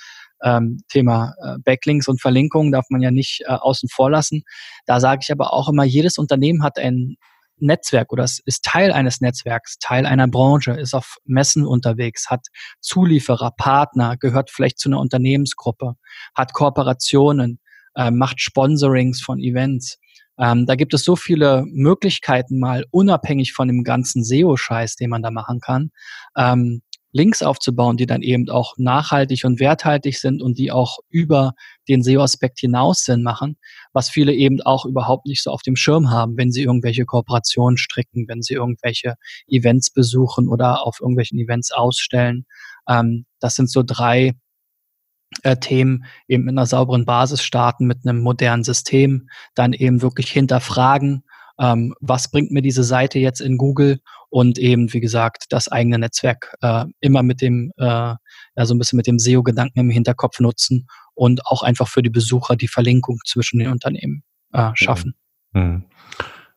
ähm, 0.42 0.80
Thema 0.88 1.34
äh, 1.40 1.58
Backlinks 1.64 2.08
und 2.08 2.20
Verlinkungen, 2.20 2.72
darf 2.72 2.86
man 2.90 3.00
ja 3.00 3.12
nicht 3.12 3.42
äh, 3.46 3.52
außen 3.52 3.88
vor 3.88 4.10
lassen. 4.10 4.42
Da 4.86 4.98
sage 4.98 5.20
ich 5.22 5.30
aber 5.30 5.52
auch 5.52 5.68
immer, 5.68 5.84
jedes 5.84 6.18
Unternehmen 6.18 6.64
hat 6.64 6.78
ein 6.78 7.16
Netzwerk 7.58 8.12
oder 8.12 8.24
ist 8.24 8.64
Teil 8.64 8.92
eines 8.92 9.20
Netzwerks, 9.20 9.78
Teil 9.78 10.06
einer 10.06 10.28
Branche, 10.28 10.72
ist 10.72 10.94
auf 10.94 11.16
Messen 11.24 11.66
unterwegs, 11.66 12.28
hat 12.28 12.46
Zulieferer, 12.80 13.52
Partner, 13.56 14.16
gehört 14.16 14.50
vielleicht 14.50 14.78
zu 14.78 14.88
einer 14.88 15.00
Unternehmensgruppe, 15.00 15.94
hat 16.34 16.52
Kooperationen, 16.52 17.60
äh, 17.94 18.10
macht 18.10 18.40
Sponsorings 18.40 19.20
von 19.20 19.40
Events. 19.40 19.98
Ähm, 20.38 20.66
da 20.66 20.74
gibt 20.74 20.92
es 20.92 21.02
so 21.02 21.16
viele 21.16 21.64
Möglichkeiten, 21.66 22.58
mal 22.58 22.84
unabhängig 22.90 23.52
von 23.52 23.68
dem 23.68 23.84
ganzen 23.84 24.22
SEO-Scheiß, 24.22 24.96
den 24.96 25.10
man 25.10 25.22
da 25.22 25.30
machen 25.30 25.60
kann, 25.60 25.90
ähm, 26.36 26.82
Links 27.16 27.42
aufzubauen, 27.42 27.96
die 27.96 28.04
dann 28.04 28.20
eben 28.20 28.48
auch 28.50 28.74
nachhaltig 28.76 29.44
und 29.44 29.58
werthaltig 29.58 30.18
sind 30.18 30.42
und 30.42 30.58
die 30.58 30.70
auch 30.70 30.98
über 31.08 31.54
den 31.88 32.02
SEO-Aspekt 32.02 32.60
hinaus 32.60 33.04
Sinn 33.04 33.22
machen, 33.22 33.56
was 33.94 34.10
viele 34.10 34.34
eben 34.34 34.60
auch 34.60 34.84
überhaupt 34.84 35.26
nicht 35.26 35.42
so 35.42 35.50
auf 35.50 35.62
dem 35.62 35.76
Schirm 35.76 36.10
haben, 36.10 36.36
wenn 36.36 36.52
sie 36.52 36.62
irgendwelche 36.62 37.06
Kooperationen 37.06 37.78
stricken, 37.78 38.26
wenn 38.28 38.42
sie 38.42 38.54
irgendwelche 38.54 39.14
Events 39.48 39.90
besuchen 39.90 40.48
oder 40.48 40.86
auf 40.86 41.00
irgendwelchen 41.00 41.38
Events 41.38 41.72
ausstellen. 41.72 42.44
Ähm, 42.86 43.24
das 43.40 43.56
sind 43.56 43.70
so 43.70 43.82
drei 43.82 44.34
äh, 45.42 45.56
Themen 45.56 46.04
eben 46.28 46.44
mit 46.44 46.52
einer 46.52 46.66
sauberen 46.66 47.06
Basis 47.06 47.42
starten, 47.42 47.86
mit 47.86 48.06
einem 48.06 48.20
modernen 48.20 48.62
System, 48.62 49.28
dann 49.54 49.72
eben 49.72 50.02
wirklich 50.02 50.30
hinterfragen, 50.30 51.24
ähm, 51.58 51.94
was 52.00 52.30
bringt 52.30 52.50
mir 52.50 52.62
diese 52.62 52.84
Seite 52.84 53.18
jetzt 53.18 53.40
in 53.40 53.56
Google 53.56 54.00
und 54.28 54.58
eben, 54.58 54.92
wie 54.92 55.00
gesagt, 55.00 55.46
das 55.50 55.68
eigene 55.68 55.98
Netzwerk 55.98 56.54
äh, 56.60 56.84
immer 57.00 57.22
mit 57.22 57.40
dem, 57.40 57.72
äh, 57.78 57.84
ja, 57.84 58.18
so 58.62 58.74
ein 58.74 58.78
bisschen 58.78 58.96
mit 58.96 59.06
dem 59.06 59.18
SEO-Gedanken 59.18 59.78
im 59.78 59.90
Hinterkopf 59.90 60.40
nutzen 60.40 60.86
und 61.14 61.46
auch 61.46 61.62
einfach 61.62 61.88
für 61.88 62.02
die 62.02 62.10
Besucher 62.10 62.56
die 62.56 62.68
Verlinkung 62.68 63.18
zwischen 63.24 63.58
den 63.58 63.70
Unternehmen 63.70 64.22
äh, 64.52 64.70
schaffen. 64.74 65.14
Mhm. 65.52 65.84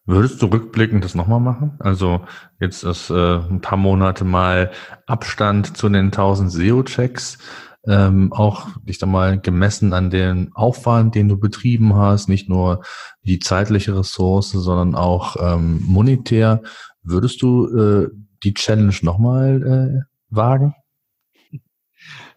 Würdest 0.06 0.42
du 0.42 0.48
rückblickend 0.48 1.04
das 1.04 1.14
nochmal 1.14 1.40
machen? 1.40 1.74
Also 1.78 2.26
jetzt 2.60 2.84
ist 2.84 3.12
äh, 3.12 3.36
ein 3.38 3.62
paar 3.62 3.78
Monate 3.78 4.26
mal 4.26 4.72
Abstand 5.06 5.78
zu 5.78 5.88
den 5.88 6.06
1000 6.06 6.52
SEO-Checks 6.52 7.38
ähm, 7.90 8.32
auch 8.32 8.68
dich 8.84 9.00
da 9.00 9.06
mal 9.06 9.40
gemessen 9.40 9.94
an 9.94 10.10
den 10.10 10.52
Aufwand, 10.54 11.16
den 11.16 11.28
du 11.28 11.38
betrieben 11.38 11.96
hast, 11.96 12.30
nicht 12.30 12.48
nur 12.48 12.84
die 13.24 13.40
zeitliche 13.40 13.98
Ressource, 13.98 14.52
sondern 14.52 14.96
auch 14.96 15.36
ähm, 15.40 15.82
monetär. 15.86 16.62
Würdest 17.02 17.42
du 17.42 17.68
äh, 17.68 18.10
die 18.44 18.54
Challenge 18.54 18.96
nochmal 19.02 19.64
äh, 19.64 20.34
wagen? 20.34 20.76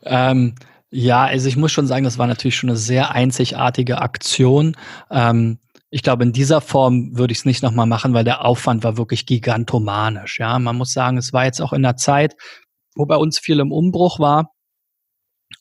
Ähm, 0.05 0.55
ja, 0.90 1.24
also 1.24 1.48
ich 1.48 1.57
muss 1.57 1.72
schon 1.72 1.86
sagen, 1.86 2.05
das 2.05 2.18
war 2.18 2.26
natürlich 2.26 2.57
schon 2.57 2.70
eine 2.70 2.78
sehr 2.78 3.12
einzigartige 3.12 4.00
Aktion. 4.00 4.76
Ähm, 5.11 5.59
ich 5.90 6.03
glaube, 6.03 6.24
in 6.24 6.32
dieser 6.32 6.62
Form 6.62 7.18
würde 7.18 7.32
ich 7.32 7.38
es 7.38 7.44
nicht 7.44 7.62
nochmal 7.62 7.86
machen, 7.86 8.14
weil 8.14 8.24
der 8.24 8.44
Aufwand 8.44 8.82
war 8.82 8.96
wirklich 8.96 9.26
gigantomanisch. 9.26 10.38
Ja, 10.38 10.59
man 10.59 10.76
muss 10.76 10.92
sagen, 10.94 11.18
es 11.18 11.34
war 11.34 11.44
jetzt 11.44 11.61
auch 11.61 11.74
in 11.74 11.82
der 11.82 11.96
Zeit, 11.96 12.34
wo 12.94 13.05
bei 13.05 13.16
uns 13.16 13.38
viel 13.38 13.61
im 13.61 13.72
Umbruch 13.72 14.18
war. 14.18 14.53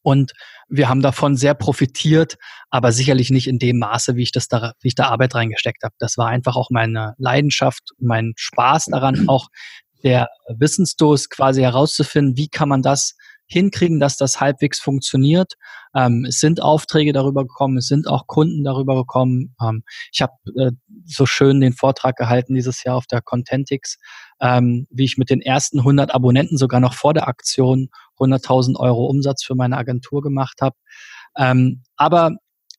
Und 0.04 0.34
wir 0.68 0.90
haben 0.90 1.02
davon 1.02 1.36
sehr 1.36 1.54
profitiert, 1.54 2.38
aber 2.70 2.92
sicherlich 2.92 3.30
nicht 3.30 3.48
in 3.48 3.60
dem 3.60 3.80
Maße, 3.80 4.16
wie 4.16 4.24
ich 4.24 4.32
das 4.32 4.48
da, 4.48 4.74
wie 4.82 4.90
ich 4.90 4.96
da 4.96 5.10
Arbeit 5.10 5.36
reingesteckt 5.36 5.84
habe. 5.84 5.96
Das 6.00 6.18
war 6.18 6.28
einfach 6.28 6.56
auch 6.56 6.70
meine 6.70 7.14
Leidenschaft, 7.18 7.92
mein 8.00 8.34
Spaß 8.36 8.86
daran, 8.86 9.26
auch 9.30 9.48
der 10.04 10.30
Wissensdurst 10.50 11.30
quasi 11.30 11.62
herauszufinden, 11.62 12.36
wie 12.36 12.48
kann 12.48 12.70
man 12.70 12.82
das 12.82 13.16
hinkriegen, 13.52 14.00
dass 14.00 14.16
das 14.16 14.40
halbwegs 14.40 14.80
funktioniert. 14.80 15.56
Ähm, 15.94 16.26
es 16.28 16.40
sind 16.40 16.62
Aufträge 16.62 17.12
darüber 17.12 17.44
gekommen, 17.44 17.78
es 17.78 17.88
sind 17.88 18.08
auch 18.08 18.26
Kunden 18.26 18.64
darüber 18.64 18.96
gekommen. 18.96 19.54
Ähm, 19.62 19.84
ich 20.14 20.22
habe 20.22 20.34
äh, 20.58 20.72
so 21.06 21.26
schön 21.26 21.60
den 21.60 21.74
Vortrag 21.74 22.16
gehalten 22.16 22.54
dieses 22.54 22.84
Jahr 22.84 22.96
auf 22.96 23.08
der 23.08 23.22
Contentix, 23.22 23.98
ähm, 24.40 24.88
wie 24.90 25.04
ich 25.04 25.18
mit 25.18 25.30
den 25.30 25.42
ersten 25.42 25.80
100 25.80 26.14
Abonnenten 26.16 26.58
sogar 26.58 26.80
noch 26.80 26.94
vor 26.94 27.14
der 27.14 27.28
Aktion 27.28 27.90
100.000 28.22 28.78
Euro 28.78 29.06
Umsatz 29.06 29.44
für 29.44 29.56
meine 29.56 29.78
Agentur 29.78 30.22
gemacht 30.22 30.62
habe. 30.62 30.76
Ähm, 31.38 31.84
aber 31.96 32.32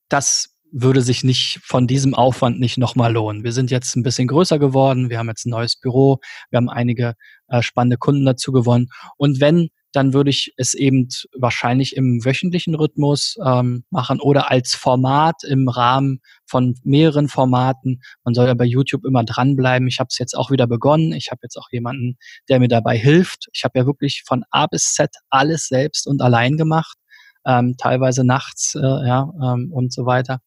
das 0.08 0.50
würde 0.72 1.02
sich 1.02 1.22
nicht 1.22 1.60
von 1.62 1.86
diesem 1.86 2.14
Aufwand 2.14 2.58
nicht 2.58 2.78
nochmal 2.78 3.12
lohnen. 3.12 3.44
Wir 3.44 3.52
sind 3.52 3.70
jetzt 3.70 3.94
ein 3.94 4.02
bisschen 4.02 4.28
größer 4.28 4.58
geworden, 4.58 5.10
wir 5.10 5.18
haben 5.18 5.28
jetzt 5.28 5.44
ein 5.46 5.50
neues 5.50 5.76
Büro, 5.76 6.18
wir 6.50 6.56
haben 6.56 6.70
einige 6.70 7.14
äh, 7.48 7.62
spannende 7.62 7.98
Kunden 7.98 8.24
dazu 8.24 8.52
gewonnen. 8.52 8.88
Und 9.18 9.40
wenn 9.40 9.68
dann 9.92 10.14
würde 10.14 10.30
ich 10.30 10.54
es 10.56 10.74
eben 10.74 11.08
wahrscheinlich 11.36 11.96
im 11.96 12.24
wöchentlichen 12.24 12.74
Rhythmus 12.74 13.36
ähm, 13.44 13.84
machen 13.90 14.20
oder 14.20 14.50
als 14.50 14.74
Format 14.74 15.44
im 15.44 15.68
Rahmen 15.68 16.20
von 16.46 16.74
mehreren 16.82 17.28
Formaten. 17.28 18.02
Man 18.24 18.34
soll 18.34 18.46
ja 18.46 18.54
bei 18.54 18.64
YouTube 18.64 19.04
immer 19.04 19.24
dranbleiben. 19.24 19.86
Ich 19.88 20.00
habe 20.00 20.08
es 20.10 20.18
jetzt 20.18 20.34
auch 20.36 20.50
wieder 20.50 20.66
begonnen. 20.66 21.12
Ich 21.12 21.30
habe 21.30 21.40
jetzt 21.42 21.56
auch 21.56 21.68
jemanden, 21.70 22.16
der 22.48 22.58
mir 22.60 22.68
dabei 22.68 22.96
hilft. 22.96 23.48
Ich 23.52 23.64
habe 23.64 23.78
ja 23.78 23.86
wirklich 23.86 24.22
von 24.26 24.44
A 24.50 24.66
bis 24.66 24.94
Z 24.94 25.10
alles 25.30 25.68
selbst 25.68 26.06
und 26.06 26.22
allein 26.22 26.56
gemacht, 26.56 26.96
ähm, 27.46 27.76
teilweise 27.78 28.24
nachts 28.24 28.74
äh, 28.74 28.80
ja, 28.80 29.30
ähm, 29.42 29.70
und 29.72 29.92
so 29.92 30.06
weiter. 30.06 30.40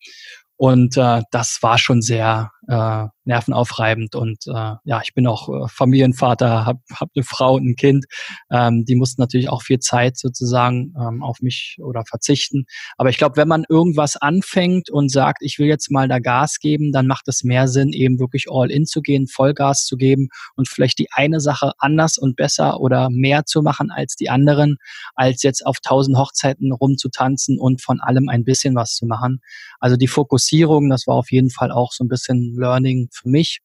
Und 0.57 0.95
äh, 0.97 1.21
das 1.31 1.59
war 1.61 1.77
schon 1.77 2.01
sehr 2.01 2.51
äh, 2.67 3.07
nervenaufreibend. 3.25 4.15
Und 4.15 4.45
äh, 4.47 4.75
ja, 4.83 5.01
ich 5.03 5.13
bin 5.13 5.27
auch 5.27 5.49
äh, 5.49 5.67
Familienvater, 5.67 6.65
habe 6.65 6.79
hab 6.93 7.09
eine 7.15 7.23
Frau 7.23 7.55
und 7.55 7.69
ein 7.69 7.75
Kind. 7.75 8.05
Ähm, 8.51 8.85
die 8.85 8.95
mussten 8.95 9.21
natürlich 9.21 9.49
auch 9.49 9.63
viel 9.63 9.79
Zeit 9.79 10.17
sozusagen 10.17 10.93
ähm, 10.99 11.23
auf 11.23 11.41
mich 11.41 11.77
oder 11.79 12.03
verzichten. 12.07 12.65
Aber 12.97 13.09
ich 13.09 13.17
glaube, 13.17 13.37
wenn 13.37 13.47
man 13.47 13.65
irgendwas 13.67 14.15
anfängt 14.15 14.89
und 14.89 15.11
sagt, 15.11 15.41
ich 15.41 15.59
will 15.59 15.67
jetzt 15.67 15.91
mal 15.91 16.07
da 16.07 16.19
Gas 16.19 16.59
geben, 16.59 16.91
dann 16.91 17.07
macht 17.07 17.27
es 17.27 17.43
mehr 17.43 17.67
Sinn, 17.67 17.93
eben 17.93 18.19
wirklich 18.19 18.45
all 18.49 18.71
in 18.71 18.85
zu 18.85 19.01
gehen, 19.01 19.27
Vollgas 19.27 19.85
zu 19.85 19.97
geben 19.97 20.29
und 20.55 20.69
vielleicht 20.69 20.99
die 20.99 21.07
eine 21.11 21.39
Sache 21.39 21.73
anders 21.79 22.17
und 22.17 22.35
besser 22.35 22.79
oder 22.79 23.09
mehr 23.09 23.45
zu 23.45 23.61
machen 23.61 23.91
als 23.91 24.15
die 24.15 24.29
anderen, 24.29 24.77
als 25.15 25.43
jetzt 25.43 25.65
auf 25.65 25.79
tausend 25.79 26.17
Hochzeiten 26.17 26.71
rumzutanzen 26.71 27.59
und 27.59 27.81
von 27.81 27.99
allem 27.99 28.29
ein 28.29 28.43
bisschen 28.43 28.75
was 28.75 28.95
zu 28.95 29.05
machen. 29.05 29.41
Also 29.79 29.97
die 29.97 30.07
Fokussierung, 30.07 30.89
das 30.89 31.07
war 31.07 31.15
auf 31.15 31.31
jeden 31.31 31.49
Fall 31.49 31.71
auch 31.71 31.91
so 31.91 32.03
ein 32.03 32.07
bisschen 32.07 32.54
Learning 32.57 33.09
für 33.11 33.29
mich. 33.29 33.59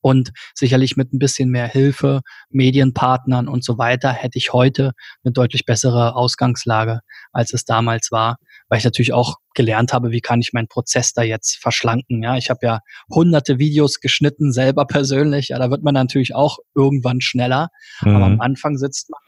Und 0.00 0.30
sicherlich 0.54 0.96
mit 0.96 1.12
ein 1.12 1.18
bisschen 1.18 1.48
mehr 1.48 1.66
Hilfe, 1.66 2.20
Medienpartnern 2.50 3.48
und 3.48 3.64
so 3.64 3.78
weiter 3.78 4.12
hätte 4.12 4.38
ich 4.38 4.52
heute 4.52 4.92
eine 5.24 5.32
deutlich 5.32 5.64
bessere 5.64 6.14
Ausgangslage, 6.14 7.00
als 7.32 7.52
es 7.52 7.64
damals 7.64 8.12
war, 8.12 8.36
weil 8.68 8.78
ich 8.78 8.84
natürlich 8.84 9.12
auch 9.12 9.36
gelernt 9.54 9.92
habe, 9.92 10.10
wie 10.10 10.20
kann 10.20 10.40
ich 10.40 10.52
meinen 10.52 10.68
Prozess 10.68 11.14
da 11.14 11.22
jetzt 11.22 11.56
verschlanken. 11.56 12.22
Ja, 12.22 12.36
ich 12.36 12.50
habe 12.50 12.60
ja 12.62 12.80
hunderte 13.10 13.58
Videos 13.58 13.98
geschnitten, 14.00 14.52
selber 14.52 14.86
persönlich. 14.86 15.48
Ja, 15.48 15.58
da 15.58 15.70
wird 15.70 15.82
man 15.82 15.94
natürlich 15.94 16.34
auch 16.34 16.58
irgendwann 16.76 17.20
schneller. 17.20 17.70
Mhm. 18.02 18.16
Aber 18.16 18.24
am 18.26 18.40
Anfang 18.40 18.76
sitzt 18.76 19.10
man 19.10 19.20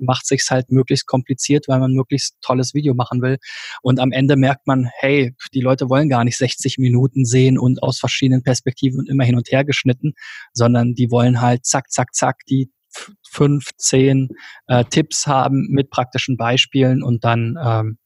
macht 0.00 0.26
sich's 0.26 0.50
halt 0.50 0.70
möglichst 0.70 1.06
kompliziert, 1.06 1.68
weil 1.68 1.80
man 1.80 1.92
möglichst 1.92 2.36
tolles 2.40 2.74
Video 2.74 2.94
machen 2.94 3.22
will. 3.22 3.38
Und 3.82 4.00
am 4.00 4.12
Ende 4.12 4.36
merkt 4.36 4.66
man, 4.66 4.88
hey, 4.98 5.34
die 5.54 5.60
Leute 5.60 5.88
wollen 5.88 6.08
gar 6.08 6.24
nicht 6.24 6.36
60 6.36 6.78
Minuten 6.78 7.24
sehen 7.24 7.58
und 7.58 7.82
aus 7.82 7.98
verschiedenen 7.98 8.42
Perspektiven 8.42 9.06
immer 9.06 9.24
hin 9.24 9.36
und 9.36 9.50
her 9.50 9.64
geschnitten, 9.64 10.14
sondern 10.52 10.94
die 10.94 11.10
wollen 11.10 11.40
halt 11.40 11.64
zack, 11.64 11.90
zack, 11.90 12.14
zack 12.14 12.36
die 12.48 12.70
fünf, 13.28 13.70
zehn 13.76 14.28
äh, 14.66 14.84
Tipps 14.84 15.26
haben 15.26 15.68
mit 15.70 15.90
praktischen 15.90 16.36
Beispielen 16.36 17.02
und 17.02 17.24
dann 17.24 17.58
ähm, 17.62 17.98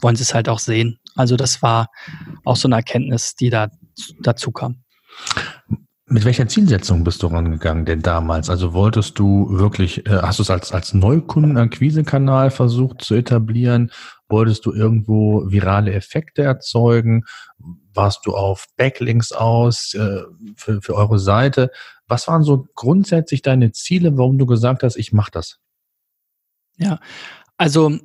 wollen 0.00 0.16
sie 0.16 0.22
es 0.22 0.34
halt 0.34 0.48
auch 0.48 0.58
sehen. 0.58 0.98
Also 1.16 1.36
das 1.36 1.62
war 1.62 1.88
auch 2.44 2.56
so 2.56 2.68
eine 2.68 2.76
Erkenntnis, 2.76 3.34
die 3.34 3.50
da 3.50 3.68
dazu 4.20 4.52
kam. 4.52 4.84
Mit 6.12 6.24
welcher 6.24 6.48
Zielsetzung 6.48 7.04
bist 7.04 7.22
du 7.22 7.28
rangegangen 7.28 7.84
denn 7.84 8.02
damals? 8.02 8.50
Also 8.50 8.72
wolltest 8.72 9.16
du 9.20 9.46
wirklich, 9.48 10.04
äh, 10.06 10.22
hast 10.22 10.40
du 10.40 10.42
es 10.42 10.50
als, 10.50 10.72
als 10.72 10.92
Neukundenakquisekanal 10.92 12.50
versucht 12.50 13.02
zu 13.02 13.14
etablieren? 13.14 13.92
Wolltest 14.28 14.66
du 14.66 14.72
irgendwo 14.72 15.48
virale 15.48 15.92
Effekte 15.92 16.42
erzeugen? 16.42 17.26
Warst 17.94 18.26
du 18.26 18.34
auf 18.34 18.66
Backlinks 18.76 19.30
aus 19.30 19.94
äh, 19.94 20.22
für, 20.56 20.82
für 20.82 20.96
eure 20.96 21.20
Seite? 21.20 21.70
Was 22.08 22.26
waren 22.26 22.42
so 22.42 22.66
grundsätzlich 22.74 23.42
deine 23.42 23.70
Ziele, 23.70 24.18
warum 24.18 24.36
du 24.36 24.46
gesagt 24.46 24.82
hast, 24.82 24.96
ich 24.96 25.12
mache 25.12 25.30
das? 25.30 25.60
Ja, 26.76 26.98
also 27.56 27.96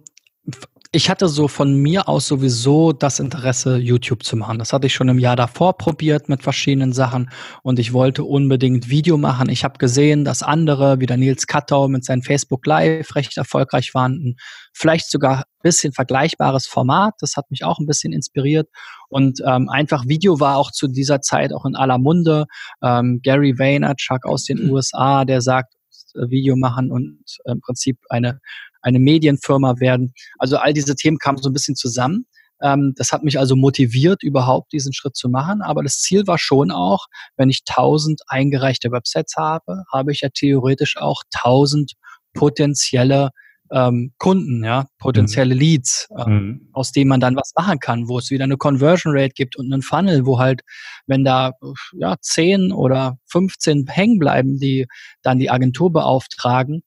ich 0.96 1.10
hatte 1.10 1.28
so 1.28 1.50
von 1.50 1.76
mir 1.76 2.08
aus 2.08 2.26
sowieso 2.26 2.94
das 2.94 3.20
Interesse, 3.20 3.76
YouTube 3.76 4.24
zu 4.24 4.38
machen. 4.38 4.60
Das 4.60 4.72
hatte 4.72 4.88
ich 4.88 4.94
schon 4.94 5.10
im 5.10 5.20
Jahr 5.20 5.36
davor 5.36 5.78
probiert 5.78 6.30
mit 6.30 6.42
verschiedenen 6.42 6.94
Sachen 6.94 7.30
und 7.64 7.80
ich 7.80 7.92
wollte 7.92 8.24
unbedingt 8.24 8.90
Video 8.90 9.18
machen. 9.18 9.50
Ich 9.50 9.66
habe 9.66 9.78
gesehen, 9.78 10.24
dass 10.24 10.42
andere, 10.42 11.02
wie 11.02 11.06
der 11.06 11.18
Nils 11.18 11.48
Kattau 11.48 11.90
mit 11.90 12.06
seinem 12.06 12.22
Facebook 12.22 12.66
Live 12.66 13.14
recht 13.16 13.36
erfolgreich 13.36 13.94
waren. 13.94 14.38
Vielleicht 14.72 15.12
sogar 15.12 15.40
ein 15.40 15.64
bisschen 15.64 15.92
vergleichbares 15.92 16.66
Format. 16.66 17.16
Das 17.20 17.36
hat 17.36 17.52
mich 17.52 17.66
auch 17.66 17.80
ein 17.80 17.88
bisschen 17.88 18.14
inspiriert. 18.14 18.70
Und 19.10 19.42
ähm, 19.46 19.68
einfach 19.68 20.06
Video 20.08 20.40
war 20.40 20.56
auch 20.56 20.72
zu 20.72 20.88
dieser 20.88 21.20
Zeit 21.20 21.52
auch 21.52 21.66
in 21.66 21.76
aller 21.76 21.98
Munde. 21.98 22.46
Ähm, 22.82 23.20
Gary 23.22 23.60
Vaynerchuk 23.60 24.26
aus 24.26 24.46
den 24.46 24.72
USA, 24.72 25.26
der 25.26 25.42
sagt, 25.42 25.76
Video 26.16 26.56
machen 26.56 26.92
und 26.92 27.20
im 27.46 27.62
Prinzip 27.62 27.98
eine 28.10 28.40
eine 28.86 29.00
Medienfirma 29.00 29.80
werden. 29.80 30.14
Also 30.38 30.58
all 30.58 30.74
diese 30.74 30.96
Themen 30.96 31.18
kamen 31.18 31.40
so 31.40 31.50
ein 31.50 31.54
bisschen 31.54 31.76
zusammen. 31.76 32.28
Ähm, 32.62 32.94
das 32.96 33.12
hat 33.12 33.24
mich 33.24 33.40
also 33.40 33.56
motiviert, 33.56 34.24
überhaupt 34.24 34.72
diesen 34.72 34.94
Schritt 34.94 35.16
zu 35.16 35.28
machen. 35.28 35.62
Aber 35.62 35.84
das 35.84 35.98
Ziel 36.00 36.28
war 36.28 36.38
schon 36.38 36.72
auch, 36.72 37.08
wenn 37.36 37.50
ich 37.50 37.64
1000 37.68 38.22
eingereichte 38.28 38.92
Websites 38.92 39.36
habe, 39.38 39.84
habe 39.92 40.12
ich 40.12 40.22
ja 40.22 40.30
theoretisch 40.30 40.98
auch 40.98 41.24
1000 41.34 41.94
potenzielle 42.34 43.32
ähm, 43.72 44.14
Kunden, 44.20 44.64
ja, 44.64 44.86
potenzielle 45.00 45.56
mhm. 45.56 45.60
Leads, 45.60 46.08
äh, 46.16 46.30
mhm. 46.30 46.70
aus 46.72 46.92
denen 46.92 47.10
man 47.10 47.20
dann 47.20 47.36
was 47.36 47.54
machen 47.58 47.80
kann, 47.80 48.08
wo 48.08 48.20
es 48.20 48.30
wieder 48.30 48.44
eine 48.44 48.58
Conversion 48.58 49.18
Rate 49.18 49.34
gibt 49.34 49.56
und 49.56 49.74
einen 49.74 49.82
Funnel, 49.82 50.28
wo 50.28 50.38
halt, 50.38 50.62
wenn 51.08 51.24
da 51.24 51.54
ja 51.94 52.16
10 52.22 52.72
oder 52.72 53.18
15 53.26 53.88
hängen 53.88 54.20
bleiben, 54.20 54.60
die 54.60 54.86
dann 55.24 55.40
die 55.40 55.50
Agentur 55.50 55.92
beauftragen, 55.92 56.84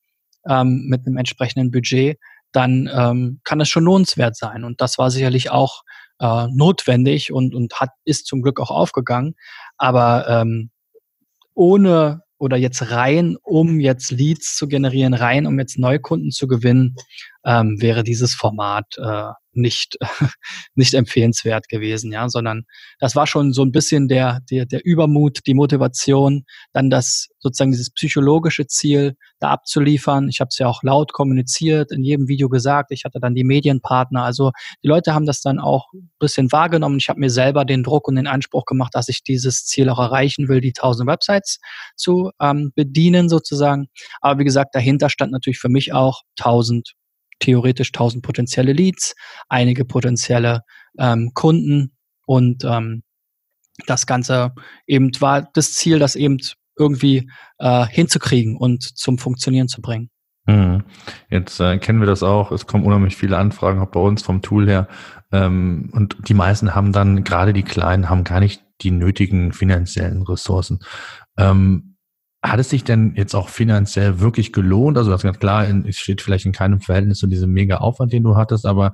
ähm, 0.48 0.86
mit 0.88 1.06
einem 1.06 1.16
entsprechenden 1.16 1.70
Budget, 1.70 2.18
dann 2.52 2.90
ähm, 2.92 3.40
kann 3.44 3.58
das 3.58 3.68
schon 3.68 3.84
lohnenswert 3.84 4.36
sein. 4.36 4.64
Und 4.64 4.80
das 4.80 4.98
war 4.98 5.10
sicherlich 5.10 5.50
auch 5.50 5.82
äh, 6.20 6.46
notwendig 6.50 7.32
und, 7.32 7.54
und 7.54 7.74
hat, 7.74 7.90
ist 8.04 8.26
zum 8.26 8.42
Glück 8.42 8.60
auch 8.60 8.70
aufgegangen. 8.70 9.34
Aber 9.76 10.26
ähm, 10.28 10.70
ohne 11.54 12.22
oder 12.38 12.56
jetzt 12.56 12.90
rein, 12.92 13.36
um 13.42 13.80
jetzt 13.80 14.12
Leads 14.12 14.56
zu 14.56 14.68
generieren, 14.68 15.12
rein, 15.12 15.46
um 15.46 15.58
jetzt 15.58 15.78
Neukunden 15.78 16.30
zu 16.30 16.46
gewinnen, 16.46 16.94
ähm, 17.44 17.80
wäre 17.80 18.04
dieses 18.04 18.34
Format 18.34 18.86
äh, 18.96 19.30
nicht, 19.60 19.98
nicht 20.74 20.94
empfehlenswert 20.94 21.68
gewesen, 21.68 22.12
ja, 22.12 22.28
sondern 22.28 22.64
das 22.98 23.16
war 23.16 23.26
schon 23.26 23.52
so 23.52 23.62
ein 23.62 23.72
bisschen 23.72 24.08
der, 24.08 24.40
der, 24.50 24.66
der 24.66 24.84
Übermut, 24.84 25.40
die 25.46 25.54
Motivation, 25.54 26.44
dann 26.72 26.90
das 26.90 27.28
sozusagen 27.38 27.70
dieses 27.70 27.90
psychologische 27.90 28.66
Ziel 28.66 29.16
da 29.38 29.50
abzuliefern. 29.50 30.28
Ich 30.28 30.40
habe 30.40 30.48
es 30.50 30.58
ja 30.58 30.66
auch 30.66 30.82
laut 30.82 31.12
kommuniziert, 31.12 31.92
in 31.92 32.02
jedem 32.02 32.28
Video 32.28 32.48
gesagt. 32.48 32.90
Ich 32.90 33.04
hatte 33.04 33.20
dann 33.20 33.34
die 33.34 33.44
Medienpartner. 33.44 34.24
Also 34.24 34.52
die 34.82 34.88
Leute 34.88 35.14
haben 35.14 35.26
das 35.26 35.40
dann 35.40 35.58
auch 35.58 35.92
ein 35.92 36.10
bisschen 36.18 36.50
wahrgenommen. 36.52 36.98
Ich 36.98 37.08
habe 37.08 37.20
mir 37.20 37.30
selber 37.30 37.64
den 37.64 37.82
Druck 37.82 38.08
und 38.08 38.16
den 38.16 38.26
Anspruch 38.26 38.64
gemacht, 38.64 38.94
dass 38.94 39.08
ich 39.08 39.22
dieses 39.22 39.64
Ziel 39.64 39.88
auch 39.88 39.98
erreichen 39.98 40.48
will, 40.48 40.60
die 40.60 40.72
1000 40.76 41.08
Websites 41.08 41.60
zu 41.96 42.30
ähm, 42.40 42.72
bedienen 42.74 43.28
sozusagen. 43.28 43.88
Aber 44.20 44.40
wie 44.40 44.44
gesagt, 44.44 44.74
dahinter 44.74 45.10
stand 45.10 45.32
natürlich 45.32 45.58
für 45.58 45.68
mich 45.68 45.92
auch 45.92 46.22
1000 46.38 46.94
theoretisch 47.38 47.88
1000 47.88 48.22
potenzielle 48.22 48.72
Leads, 48.72 49.14
einige 49.48 49.84
potenzielle 49.84 50.62
ähm, 50.98 51.32
Kunden 51.34 51.92
und 52.26 52.64
ähm, 52.64 53.02
das 53.86 54.06
Ganze 54.06 54.52
eben 54.86 55.10
war 55.20 55.48
das 55.54 55.74
Ziel, 55.74 55.98
das 55.98 56.16
eben 56.16 56.38
irgendwie 56.78 57.30
äh, 57.58 57.86
hinzukriegen 57.86 58.56
und 58.56 58.82
zum 58.82 59.18
Funktionieren 59.18 59.68
zu 59.68 59.80
bringen. 59.80 60.10
Mhm. 60.46 60.84
Jetzt 61.28 61.60
äh, 61.60 61.78
kennen 61.78 62.00
wir 62.00 62.06
das 62.06 62.22
auch. 62.22 62.52
Es 62.52 62.66
kommen 62.66 62.84
unheimlich 62.84 63.16
viele 63.16 63.36
Anfragen 63.36 63.80
auch 63.80 63.90
bei 63.90 64.00
uns 64.00 64.22
vom 64.22 64.40
Tool 64.40 64.66
her. 64.66 64.88
Ähm, 65.30 65.90
und 65.92 66.16
die 66.28 66.34
meisten 66.34 66.74
haben 66.74 66.92
dann, 66.92 67.22
gerade 67.22 67.52
die 67.52 67.62
Kleinen, 67.62 68.08
haben 68.08 68.24
gar 68.24 68.40
nicht 68.40 68.62
die 68.80 68.90
nötigen 68.90 69.52
finanziellen 69.52 70.22
Ressourcen. 70.22 70.80
Ähm, 71.36 71.87
hat 72.48 72.60
es 72.60 72.70
sich 72.70 72.84
denn 72.84 73.14
jetzt 73.16 73.34
auch 73.34 73.48
finanziell 73.48 74.20
wirklich 74.20 74.52
gelohnt? 74.52 74.98
Also 74.98 75.10
das 75.10 75.20
ist 75.20 75.24
ganz 75.24 75.38
klar, 75.38 75.68
es 75.86 75.96
steht 75.96 76.22
vielleicht 76.22 76.46
in 76.46 76.52
keinem 76.52 76.80
Verhältnis 76.80 77.18
zu 77.18 77.26
diesem 77.26 77.52
mega 77.52 77.78
Aufwand, 77.78 78.12
den 78.12 78.24
du 78.24 78.36
hattest, 78.36 78.66
aber 78.66 78.92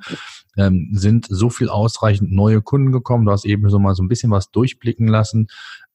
ähm, 0.56 0.90
sind 0.92 1.26
so 1.28 1.50
viel 1.50 1.68
ausreichend 1.68 2.32
neue 2.32 2.62
Kunden 2.62 2.92
gekommen? 2.92 3.26
Du 3.26 3.32
hast 3.32 3.44
eben 3.44 3.68
so 3.70 3.78
mal 3.78 3.94
so 3.94 4.02
ein 4.02 4.08
bisschen 4.08 4.30
was 4.30 4.50
durchblicken 4.50 5.08
lassen. 5.08 5.48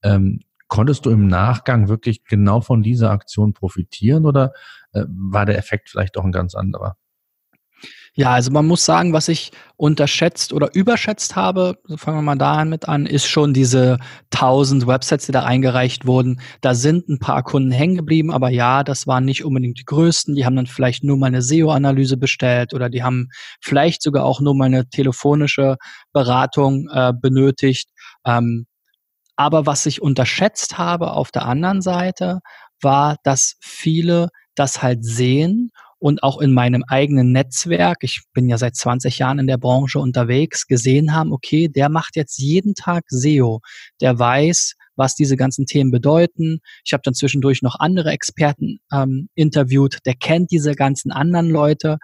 Ähm, 0.03 0.39
konntest 0.67 1.05
du 1.05 1.09
im 1.09 1.27
Nachgang 1.27 1.89
wirklich 1.89 2.23
genau 2.23 2.61
von 2.61 2.83
dieser 2.83 3.11
Aktion 3.11 3.53
profitieren 3.53 4.25
oder 4.25 4.53
äh, 4.93 5.03
war 5.07 5.45
der 5.45 5.57
Effekt 5.57 5.89
vielleicht 5.89 6.15
doch 6.15 6.23
ein 6.23 6.31
ganz 6.31 6.55
anderer? 6.55 6.97
Ja, 8.19 8.33
also 8.33 8.51
man 8.51 8.67
muss 8.67 8.83
sagen, 8.83 9.13
was 9.13 9.29
ich 9.29 9.51
unterschätzt 9.77 10.51
oder 10.51 10.75
überschätzt 10.75 11.37
habe, 11.37 11.77
fangen 11.95 12.17
wir 12.17 12.21
mal 12.21 12.35
damit 12.35 12.85
an, 12.85 13.05
ist 13.05 13.27
schon 13.27 13.53
diese 13.53 13.97
1000 14.33 14.87
Websites, 14.87 15.27
die 15.27 15.31
da 15.31 15.45
eingereicht 15.45 16.05
wurden. 16.05 16.41
Da 16.59 16.75
sind 16.75 17.07
ein 17.07 17.19
paar 17.19 17.43
Kunden 17.43 17.71
hängen 17.71 17.95
geblieben, 17.95 18.29
aber 18.31 18.49
ja, 18.49 18.83
das 18.83 19.07
waren 19.07 19.23
nicht 19.23 19.45
unbedingt 19.45 19.79
die 19.79 19.85
größten. 19.85 20.35
Die 20.35 20.45
haben 20.45 20.57
dann 20.57 20.67
vielleicht 20.67 21.01
nur 21.05 21.15
mal 21.15 21.27
eine 21.27 21.41
SEO-Analyse 21.41 22.17
bestellt 22.17 22.73
oder 22.73 22.89
die 22.89 23.03
haben 23.03 23.29
vielleicht 23.61 24.01
sogar 24.01 24.25
auch 24.25 24.41
nur 24.41 24.53
mal 24.53 24.65
eine 24.65 24.89
telefonische 24.89 25.77
Beratung 26.11 26.89
äh, 26.91 27.13
benötigt. 27.13 27.87
Ähm, 28.25 28.65
aber 29.37 29.65
was 29.65 29.85
ich 29.85 30.01
unterschätzt 30.01 30.77
habe 30.77 31.11
auf 31.13 31.31
der 31.31 31.45
anderen 31.45 31.81
Seite, 31.81 32.41
war, 32.81 33.15
dass 33.23 33.55
viele 33.61 34.27
das 34.55 34.81
halt 34.83 35.05
sehen 35.05 35.71
und 35.99 36.23
auch 36.23 36.39
in 36.39 36.53
meinem 36.53 36.83
eigenen 36.87 37.31
Netzwerk, 37.31 37.99
ich 38.01 38.21
bin 38.33 38.49
ja 38.49 38.57
seit 38.57 38.75
20 38.75 39.19
Jahren 39.19 39.39
in 39.39 39.47
der 39.47 39.57
Branche 39.57 39.99
unterwegs, 39.99 40.65
gesehen 40.65 41.13
haben, 41.13 41.31
okay, 41.33 41.67
der 41.67 41.89
macht 41.89 42.15
jetzt 42.15 42.39
jeden 42.39 42.73
Tag 42.73 43.03
SEO, 43.09 43.59
der 44.01 44.17
weiß, 44.17 44.75
was 44.95 45.15
diese 45.15 45.37
ganzen 45.37 45.65
Themen 45.65 45.91
bedeuten. 45.91 46.59
Ich 46.85 46.93
habe 46.93 47.01
dann 47.03 47.13
zwischendurch 47.13 47.61
noch 47.61 47.79
andere 47.79 48.11
Experten 48.11 48.79
ähm, 48.91 49.29
interviewt, 49.35 49.99
der 50.05 50.15
kennt 50.15 50.51
diese 50.51 50.73
ganzen 50.73 51.11
anderen 51.11 51.49
Leute. 51.49 51.97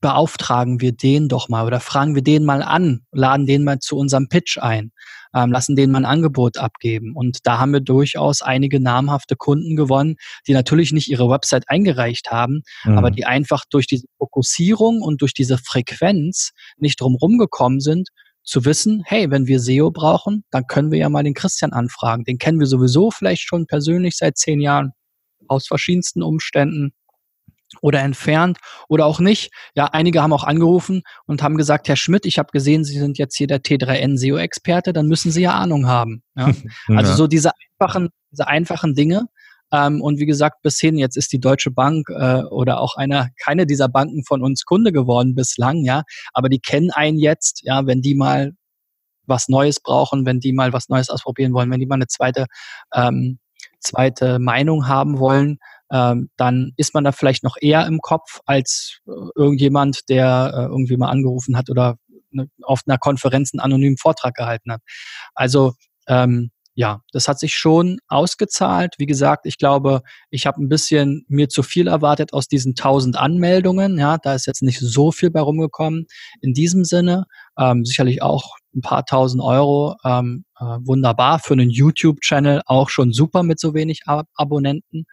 Beauftragen 0.00 0.80
wir 0.80 0.92
den 0.92 1.28
doch 1.28 1.48
mal 1.48 1.66
oder 1.66 1.80
fragen 1.80 2.14
wir 2.14 2.22
den 2.22 2.44
mal 2.44 2.62
an, 2.62 3.02
laden 3.12 3.46
den 3.46 3.64
mal 3.64 3.78
zu 3.78 3.96
unserem 3.96 4.28
Pitch 4.28 4.58
ein 4.58 4.92
ähm, 5.36 5.52
lassen 5.52 5.76
denen 5.76 5.92
mal 5.92 6.00
ein 6.00 6.06
Angebot 6.06 6.56
abgeben. 6.56 7.12
Und 7.14 7.46
da 7.46 7.58
haben 7.58 7.72
wir 7.72 7.80
durchaus 7.80 8.40
einige 8.42 8.80
namhafte 8.80 9.36
Kunden 9.36 9.76
gewonnen, 9.76 10.16
die 10.46 10.54
natürlich 10.54 10.92
nicht 10.92 11.08
ihre 11.08 11.28
Website 11.28 11.64
eingereicht 11.68 12.30
haben, 12.30 12.62
mhm. 12.84 12.98
aber 12.98 13.10
die 13.10 13.26
einfach 13.26 13.64
durch 13.68 13.86
diese 13.86 14.06
Fokussierung 14.18 15.02
und 15.02 15.20
durch 15.20 15.34
diese 15.34 15.58
Frequenz 15.58 16.52
nicht 16.78 17.00
drumherum 17.00 17.38
gekommen 17.38 17.80
sind, 17.80 18.08
zu 18.42 18.64
wissen, 18.64 19.02
hey, 19.04 19.30
wenn 19.30 19.46
wir 19.46 19.60
SEO 19.60 19.90
brauchen, 19.90 20.44
dann 20.50 20.66
können 20.68 20.92
wir 20.92 20.98
ja 20.98 21.08
mal 21.08 21.24
den 21.24 21.34
Christian 21.34 21.72
anfragen. 21.72 22.24
Den 22.24 22.38
kennen 22.38 22.60
wir 22.60 22.66
sowieso 22.66 23.10
vielleicht 23.10 23.42
schon 23.42 23.66
persönlich 23.66 24.16
seit 24.16 24.38
zehn 24.38 24.60
Jahren 24.60 24.92
aus 25.48 25.66
verschiedensten 25.66 26.22
Umständen 26.22 26.92
oder 27.80 28.00
entfernt 28.00 28.58
oder 28.88 29.06
auch 29.06 29.20
nicht. 29.20 29.50
Ja, 29.74 29.86
einige 29.86 30.22
haben 30.22 30.32
auch 30.32 30.44
angerufen 30.44 31.02
und 31.26 31.42
haben 31.42 31.56
gesagt, 31.56 31.88
Herr 31.88 31.96
Schmidt, 31.96 32.26
ich 32.26 32.38
habe 32.38 32.50
gesehen, 32.52 32.84
Sie 32.84 32.98
sind 32.98 33.18
jetzt 33.18 33.36
hier 33.36 33.46
der 33.46 33.62
T3N 33.62 34.16
SEO-Experte, 34.16 34.92
dann 34.92 35.06
müssen 35.06 35.30
Sie 35.30 35.42
ja 35.42 35.52
Ahnung 35.52 35.86
haben. 35.86 36.22
Ja? 36.36 36.52
Also 36.88 37.14
so 37.14 37.26
diese 37.26 37.52
einfachen, 37.78 38.10
diese 38.30 38.46
einfachen 38.46 38.94
Dinge. 38.94 39.26
Ähm, 39.72 40.00
und 40.00 40.20
wie 40.20 40.26
gesagt, 40.26 40.62
bis 40.62 40.78
hin, 40.78 40.96
jetzt 40.96 41.16
ist 41.16 41.32
die 41.32 41.40
Deutsche 41.40 41.70
Bank 41.70 42.08
äh, 42.10 42.42
oder 42.44 42.80
auch 42.80 42.96
einer, 42.96 43.30
keine 43.42 43.66
dieser 43.66 43.88
Banken 43.88 44.24
von 44.24 44.42
uns 44.42 44.64
Kunde 44.64 44.92
geworden 44.92 45.34
bislang, 45.34 45.84
ja, 45.84 46.02
aber 46.32 46.48
die 46.48 46.60
kennen 46.60 46.90
einen 46.90 47.18
jetzt, 47.18 47.62
ja, 47.64 47.86
wenn 47.86 48.00
die 48.00 48.14
mal 48.14 48.52
was 49.26 49.48
Neues 49.48 49.80
brauchen, 49.80 50.24
wenn 50.24 50.38
die 50.38 50.52
mal 50.52 50.72
was 50.72 50.88
Neues 50.88 51.10
ausprobieren 51.10 51.52
wollen, 51.52 51.70
wenn 51.70 51.80
die 51.80 51.86
mal 51.86 51.96
eine 51.96 52.06
zweite, 52.06 52.46
ähm, 52.94 53.38
zweite 53.80 54.38
Meinung 54.38 54.86
haben 54.86 55.18
wollen, 55.18 55.58
ähm, 55.92 56.30
dann 56.36 56.72
ist 56.76 56.94
man 56.94 57.04
da 57.04 57.12
vielleicht 57.12 57.44
noch 57.44 57.56
eher 57.60 57.86
im 57.86 58.00
Kopf 58.00 58.40
als 58.44 59.00
äh, 59.06 59.10
irgendjemand, 59.34 60.08
der 60.08 60.52
äh, 60.54 60.62
irgendwie 60.64 60.96
mal 60.96 61.10
angerufen 61.10 61.56
hat 61.56 61.70
oder 61.70 61.96
ne, 62.30 62.48
auf 62.62 62.82
einer 62.86 62.98
Konferenz 62.98 63.52
einen 63.52 63.60
anonymen 63.60 63.96
Vortrag 63.96 64.34
gehalten 64.34 64.72
hat. 64.72 64.82
Also 65.34 65.74
ähm, 66.08 66.50
ja, 66.78 67.00
das 67.10 67.26
hat 67.26 67.38
sich 67.38 67.54
schon 67.54 67.98
ausgezahlt. 68.06 68.96
Wie 68.98 69.06
gesagt, 69.06 69.46
ich 69.46 69.56
glaube, 69.56 70.02
ich 70.28 70.46
habe 70.46 70.62
ein 70.62 70.68
bisschen 70.68 71.24
mir 71.26 71.48
zu 71.48 71.62
viel 71.62 71.88
erwartet 71.88 72.34
aus 72.34 72.48
diesen 72.48 72.74
tausend 72.74 73.16
Anmeldungen. 73.16 73.98
Ja, 73.98 74.18
da 74.18 74.34
ist 74.34 74.46
jetzt 74.46 74.62
nicht 74.62 74.80
so 74.80 75.10
viel 75.10 75.30
bei 75.30 75.40
rumgekommen. 75.40 76.04
In 76.42 76.52
diesem 76.52 76.84
Sinne 76.84 77.24
ähm, 77.58 77.86
sicherlich 77.86 78.20
auch 78.20 78.56
ein 78.74 78.82
paar 78.82 79.06
tausend 79.06 79.42
Euro. 79.42 79.96
Ähm, 80.04 80.44
äh, 80.60 80.64
wunderbar 80.64 81.38
für 81.38 81.54
einen 81.54 81.70
YouTube-Channel 81.70 82.60
auch 82.66 82.90
schon 82.90 83.10
super 83.10 83.42
mit 83.42 83.58
so 83.58 83.72
wenig 83.72 84.02
Ab 84.04 84.28
Abonnenten 84.34 85.06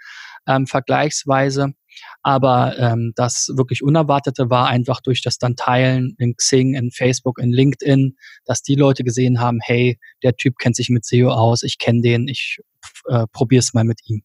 ähm, 0.48 0.68
vergleichsweise. 0.68 1.74
Aber 2.24 2.78
ähm, 2.80 3.14
das 3.16 3.52
wirklich 3.56 3.84
Unerwartete 3.84 4.50
war 4.50 4.68
einfach 4.68 5.00
durch 5.02 5.22
das 5.22 5.38
dann 5.38 5.56
Teilen 5.56 6.16
in 6.18 6.36
Xing, 6.36 6.74
in 6.74 6.92
Facebook, 6.92 7.40
in 7.40 7.52
LinkedIn, 7.52 8.16
dass 8.46 8.64
die 8.64 8.76
Leute 8.76 9.04
gesehen 9.04 9.40
haben, 9.40 9.60
hey, 9.62 10.00
der 10.24 10.36
Typ 10.36 10.58
kennt 10.58 10.76
sich 10.76 10.90
mit 10.90 11.06
SEO 11.06 11.30
aus, 11.30 11.64
ich 11.64 11.78
kenne 11.78 12.02
den, 12.02 12.28
ich 12.28 12.60
äh, 13.08 13.28
probiere 13.32 13.60
es 13.60 13.74
mal 13.74 13.84
mit 13.84 14.00
ihm. 14.06 14.24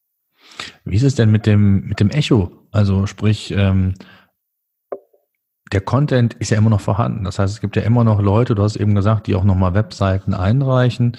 Wie 0.85 0.97
ist 0.97 1.03
es 1.03 1.15
denn 1.15 1.31
mit 1.31 1.47
dem, 1.47 1.87
mit 1.87 2.01
dem 2.01 2.11
Echo? 2.11 2.51
Also 2.71 3.07
sprich, 3.07 3.51
ähm, 3.51 3.95
der 5.73 5.81
Content 5.81 6.35
ist 6.35 6.51
ja 6.51 6.59
immer 6.59 6.71
noch 6.71 6.81
vorhanden. 6.81 7.25
Das 7.25 7.39
heißt, 7.39 7.53
es 7.53 7.61
gibt 7.61 7.77
ja 7.77 7.83
immer 7.83 8.05
noch 8.05 8.21
Leute, 8.21 8.55
du 8.55 8.63
hast 8.63 8.77
eben 8.77 8.95
gesagt, 8.95 9.27
die 9.27 9.35
auch 9.35 9.45
nochmal 9.45 9.75
Webseiten 9.75 10.35
einreichen. 10.35 11.17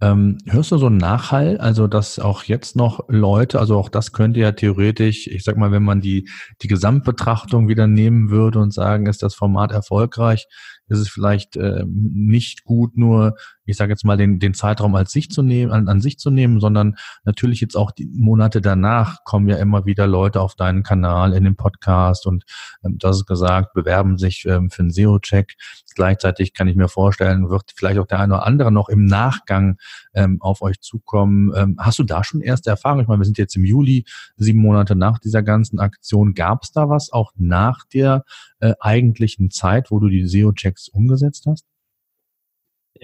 Ähm, 0.00 0.38
hörst 0.46 0.72
du 0.72 0.78
so 0.78 0.86
einen 0.86 0.96
Nachhall? 0.96 1.58
Also, 1.58 1.86
dass 1.86 2.18
auch 2.18 2.42
jetzt 2.44 2.74
noch 2.74 3.04
Leute, 3.08 3.60
also 3.60 3.76
auch 3.78 3.88
das 3.88 4.12
könnte 4.12 4.40
ja 4.40 4.52
theoretisch, 4.52 5.28
ich 5.28 5.44
sag 5.44 5.56
mal, 5.56 5.70
wenn 5.70 5.84
man 5.84 6.00
die, 6.00 6.28
die 6.62 6.68
Gesamtbetrachtung 6.68 7.68
wieder 7.68 7.86
nehmen 7.86 8.30
würde 8.30 8.58
und 8.58 8.74
sagen, 8.74 9.06
ist 9.06 9.22
das 9.22 9.34
Format 9.34 9.70
erfolgreich, 9.70 10.46
ist 10.88 10.98
es 10.98 11.08
vielleicht 11.08 11.56
äh, 11.56 11.84
nicht 11.86 12.64
gut, 12.64 12.96
nur, 12.96 13.34
ich 13.64 13.76
sage 13.76 13.92
jetzt 13.92 14.04
mal, 14.04 14.16
den, 14.16 14.38
den 14.38 14.54
Zeitraum 14.54 14.94
als 14.94 15.12
sich 15.12 15.30
zu 15.30 15.42
nehmen, 15.42 15.72
an, 15.72 15.88
an 15.88 16.00
sich 16.00 16.18
zu 16.18 16.30
nehmen, 16.30 16.60
sondern 16.60 16.96
natürlich 17.24 17.60
jetzt 17.60 17.76
auch 17.76 17.90
die 17.90 18.06
Monate 18.06 18.60
danach 18.60 19.24
kommen 19.24 19.48
ja 19.48 19.56
immer 19.56 19.86
wieder 19.86 20.06
Leute 20.06 20.40
auf 20.40 20.54
deinen 20.54 20.82
Kanal 20.82 21.32
in 21.32 21.44
den 21.44 21.56
Podcast 21.56 22.26
und 22.26 22.44
ähm, 22.84 22.98
das 22.98 23.18
ist 23.18 23.26
gesagt, 23.26 23.74
bewerben 23.74 24.18
sich 24.18 24.44
ähm, 24.46 24.70
für 24.70 24.82
einen 24.82 24.90
SEO-Check. 24.90 25.54
Gleichzeitig 25.94 26.54
kann 26.54 26.68
ich 26.68 26.76
mir 26.76 26.88
vorstellen, 26.88 27.50
wird 27.50 27.72
vielleicht 27.74 27.98
auch 27.98 28.06
der 28.06 28.20
eine 28.20 28.34
oder 28.34 28.46
andere 28.46 28.72
noch 28.72 28.88
im 28.88 29.06
Nachgang 29.06 29.78
ähm, 30.14 30.40
auf 30.40 30.62
euch 30.62 30.80
zukommen. 30.80 31.52
Ähm, 31.54 31.76
hast 31.78 31.98
du 31.98 32.04
da 32.04 32.24
schon 32.24 32.40
erste 32.40 32.70
Erfahrungen? 32.70 33.02
Ich 33.02 33.08
meine, 33.08 33.20
wir 33.20 33.26
sind 33.26 33.38
jetzt 33.38 33.56
im 33.56 33.64
Juli, 33.64 34.04
sieben 34.36 34.60
Monate 34.60 34.96
nach 34.96 35.18
dieser 35.18 35.42
ganzen 35.42 35.78
Aktion. 35.78 36.34
Gab 36.34 36.64
es 36.64 36.72
da 36.72 36.88
was 36.88 37.12
auch 37.12 37.32
nach 37.36 37.84
der 37.92 38.24
äh, 38.60 38.74
eigentlichen 38.80 39.50
Zeit, 39.50 39.90
wo 39.90 40.00
du 40.00 40.08
die 40.08 40.26
SEO-Checks 40.26 40.88
umgesetzt 40.88 41.44
hast? 41.46 41.71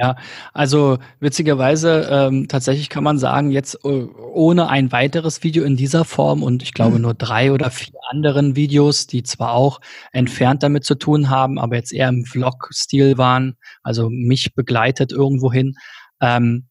Ja, 0.01 0.15
also 0.53 0.99
witzigerweise 1.19 2.09
ähm, 2.09 2.47
tatsächlich 2.47 2.89
kann 2.89 3.03
man 3.03 3.19
sagen, 3.19 3.51
jetzt 3.51 3.85
äh, 3.85 4.05
ohne 4.33 4.69
ein 4.69 4.93
weiteres 4.93 5.43
Video 5.43 5.65
in 5.65 5.77
dieser 5.77 6.05
Form 6.05 6.45
und 6.45 6.63
ich 6.63 6.73
glaube 6.73 6.97
mhm. 6.97 7.03
nur 7.03 7.15
drei 7.15 7.51
oder 7.51 7.69
vier 7.73 7.99
anderen 8.09 8.55
Videos, 8.55 9.09
die 9.09 9.25
zwar 9.25 9.55
auch 9.55 9.81
entfernt 10.13 10.63
damit 10.63 10.85
zu 10.85 10.95
tun 10.95 11.31
haben, 11.31 11.59
aber 11.59 11.75
jetzt 11.75 11.93
eher 11.93 12.09
im 12.11 12.25
Vlog-Stil 12.25 13.19
waren, 13.19 13.57
also 13.83 14.09
mich 14.09 14.55
begleitet 14.55 15.11
irgendwohin, 15.11 15.75
ähm, 16.21 16.69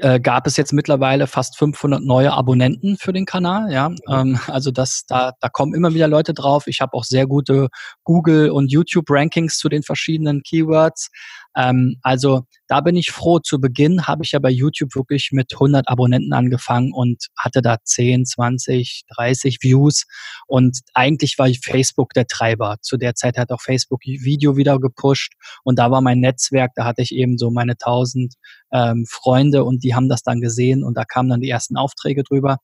äh, 0.00 0.18
gab 0.18 0.46
es 0.46 0.56
jetzt 0.56 0.72
mittlerweile 0.72 1.26
fast 1.26 1.58
500 1.58 2.02
neue 2.02 2.32
Abonnenten 2.32 2.96
für 2.96 3.12
den 3.12 3.26
Kanal. 3.26 3.72
Ja, 3.72 3.90
ähm, 4.08 4.38
also 4.46 4.70
das, 4.70 5.04
da, 5.06 5.32
da 5.40 5.48
kommen 5.48 5.74
immer 5.74 5.94
wieder 5.94 6.08
Leute 6.08 6.34
drauf. 6.34 6.66
Ich 6.66 6.80
habe 6.80 6.94
auch 6.94 7.04
sehr 7.04 7.26
gute 7.26 7.68
Google 8.04 8.50
und 8.50 8.72
YouTube 8.72 9.06
Rankings 9.08 9.58
zu 9.58 9.68
den 9.68 9.82
verschiedenen 9.82 10.42
Keywords. 10.42 11.10
Ähm, 11.56 11.96
also 12.02 12.46
da 12.70 12.80
bin 12.80 12.94
ich 12.94 13.10
froh. 13.10 13.40
Zu 13.40 13.60
Beginn 13.60 14.06
habe 14.06 14.22
ich 14.22 14.30
ja 14.30 14.38
bei 14.38 14.48
YouTube 14.48 14.94
wirklich 14.94 15.30
mit 15.32 15.52
100 15.52 15.88
Abonnenten 15.88 16.32
angefangen 16.32 16.92
und 16.92 17.26
hatte 17.36 17.62
da 17.62 17.78
10, 17.82 18.26
20, 18.26 19.02
30 19.16 19.58
Views. 19.60 20.06
Und 20.46 20.78
eigentlich 20.94 21.36
war 21.36 21.48
Facebook 21.64 22.12
der 22.14 22.28
Treiber. 22.28 22.76
Zu 22.80 22.96
der 22.96 23.16
Zeit 23.16 23.38
hat 23.38 23.50
auch 23.50 23.60
Facebook 23.60 24.02
Video 24.04 24.56
wieder 24.56 24.78
gepusht. 24.78 25.32
Und 25.64 25.80
da 25.80 25.90
war 25.90 26.00
mein 26.00 26.20
Netzwerk, 26.20 26.70
da 26.76 26.84
hatte 26.84 27.02
ich 27.02 27.12
eben 27.12 27.38
so 27.38 27.50
meine 27.50 27.72
1000 27.72 28.34
ähm, 28.72 29.04
Freunde 29.08 29.64
und 29.64 29.82
die 29.82 29.96
haben 29.96 30.08
das 30.08 30.22
dann 30.22 30.40
gesehen 30.40 30.84
und 30.84 30.96
da 30.96 31.04
kamen 31.04 31.28
dann 31.28 31.40
die 31.40 31.50
ersten 31.50 31.76
Aufträge 31.76 32.22
drüber. 32.22 32.58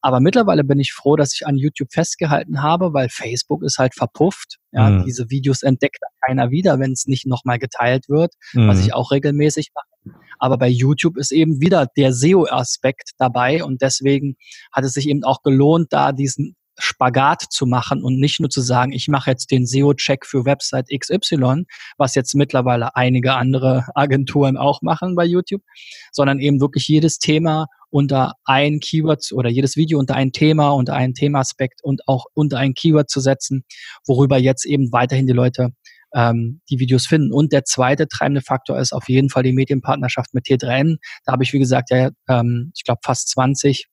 Aber 0.00 0.20
mittlerweile 0.20 0.64
bin 0.64 0.80
ich 0.80 0.94
froh, 0.94 1.16
dass 1.16 1.34
ich 1.34 1.46
an 1.46 1.58
YouTube 1.58 1.92
festgehalten 1.92 2.62
habe, 2.62 2.94
weil 2.94 3.10
Facebook 3.10 3.62
ist 3.62 3.76
halt 3.76 3.94
verpufft. 3.94 4.56
Ja, 4.72 4.88
mhm. 4.88 5.04
diese 5.04 5.28
Videos 5.30 5.62
entdeckt 5.62 5.98
keiner 6.24 6.50
wieder, 6.50 6.78
wenn 6.78 6.92
es 6.92 7.06
nicht 7.06 7.26
nochmal 7.26 7.58
geteilt 7.58 8.08
wird, 8.08 8.34
mhm. 8.52 8.68
was 8.68 8.80
ich 8.80 8.94
auch 8.94 9.10
regelmäßig 9.10 9.49
mache. 9.74 10.16
Aber 10.38 10.56
bei 10.56 10.68
YouTube 10.68 11.16
ist 11.18 11.32
eben 11.32 11.60
wieder 11.60 11.86
der 11.96 12.12
SEO-Aspekt 12.12 13.10
dabei 13.18 13.62
und 13.62 13.82
deswegen 13.82 14.36
hat 14.72 14.84
es 14.84 14.94
sich 14.94 15.08
eben 15.08 15.24
auch 15.24 15.42
gelohnt, 15.42 15.92
da 15.92 16.12
diesen 16.12 16.56
Spagat 16.80 17.44
zu 17.50 17.66
machen 17.66 18.02
und 18.02 18.18
nicht 18.18 18.40
nur 18.40 18.48
zu 18.48 18.62
sagen, 18.62 18.92
ich 18.92 19.08
mache 19.08 19.30
jetzt 19.30 19.50
den 19.50 19.66
SEO-Check 19.66 20.26
für 20.26 20.44
Website 20.44 20.88
XY, 20.88 21.64
was 21.98 22.14
jetzt 22.14 22.34
mittlerweile 22.34 22.96
einige 22.96 23.34
andere 23.34 23.86
Agenturen 23.94 24.56
auch 24.56 24.82
machen 24.82 25.14
bei 25.14 25.24
YouTube, 25.24 25.62
sondern 26.10 26.40
eben 26.40 26.60
wirklich 26.60 26.88
jedes 26.88 27.18
Thema 27.18 27.66
unter 27.90 28.34
ein 28.44 28.80
Keyword 28.80 29.32
oder 29.32 29.50
jedes 29.50 29.76
Video 29.76 29.98
unter 29.98 30.14
ein 30.14 30.32
Thema, 30.32 30.70
unter 30.70 30.94
einen 30.94 31.14
Themaaspekt 31.14 31.82
und 31.82 32.06
auch 32.06 32.26
unter 32.34 32.58
ein 32.58 32.74
Keyword 32.74 33.10
zu 33.10 33.20
setzen, 33.20 33.64
worüber 34.06 34.38
jetzt 34.38 34.64
eben 34.64 34.92
weiterhin 34.92 35.26
die 35.26 35.32
Leute 35.32 35.70
ähm, 36.14 36.60
die 36.70 36.78
Videos 36.78 37.06
finden. 37.06 37.32
Und 37.32 37.52
der 37.52 37.64
zweite 37.64 38.08
treibende 38.08 38.42
Faktor 38.42 38.78
ist 38.78 38.92
auf 38.92 39.08
jeden 39.08 39.30
Fall 39.30 39.42
die 39.42 39.52
Medienpartnerschaft 39.52 40.34
mit 40.34 40.46
T3N. 40.46 40.96
Da 41.24 41.32
habe 41.32 41.42
ich, 41.42 41.52
wie 41.52 41.58
gesagt, 41.58 41.90
ja, 41.90 42.10
ähm, 42.28 42.72
ich 42.74 42.84
glaube, 42.84 43.00
fast 43.04 43.28
20 43.30 43.88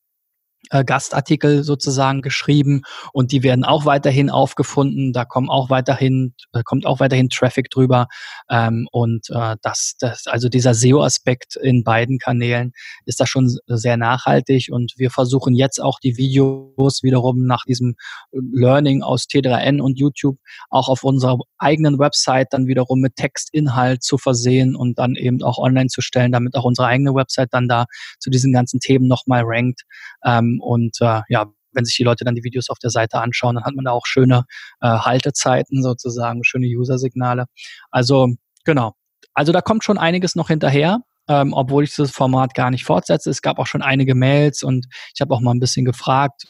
äh, 0.72 0.84
Gastartikel 0.84 1.64
sozusagen 1.64 2.22
geschrieben 2.22 2.82
und 3.14 3.32
die 3.32 3.44
werden 3.44 3.64
auch 3.64 3.86
weiterhin 3.86 4.30
aufgefunden. 4.30 5.14
Da 5.14 5.26
kommen 5.26 5.50
auch 5.50 5.70
weiterhin 5.70 6.34
äh, 6.54 6.62
kommt 6.64 6.86
auch 6.86 7.00
weiterhin 7.00 7.30
Traffic 7.30 7.70
drüber 7.70 8.08
ähm, 8.50 8.88
und 8.92 9.30
äh, 9.30 9.56
das, 9.62 9.96
das 10.00 10.28
also 10.28 10.50
dieser 10.50 10.74
SEO-Aspekt 10.74 11.56
in 11.56 11.84
beiden 11.84 12.20
Kanälen 12.20 12.72
ist 13.06 13.20
da 13.20 13.26
schon 13.26 13.56
sehr 13.68 13.98
nachhaltig 13.98 14.70
und 14.72 14.94
wir 14.98 15.12
versuchen 15.12 15.54
jetzt 15.54 15.82
auch 15.82 16.00
die 16.00 16.18
Videos 16.18 17.04
wiederum 17.04 17.46
nach 17.46 17.64
diesem 17.66 17.96
Learning 18.32 19.02
aus 19.04 19.24
T3N 19.24 19.80
und 19.80 19.98
YouTube 20.00 20.38
auch 20.70 20.90
auf 20.90 21.04
unserer 21.04 21.38
eigenen 21.58 22.00
Website 22.00 22.48
dann 22.52 22.68
wiederum 22.68 23.00
mit 23.00 23.16
Textinhalt 23.16 24.04
zu 24.04 24.18
versehen 24.18 24.76
und 24.76 25.00
dann 25.00 25.16
eben 25.16 25.42
auch 25.44 25.58
online 25.58 25.88
zu 25.88 26.02
stellen, 26.02 26.32
damit 26.32 26.56
auch 26.56 26.64
unsere 26.64 26.88
eigene 26.88 27.14
Website 27.14 27.50
dann 27.52 27.68
da 27.68 27.86
zu 28.20 28.30
diesen 28.30 28.54
ganzen 28.54 28.80
Themen 28.80 29.08
nochmal 29.08 29.44
rankt. 29.46 29.84
Ähm, 30.26 30.57
und 30.60 30.98
äh, 31.02 31.22
ja, 31.30 31.46
wenn 31.74 31.86
sich 31.86 31.96
die 31.96 32.04
Leute 32.04 32.26
dann 32.26 32.36
die 32.36 32.44
Videos 32.44 32.70
auf 32.70 32.80
der 32.80 32.90
Seite 32.90 33.20
anschauen, 33.20 33.56
dann 33.56 33.64
hat 33.64 33.76
man 33.76 33.86
da 33.86 33.92
auch 33.92 34.06
schöne 34.06 34.46
äh, 34.82 34.88
Haltezeiten 34.88 35.84
sozusagen, 35.84 36.44
schöne 36.44 36.68
User-Signale. 36.68 37.46
Also 37.92 38.30
genau. 38.66 38.94
Also 39.34 39.52
da 39.52 39.62
kommt 39.62 39.84
schon 39.84 39.98
einiges 39.98 40.36
noch 40.36 40.48
hinterher. 40.48 41.00
Ähm, 41.30 41.54
obwohl 41.54 41.84
ich 41.84 41.94
das 41.94 42.12
Format 42.12 42.54
gar 42.54 42.72
nicht 42.72 42.86
fortsetze. 42.86 43.30
Es 43.30 43.42
gab 43.42 43.60
auch 43.60 43.68
schon 43.68 43.82
einige 43.82 44.16
Mails 44.16 44.64
und 44.64 44.88
ich 45.14 45.20
habe 45.20 45.34
auch 45.34 45.42
mal 45.42 45.52
ein 45.52 45.60
bisschen 45.60 45.84
gefragt, 45.84 46.46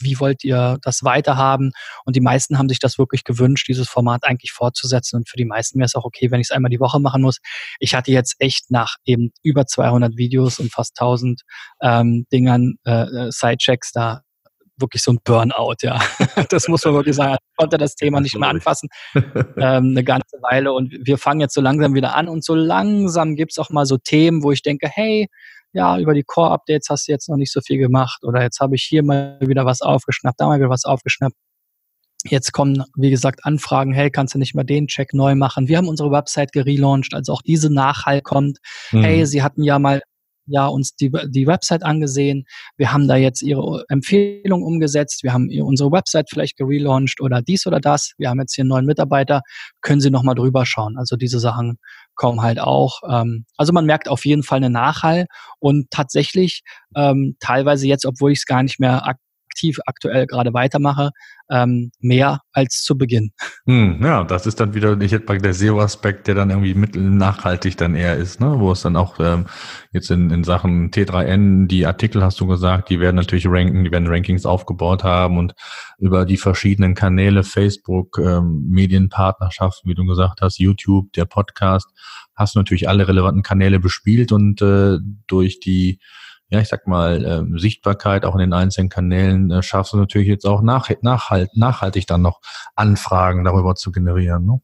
wie 0.00 0.18
wollt 0.20 0.44
ihr 0.44 0.78
das 0.82 1.04
weiterhaben? 1.04 1.72
Und 2.04 2.16
die 2.16 2.20
meisten 2.20 2.58
haben 2.58 2.68
sich 2.68 2.78
das 2.78 2.98
wirklich 2.98 3.24
gewünscht, 3.24 3.68
dieses 3.68 3.88
Format 3.88 4.24
eigentlich 4.24 4.52
fortzusetzen. 4.52 5.16
Und 5.16 5.28
für 5.28 5.36
die 5.36 5.44
meisten 5.44 5.78
wäre 5.78 5.86
es 5.86 5.94
auch 5.94 6.04
okay, 6.04 6.30
wenn 6.30 6.40
ich 6.40 6.48
es 6.48 6.50
einmal 6.50 6.70
die 6.70 6.80
Woche 6.80 7.00
machen 7.00 7.22
muss. 7.22 7.38
Ich 7.78 7.94
hatte 7.94 8.12
jetzt 8.12 8.36
echt 8.38 8.70
nach 8.70 8.96
eben 9.04 9.32
über 9.42 9.66
200 9.66 10.16
Videos 10.16 10.58
und 10.58 10.72
fast 10.72 11.00
1000 11.00 11.42
ähm, 11.82 12.26
Dingern, 12.32 12.74
äh, 12.84 13.02
äh, 13.02 13.30
Sidechecks 13.30 13.92
da 13.92 14.22
wirklich 14.80 15.02
so 15.02 15.12
ein 15.12 15.18
Burnout, 15.24 15.76
ja. 15.82 15.98
Das 16.50 16.68
muss 16.68 16.84
man 16.84 16.94
wirklich 16.94 17.16
sagen. 17.16 17.36
Ich 17.40 17.56
konnte 17.56 17.78
das 17.78 17.96
Thema 17.96 18.20
nicht 18.20 18.38
mehr 18.38 18.48
anfassen. 18.48 18.88
Ähm, 19.14 19.90
eine 19.90 20.04
ganze 20.04 20.36
Weile. 20.42 20.72
Und 20.72 20.94
wir 21.02 21.18
fangen 21.18 21.40
jetzt 21.40 21.54
so 21.54 21.60
langsam 21.60 21.94
wieder 21.94 22.14
an. 22.14 22.28
Und 22.28 22.44
so 22.44 22.54
langsam 22.54 23.34
gibt's 23.34 23.58
auch 23.58 23.70
mal 23.70 23.86
so 23.86 23.96
Themen, 23.96 24.42
wo 24.42 24.52
ich 24.52 24.62
denke, 24.62 24.88
hey, 24.88 25.28
ja, 25.72 25.98
über 25.98 26.14
die 26.14 26.24
Core-Updates 26.24 26.88
hast 26.88 27.08
du 27.08 27.12
jetzt 27.12 27.28
noch 27.28 27.36
nicht 27.36 27.52
so 27.52 27.60
viel 27.60 27.78
gemacht 27.78 28.24
oder 28.24 28.42
jetzt 28.42 28.60
habe 28.60 28.74
ich 28.74 28.82
hier 28.82 29.02
mal 29.02 29.38
wieder 29.40 29.64
was 29.64 29.82
aufgeschnappt, 29.82 30.40
da 30.40 30.46
mal 30.46 30.58
wieder 30.58 30.70
was 30.70 30.84
aufgeschnappt. 30.84 31.36
Jetzt 32.24 32.52
kommen, 32.52 32.82
wie 32.96 33.10
gesagt, 33.10 33.44
Anfragen, 33.44 33.92
hey, 33.92 34.10
kannst 34.10 34.34
du 34.34 34.38
nicht 34.38 34.54
mal 34.54 34.64
den 34.64 34.88
Check 34.88 35.14
neu 35.14 35.36
machen? 35.36 35.68
Wir 35.68 35.78
haben 35.78 35.88
unsere 35.88 36.10
Website 36.10 36.50
gelauncht, 36.52 37.14
also 37.14 37.32
auch 37.32 37.42
diese 37.42 37.72
Nachhall 37.72 38.22
kommt. 38.22 38.58
Mhm. 38.90 39.02
Hey, 39.02 39.26
sie 39.26 39.42
hatten 39.42 39.62
ja 39.62 39.78
mal 39.78 40.02
ja 40.48 40.66
uns 40.66 40.94
die, 40.94 41.10
die 41.28 41.46
Website 41.46 41.82
angesehen. 41.82 42.44
Wir 42.76 42.92
haben 42.92 43.08
da 43.08 43.16
jetzt 43.16 43.42
ihre 43.42 43.84
Empfehlung 43.88 44.62
umgesetzt. 44.62 45.22
Wir 45.22 45.32
haben 45.32 45.48
unsere 45.62 45.92
Website 45.92 46.28
vielleicht 46.30 46.56
gelauncht 46.56 47.20
oder 47.20 47.42
dies 47.42 47.66
oder 47.66 47.80
das. 47.80 48.12
Wir 48.18 48.30
haben 48.30 48.40
jetzt 48.40 48.54
hier 48.54 48.62
einen 48.62 48.70
neuen 48.70 48.86
Mitarbeiter. 48.86 49.42
Können 49.82 50.00
Sie 50.00 50.10
nochmal 50.10 50.34
drüber 50.34 50.66
schauen. 50.66 50.96
Also 50.98 51.16
diese 51.16 51.40
Sachen 51.40 51.78
kommen 52.14 52.42
halt 52.42 52.58
auch. 52.58 53.00
Ähm, 53.08 53.46
also 53.56 53.72
man 53.72 53.86
merkt 53.86 54.08
auf 54.08 54.24
jeden 54.24 54.42
Fall 54.42 54.58
eine 54.58 54.70
Nachhall 54.70 55.26
und 55.60 55.90
tatsächlich 55.90 56.62
ähm, 56.94 57.36
teilweise 57.40 57.86
jetzt, 57.86 58.04
obwohl 58.04 58.32
ich 58.32 58.38
es 58.38 58.46
gar 58.46 58.62
nicht 58.62 58.80
mehr 58.80 59.06
aktiv 59.58 59.78
aktuell 59.86 60.26
gerade 60.26 60.52
weitermache, 60.54 61.10
ähm, 61.50 61.90
mehr 62.00 62.40
als 62.52 62.82
zu 62.82 62.96
Beginn. 62.96 63.30
Hm, 63.66 64.00
ja, 64.02 64.24
das 64.24 64.46
ist 64.46 64.60
dann 64.60 64.74
wieder 64.74 64.96
nicht 64.96 65.12
etwa 65.12 65.36
der 65.36 65.54
SEO-Aspekt, 65.54 66.26
der 66.26 66.34
dann 66.34 66.50
irgendwie 66.50 66.74
mittel 66.74 67.02
nachhaltig 67.02 67.76
dann 67.76 67.94
eher 67.94 68.16
ist, 68.16 68.40
ne? 68.40 68.54
wo 68.58 68.72
es 68.72 68.82
dann 68.82 68.96
auch 68.96 69.18
ähm, 69.18 69.46
jetzt 69.92 70.10
in, 70.10 70.30
in 70.30 70.44
Sachen 70.44 70.90
T3N, 70.90 71.66
die 71.66 71.86
Artikel 71.86 72.22
hast 72.22 72.40
du 72.40 72.46
gesagt, 72.46 72.90
die 72.90 73.00
werden 73.00 73.16
natürlich 73.16 73.46
ranken, 73.48 73.84
die 73.84 73.90
werden 73.90 74.08
Rankings 74.08 74.46
aufgebaut 74.46 75.04
haben 75.04 75.38
und 75.38 75.54
über 75.98 76.24
die 76.24 76.36
verschiedenen 76.36 76.94
Kanäle, 76.94 77.42
Facebook, 77.42 78.18
ähm, 78.18 78.66
Medienpartnerschaften, 78.68 79.90
wie 79.90 79.94
du 79.94 80.04
gesagt 80.04 80.40
hast, 80.40 80.58
YouTube, 80.58 81.12
der 81.14 81.24
Podcast, 81.24 81.88
hast 82.34 82.54
du 82.54 82.60
natürlich 82.60 82.88
alle 82.88 83.08
relevanten 83.08 83.42
Kanäle 83.42 83.80
bespielt 83.80 84.30
und 84.32 84.62
äh, 84.62 84.98
durch 85.26 85.60
die 85.60 85.98
ja, 86.50 86.60
ich 86.60 86.68
sag 86.68 86.86
mal, 86.86 87.24
ähm, 87.24 87.58
Sichtbarkeit 87.58 88.24
auch 88.24 88.34
in 88.34 88.40
den 88.40 88.52
einzelnen 88.52 88.88
Kanälen 88.88 89.50
äh, 89.50 89.62
schaffst 89.62 89.92
du 89.92 89.98
natürlich 89.98 90.28
jetzt 90.28 90.46
auch 90.46 90.62
nach, 90.62 90.90
nachhalt, 91.02 91.50
nachhaltig 91.54 92.06
dann 92.06 92.22
noch 92.22 92.40
Anfragen 92.74 93.44
darüber 93.44 93.74
zu 93.74 93.92
generieren. 93.92 94.46
Ne? 94.46 94.60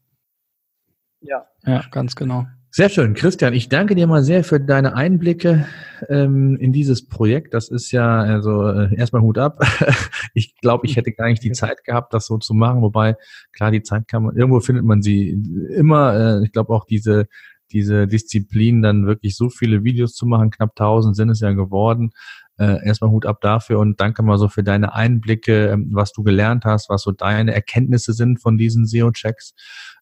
Ja, 1.21 1.45
ja, 1.65 1.83
ganz 1.91 2.15
genau. 2.15 2.45
Sehr 2.71 2.89
schön, 2.89 3.13
Christian. 3.13 3.53
Ich 3.53 3.69
danke 3.69 3.95
dir 3.95 4.05
mal 4.05 4.21
sehr 4.21 4.43
für 4.43 4.59
deine 4.59 4.95
Einblicke 4.95 5.65
ähm, 6.09 6.57
in 6.57 6.73
dieses 6.73 7.07
Projekt. 7.07 7.53
Das 7.53 7.69
ist 7.69 7.91
ja 7.91 8.19
also 8.19 8.67
äh, 8.67 8.93
erstmal 8.97 9.21
Hut 9.21 9.37
ab. 9.37 9.63
ich 10.33 10.57
glaube, 10.57 10.85
ich 10.85 10.97
hätte 10.97 11.13
gar 11.13 11.27
nicht 11.27 11.41
die 11.41 11.53
Zeit 11.53 11.85
gehabt, 11.85 12.13
das 12.13 12.25
so 12.25 12.37
zu 12.37 12.53
machen. 12.53 12.81
Wobei 12.81 13.15
klar, 13.53 13.71
die 13.71 13.81
Zeit 13.81 14.09
kann 14.09 14.23
man 14.23 14.35
irgendwo 14.35 14.59
findet 14.59 14.83
man 14.83 15.01
sie 15.01 15.29
immer. 15.73 16.15
Äh, 16.15 16.43
ich 16.43 16.51
glaube 16.51 16.73
auch 16.73 16.83
diese 16.83 17.27
diese 17.71 18.07
Disziplin 18.07 18.81
dann 18.81 19.05
wirklich 19.05 19.35
so 19.35 19.49
viele 19.49 19.83
Videos 19.83 20.13
zu 20.13 20.25
machen, 20.25 20.51
knapp 20.51 20.71
1000 20.71 21.15
sind 21.15 21.29
es 21.29 21.39
ja 21.39 21.51
geworden. 21.51 22.11
Äh, 22.57 22.85
erstmal 22.85 23.09
Hut 23.11 23.25
ab 23.25 23.41
dafür 23.41 23.79
und 23.79 23.99
danke 23.99 24.23
mal 24.23 24.37
so 24.37 24.47
für 24.47 24.63
deine 24.63 24.95
Einblicke, 24.95 25.67
ähm, 25.71 25.89
was 25.91 26.13
du 26.13 26.23
gelernt 26.23 26.63
hast, 26.63 26.89
was 26.89 27.01
so 27.01 27.11
deine 27.11 27.53
Erkenntnisse 27.53 28.13
sind 28.13 28.39
von 28.39 28.57
diesen 28.57 28.85
SEO-Checks, 28.85 29.53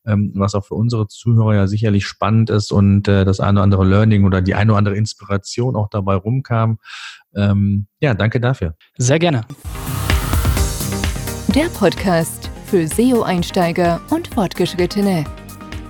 ähm, 0.06 0.34
was 0.36 0.54
auch 0.54 0.64
für 0.64 0.76
unsere 0.76 1.08
Zuhörer 1.08 1.56
ja 1.56 1.68
sicherlich 1.68 2.06
spannend 2.06 2.52
ist 2.52 2.72
und 2.72 3.08
äh, 3.08 3.26
das 3.26 3.40
eine 3.40 3.54
oder 3.54 3.64
andere 3.64 3.86
Learning 3.86 4.24
oder 4.24 4.44
die 4.44 4.54
eine 4.54 4.72
oder 4.72 4.78
andere 4.78 4.98
Inspiration 4.98 5.76
auch 5.76 5.90
dabei 5.90 6.14
rumkam. 6.14 6.78
Ähm, 7.34 7.88
ja, 8.00 8.14
danke 8.14 8.40
dafür. 8.40 8.76
Sehr 8.98 9.18
gerne. 9.18 9.42
Der 11.56 11.70
Podcast 11.70 12.52
für 12.68 12.88
SEO-Einsteiger 12.88 14.00
und 14.12 14.28
Fortgeschrittene. 14.28 15.26